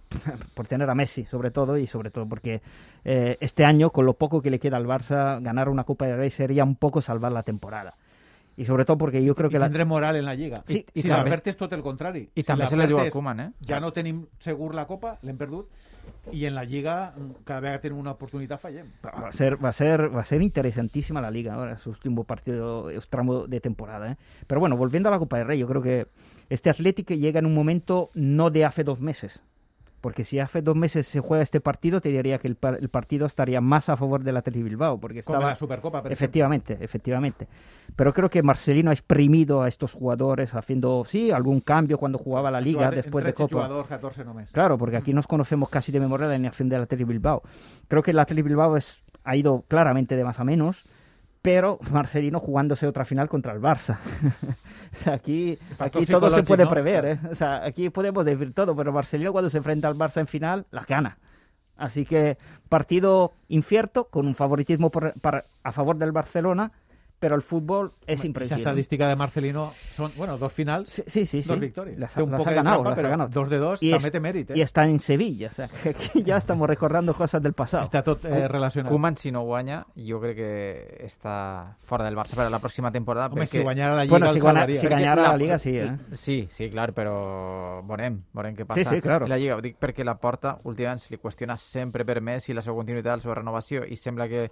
por 0.55 0.67
tener 0.67 0.89
a 0.89 0.95
Messi, 0.95 1.23
sobre 1.25 1.51
todo, 1.51 1.77
y 1.77 1.85
sobre 1.85 2.09
todo 2.09 2.27
porque 2.27 2.63
eh, 3.05 3.37
este 3.39 3.63
año, 3.63 3.91
con 3.91 4.07
lo 4.07 4.15
poco 4.15 4.41
que 4.41 4.49
le 4.49 4.57
queda 4.57 4.77
al 4.77 4.87
Barça, 4.87 5.39
ganar 5.39 5.69
una 5.69 5.83
Copa 5.83 6.07
del 6.07 6.17
Rey 6.17 6.31
sería 6.31 6.63
un 6.63 6.75
poco 6.75 6.99
salvar 6.99 7.31
la 7.31 7.43
temporada. 7.43 7.93
Y 8.55 8.65
sobre 8.65 8.85
todo 8.85 8.97
porque 8.97 9.23
yo 9.23 9.33
creo 9.33 9.49
que 9.49 9.57
la... 9.57 9.65
tindrem 9.65 9.87
moral 9.87 10.15
en 10.15 10.25
la 10.25 10.35
Lliga. 10.35 10.63
Sí, 10.67 10.85
I, 10.93 10.99
i 10.99 11.01
si 11.01 11.09
l'Albert 11.09 11.47
és 11.49 11.57
tot 11.57 11.71
el 11.73 11.81
contrari. 11.81 12.27
I 12.35 12.43
si 12.43 12.47
també 12.47 12.67
se 12.69 12.77
la 12.77 12.85
juga 12.87 13.07
a 13.07 13.13
Koeman, 13.13 13.39
eh? 13.39 13.49
Ja 13.65 13.79
no 13.81 13.89
tenim 13.95 14.27
segur 14.39 14.75
la 14.77 14.85
Copa, 14.85 15.17
l'hem 15.23 15.39
perdut, 15.39 15.71
i 16.31 16.45
en 16.45 16.53
la 16.53 16.63
Lliga, 16.63 17.13
cada 17.43 17.59
vegada 17.61 17.79
que 17.79 17.87
tenim 17.87 17.99
una 17.99 18.13
oportunitat, 18.13 18.61
fallem. 18.61 18.91
Va 19.03 19.29
a 19.29 19.31
ser, 19.33 19.55
va 19.57 19.69
a 19.69 19.73
ser, 19.73 19.97
va 20.13 20.21
a 20.21 20.25
ser 20.25 20.41
interesantísima 20.41 21.21
la 21.21 21.31
liga 21.31 21.55
ahora, 21.55 21.77
su 21.77 21.89
último 21.89 22.23
partido, 22.23 22.91
su 22.91 23.09
tramo 23.09 23.47
de 23.47 23.59
temporada. 23.59 24.11
¿eh? 24.11 24.17
Pero 24.47 24.59
bueno, 24.59 24.77
volviendo 24.77 25.09
a 25.09 25.11
la 25.11 25.19
Copa 25.19 25.37
del 25.37 25.47
Rey, 25.47 25.59
yo 25.59 25.67
creo 25.67 25.81
que 25.81 26.07
este 26.49 26.69
Atlético 26.69 27.13
llega 27.15 27.39
en 27.39 27.45
un 27.45 27.55
momento 27.55 28.11
no 28.13 28.51
de 28.51 28.65
hace 28.65 28.83
dos 28.83 28.99
meses, 28.99 29.41
Porque 30.03 30.25
si 30.25 30.37
hace 30.37 30.61
dos 30.61 30.75
meses 30.75 31.07
se 31.07 31.21
juega 31.21 31.41
este 31.43 31.61
partido, 31.61 32.01
te 32.01 32.09
diría 32.09 32.37
que 32.37 32.49
el, 32.49 32.57
par- 32.57 32.77
el 32.81 32.89
partido 32.89 33.25
estaría 33.25 33.61
más 33.61 33.87
a 33.87 33.95
favor 33.95 34.21
del 34.21 34.35
Athletic 34.35 34.61
Bilbao, 34.65 34.99
porque 34.99 35.23
Como 35.23 35.37
estaba 35.37 35.51
la 35.51 35.55
Supercopa, 35.55 36.01
por 36.01 36.11
ejemplo. 36.11 36.13
efectivamente, 36.25 36.77
efectivamente. 36.81 37.47
Pero 37.95 38.13
creo 38.13 38.29
que 38.29 38.43
Marcelino 38.43 38.89
ha 38.89 38.93
exprimido 38.93 39.61
a 39.61 39.69
estos 39.69 39.93
jugadores 39.93 40.55
haciendo, 40.55 41.05
sí, 41.07 41.31
algún 41.31 41.61
cambio 41.61 41.97
cuando 41.97 42.17
jugaba 42.17 42.51
la 42.51 42.59
Liga 42.59 42.79
Jugador- 42.81 42.95
después 42.95 43.23
de 43.23 43.29
en 43.29 43.35
13 43.35 43.53
Copa. 43.53 43.63
jugadors, 43.65 43.87
14 43.87 44.25
només. 44.25 44.51
Claro, 44.51 44.77
porque 44.77 44.97
aquí 44.97 45.13
nos 45.13 45.25
conocemos 45.25 45.69
casi 45.69 45.93
de 45.93 46.01
memoria 46.01 46.27
la 46.27 46.33
alineación 46.33 46.67
del 46.67 46.81
Athletic 46.81 47.07
Bilbao. 47.07 47.41
Creo 47.87 48.03
que 48.03 48.11
el 48.11 48.19
Athletic 48.19 48.43
Bilbao 48.45 48.75
es, 48.75 49.01
ha 49.23 49.37
ido 49.37 49.63
claramente 49.69 50.17
de 50.17 50.25
más 50.25 50.37
a 50.37 50.43
menos, 50.43 50.83
pero 51.43 51.77
Marcelino 51.91 52.39
jugándose 52.39 52.87
otra 52.87 53.05
final 53.05 53.27
contra 53.29 53.53
el 53.53 53.59
Barça. 53.61 53.97
o 54.93 54.95
sea, 54.95 55.13
aquí, 55.13 55.59
aquí 55.77 56.05
todo 56.05 56.31
se 56.31 56.41
puede 56.43 56.65
prever, 56.65 57.05
¿eh? 57.05 57.19
O 57.29 57.35
sea, 57.35 57.63
aquí 57.65 57.89
podemos 57.91 58.25
decir 58.25 58.53
todo, 58.53 58.75
pero 58.75 58.91
Marcelino 58.93 59.31
cuando 59.33 59.49
se 59.51 59.57
enfrenta 59.57 59.87
al 59.89 59.95
Barça 59.95 60.21
en 60.21 60.27
final, 60.27 60.65
las 60.71 60.87
gana. 60.87 61.17
Así 61.75 62.05
que 62.05 62.37
partido 62.69 63.33
incierto, 63.49 64.05
con 64.05 64.25
un 64.25 64.35
favoritismo 64.35 64.89
por- 64.89 65.13
para- 65.19 65.45
a 65.63 65.71
favor 65.73 65.97
del 65.97 66.11
Barcelona, 66.13 66.71
pero 67.23 67.35
el 67.35 67.41
fútbol 67.41 67.93
es 68.05 68.19
Esa 68.19 68.27
imprevisible. 68.27 68.61
estadística 68.63 69.07
de 69.07 69.15
Marcelino 69.15 69.71
son, 69.95 70.11
bueno, 70.17 70.37
dos 70.37 70.51
finals, 70.51 70.89
Sí, 70.89 71.03
sí, 71.07 71.25
sí. 71.25 71.41
dos 71.47 71.55
sí. 71.55 71.61
victorias. 71.61 71.97
Las, 71.97 72.17
un 72.17 72.29
las 72.31 72.37
poco 72.37 72.49
ha 72.49 72.51
de 72.51 72.55
ganado, 72.57 72.75
trampa, 72.83 72.89
las 72.89 72.93
ha 72.93 72.95
pero 72.97 73.09
ganado. 73.09 73.29
dos 73.29 73.49
de 73.49 73.57
dos 73.59 73.81
Y 73.81 73.91
també 73.91 74.07
es- 74.07 74.11
té 74.11 74.19
mèrit, 74.19 74.51
eh? 74.51 74.57
Y 74.57 74.61
está 74.61 74.83
en 74.85 74.99
Sevilla, 74.99 75.47
o 75.49 75.53
sea, 75.53 75.69
que 75.69 75.89
aquí 75.91 76.21
ya 76.21 76.35
estamos 76.35 76.67
recordando 76.67 77.13
cosas 77.13 77.41
del 77.41 77.53
pasado. 77.53 77.85
Està 77.85 78.03
tot 78.03 78.25
eh, 78.25 78.47
relacionat. 78.49 78.91
Koeman, 78.91 79.15
si 79.15 79.31
no 79.31 79.43
guanya, 79.43 79.85
jo 79.95 80.19
crec 80.19 80.35
que 80.35 81.05
està 81.07 81.77
fora 81.85 82.03
del 82.03 82.15
Barça 82.17 82.35
per 82.35 82.45
a 82.45 82.49
la 82.49 82.59
pròxima 82.59 82.91
temporada. 82.91 83.27
Home, 83.31 83.43
perquè... 83.45 83.47
si 83.59 83.63
guanyara 83.63 83.95
la 83.95 84.03
Lliga 84.03 84.17
Bueno, 84.17 84.33
si, 84.33 84.39
guana- 84.41 84.59
salvaria. 84.67 84.81
si 84.81 84.89
la- 84.89 85.15
la 85.15 85.37
Liga, 85.37 85.57
sí, 85.57 85.77
¿eh? 85.77 85.97
Sí, 86.11 86.47
sí, 86.51 86.69
clar, 86.69 86.93
però 86.93 87.81
veurem, 87.87 88.21
veurem 88.33 88.55
què 88.55 88.65
passa. 88.65 88.83
Sí, 88.83 88.95
sí, 88.95 89.01
claro. 89.01 89.27
La 89.27 89.37
Lliga, 89.37 89.55
ho 89.55 89.61
dic 89.61 89.77
perquè 89.79 90.03
la 90.03 90.15
porta, 90.19 90.57
últimament, 90.65 90.99
se 90.99 91.13
li 91.15 91.19
qüestiona 91.21 91.57
sempre 91.57 92.03
per 92.03 92.19
Messi 92.21 92.53
la 92.53 92.61
seva 92.61 92.75
continuïtat, 92.75 93.15
la 93.15 93.21
seva 93.21 93.35
renovació, 93.35 93.85
i 93.87 93.95
sembla 93.95 94.27
que 94.27 94.49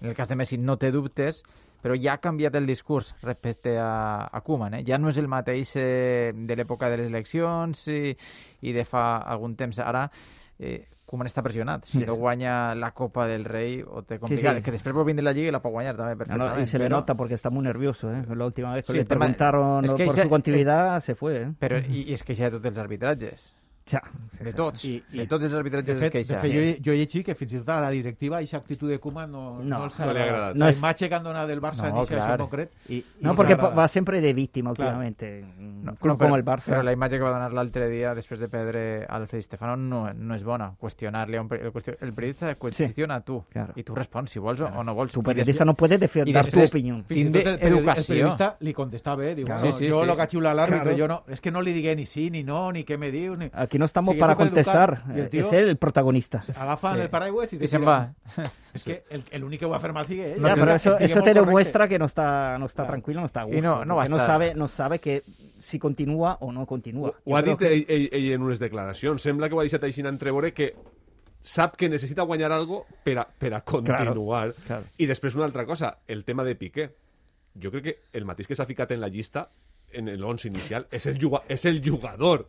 en 0.00 0.08
el 0.08 0.14
cas 0.14 0.28
de 0.28 0.36
Messi 0.36 0.56
no 0.58 0.76
té 0.78 0.92
dubtes, 0.92 1.42
però 1.82 1.94
ja 1.96 2.14
ha 2.14 2.18
canviat 2.20 2.54
el 2.58 2.66
discurs 2.66 3.14
respecte 3.22 3.76
a, 3.78 4.26
a 4.26 4.40
Koeman. 4.42 4.74
Eh? 4.74 4.84
Ja 4.86 4.98
no 4.98 5.08
és 5.08 5.18
el 5.18 5.28
mateix 5.28 5.76
eh, 5.76 6.32
de 6.34 6.56
l'època 6.56 6.90
de 6.90 6.96
les 6.98 7.06
eleccions 7.06 7.86
i, 7.88 8.16
i 8.62 8.72
de 8.72 8.84
fa 8.84 9.18
algun 9.18 9.54
temps. 9.56 9.78
Ara 9.78 10.08
eh, 10.58 10.86
Koeman 11.08 11.26
està 11.30 11.40
pressionat. 11.42 11.86
Si 11.88 11.98
Sí, 12.00 12.04
no 12.04 12.12
sí. 12.14 12.20
guanya 12.20 12.74
la 12.74 12.90
Copa 12.92 13.26
del 13.26 13.44
Rei, 13.46 13.80
ho 13.80 14.02
té 14.02 14.18
complicat. 14.18 14.56
sí. 14.58 14.62
Que 14.62 14.70
després 14.74 14.92
pot 14.94 15.06
vindre 15.06 15.24
la 15.24 15.32
Lliga 15.32 15.48
i 15.48 15.52
la 15.54 15.62
pot 15.64 15.72
guanyar 15.72 15.94
també 15.96 16.12
No, 16.12 16.18
no, 16.18 16.18
perfectament. 16.26 16.62
y 16.62 16.66
se 16.66 16.78
le 16.78 16.84
però- 16.86 16.98
nota 16.98 17.14
porque 17.14 17.34
está 17.34 17.48
muy 17.50 17.62
nervioso. 17.64 18.12
¿eh? 18.12 18.24
La 18.34 18.44
última 18.44 18.74
vez 18.74 18.84
que 18.84 18.92
Sí, 18.92 18.98
le 18.98 19.04
tema- 19.06 19.20
preguntaron 19.20 19.84
es 19.86 19.94
que 19.94 20.04
por 20.04 20.14
su 20.20 20.28
continuidad, 20.28 21.00
se 21.00 21.14
fue. 21.14 21.42
¿eh? 21.42 21.52
Però, 21.58 21.78
i, 21.88 22.10
i 22.10 22.12
es 22.12 22.22
queixa 22.24 22.44
de 22.50 22.58
tots 22.58 22.66
els 22.66 22.78
arbitratges. 22.78 23.56
Sea, 23.88 24.02
De 24.38 24.52
tots. 24.52 24.84
I- 24.84 25.02
de 25.10 25.22
i- 25.22 25.26
tots 25.26 25.42
els 25.44 25.50
De 25.52 25.58
arbitratges 25.58 25.94
es 25.94 25.98
fet, 25.98 26.12
de 26.12 26.18
queixa. 26.18 26.40
fet 26.40 26.52
jo, 26.52 26.82
jo 26.84 26.92
he 26.92 26.96
llegit 26.98 27.24
que 27.26 27.34
fins 27.34 27.54
i 27.54 27.58
tot 27.58 27.70
a 27.70 27.80
la 27.80 27.90
directiva 27.90 28.36
aquesta 28.36 28.58
actitud 28.58 28.88
de 28.90 28.98
Koeman 29.00 29.32
no, 29.32 29.56
no, 29.58 29.64
No, 29.64 29.84
els 29.84 29.98
no 29.98 30.04
li 30.04 30.10
ha 30.10 30.12
agrada. 30.12 30.28
agradat. 30.36 30.56
La 30.56 30.64
No 30.66 30.68
és- 30.70 30.78
imatge 30.78 31.08
que 31.08 31.14
han 31.14 31.24
donat 31.24 31.48
del 31.48 31.60
Barça 31.62 31.90
No, 31.90 32.00
en 32.02 32.06
clar. 32.06 32.30
en 32.32 32.36
concret 32.38 32.70
I, 32.90 33.04
no, 33.20 33.30
no 33.30 33.34
porque 33.34 33.54
s'agrada. 33.54 33.74
va 33.74 33.88
siempre 33.88 34.20
de 34.20 34.32
víctima 34.34 34.74
Claro. 34.74 34.90
últimamente. 34.98 35.44
Un 35.58 35.82
No, 35.84 35.94
club 35.96 36.12
no, 36.12 36.18
como 36.18 36.34
però- 36.34 36.38
el 36.38 36.44
Barça. 36.44 36.66
Però 36.72 36.82
la 36.84 36.92
imatge 36.92 37.16
que 37.16 37.22
va 37.24 37.30
donar 37.32 37.52
l'altre 37.52 37.88
dia 37.88 38.14
després 38.14 38.38
de 38.38 38.48
perdre 38.48 39.06
Alfred 39.08 39.42
Stefano 39.42 39.76
no, 39.76 40.12
no 40.12 40.34
és 40.34 40.44
bona. 40.44 40.74
Qüestionar-li 40.78 41.38
un 41.38 41.48
el, 41.50 41.72
qüestio- 41.72 41.96
el 42.00 42.12
periodista 42.12 42.54
qüestiona 42.54 43.14
a 43.16 43.20
tu. 43.22 43.42
Claro. 43.50 43.72
I 43.74 43.82
tu 43.82 43.94
respons 43.94 44.30
si 44.30 44.38
vols 44.38 44.60
o- 44.60 44.66
o 44.66 44.84
no 44.84 44.94
vols. 44.94 45.12
Tu 45.14 45.22
periodista 45.22 45.64
després- 45.64 45.66
no 45.66 45.74
puede 45.74 45.98
defender 45.98 46.28
y 46.28 46.32
dar 46.34 46.44
tu 46.44 46.50
después- 46.60 46.70
opinión. 46.70 47.02
Fins 47.04 47.20
i 47.30 47.32
tot 47.32 47.42
el, 47.42 47.48
el 47.48 47.58
periodista 47.84 48.56
li 48.60 48.72
contestava, 48.74 49.24
eh? 49.26 49.34
Diu, 49.34 49.46
Claro. 49.46 49.72
Sí, 49.72 49.78
sí, 49.86 49.90
jo 49.90 50.02
sí. 50.02 50.06
lo 50.06 50.14
que 50.16 50.22
ha 50.22 50.26
xiulat 50.28 50.54
l'àrbitre, 50.54 50.82
Claro. 50.94 50.98
jo 50.98 51.08
no, 51.08 51.24
és 51.28 51.40
que 51.40 51.50
no 51.50 51.62
li 51.62 51.72
digué 51.72 51.96
ni 51.96 52.06
sí 52.06 52.30
ni 52.30 52.44
no, 52.44 52.70
ni 52.70 52.84
què 52.84 52.98
me 52.98 53.10
diu, 53.10 53.34
ni... 53.34 53.50
Aquí 53.52 53.77
no 53.78 53.86
estamos 53.86 54.14
Sí, 54.14 54.20
para 54.20 54.34
contestar. 54.34 55.04
Y 55.08 55.12
el 55.12 55.26
eh, 55.26 55.28
tío- 55.28 55.46
es 55.46 55.52
él 55.52 55.68
el 55.68 55.76
protagonista. 55.76 56.40
Agafen 56.56 56.94
Sí. 56.96 57.00
el 57.00 57.08
paraigües 57.10 57.52
i, 57.52 57.56
I 57.56 57.58
se 57.60 57.66
se'n 57.68 57.86
va. 57.86 58.12
És 58.74 58.84
que 58.84 59.04
el, 59.10 59.24
el 59.30 59.44
únic 59.44 59.60
que 59.60 59.66
ho 59.66 59.70
va 59.70 59.80
fer 59.80 59.92
mal 59.92 60.04
sigue 60.06 60.34
ell. 60.34 60.42
Ya, 60.42 60.54
pero 60.54 60.72
eso, 60.74 60.98
eso 60.98 61.22
te 61.22 61.32
demuestra 61.34 61.88
que 61.88 61.98
no 61.98 62.04
está, 62.06 62.58
no 62.58 62.66
está 62.66 62.82
Claro. 62.82 62.90
tranquilo, 62.92 63.20
no 63.20 63.26
está 63.26 63.42
a 63.42 63.48
Y 63.48 63.52
gusto. 63.54 63.62
no- 63.62 63.84
no 63.84 63.96
va 63.96 64.02
a 64.02 64.04
porque 64.06 64.10
no 64.10 64.16
estar. 64.16 64.26
sabe, 64.26 64.54
no 64.54 64.68
sabe 64.68 64.98
que 64.98 65.22
si 65.58 65.78
continúa 65.78 66.36
o 66.40 66.52
no 66.52 66.66
continúa. 66.66 67.08
Ho 67.24 67.30
Yo 67.30 67.36
ha 67.36 67.42
creo 67.42 67.56
dit 67.56 67.66
que- 67.68 67.74
ell, 67.74 67.86
ell, 67.88 68.08
ell 68.12 68.32
en 68.32 68.42
unes 68.42 68.58
declaracions. 68.58 69.22
Sembla 69.22 69.48
que 69.48 69.54
ho 69.54 69.60
ha 69.60 69.62
deixat 69.64 69.82
així 69.84 70.02
entreveure 70.02 70.52
que 70.52 70.74
sap 71.42 71.76
que 71.76 71.88
necessita 71.88 72.22
guanyar 72.22 72.52
algo 72.52 72.84
per 73.02 73.18
a, 73.18 73.24
per 73.26 73.54
a 73.54 73.60
continuar. 73.62 74.52
claro. 74.66 74.84
I 74.98 75.06
després 75.06 75.34
una 75.34 75.44
altra 75.46 75.64
cosa, 75.64 75.98
el 76.06 76.24
tema 76.24 76.44
de 76.44 76.54
Piqué. 76.54 76.90
Jo 77.60 77.70
crec 77.72 77.82
que 77.84 77.96
el 78.12 78.24
mateix 78.24 78.46
que 78.46 78.54
s'ha 78.54 78.66
ficat 78.66 78.90
en 78.92 79.00
la 79.00 79.08
llista, 79.08 79.48
en 79.92 80.10
l'once 80.20 80.46
inicial, 80.48 80.86
és 80.92 81.06
el, 81.06 81.18
juga, 81.18 81.42
és 81.48 81.64
el 81.64 81.80
jugador 81.82 82.46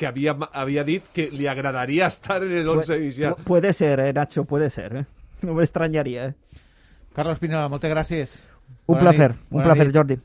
que 0.00 0.06
havia, 0.08 0.32
havia 0.56 0.82
dit 0.88 1.04
que 1.12 1.26
li 1.30 1.44
agradaria 1.46 2.06
estar 2.08 2.40
en 2.42 2.52
el 2.56 2.68
once 2.72 2.94
Pu- 2.96 3.02
inicial. 3.02 3.34
pu- 3.36 3.44
puede 3.44 3.72
ser, 3.74 4.00
eh, 4.00 4.12
Nacho, 4.14 4.44
puede 4.46 4.70
ser. 4.70 4.96
eh. 4.96 5.04
No 5.42 5.52
me 5.54 5.62
extrañaría. 5.62 6.26
eh. 6.28 6.34
Carlos 7.14 7.38
Pinola, 7.38 7.68
moltes 7.68 7.90
gràcies. 7.92 8.34
Un 8.86 8.94
Bona 8.96 9.00
placer, 9.10 9.30
nit. 9.32 9.40
un 9.42 9.48
Bona 9.58 9.64
placer, 9.64 9.86
nit. 9.88 9.96
Jordi. 9.96 10.18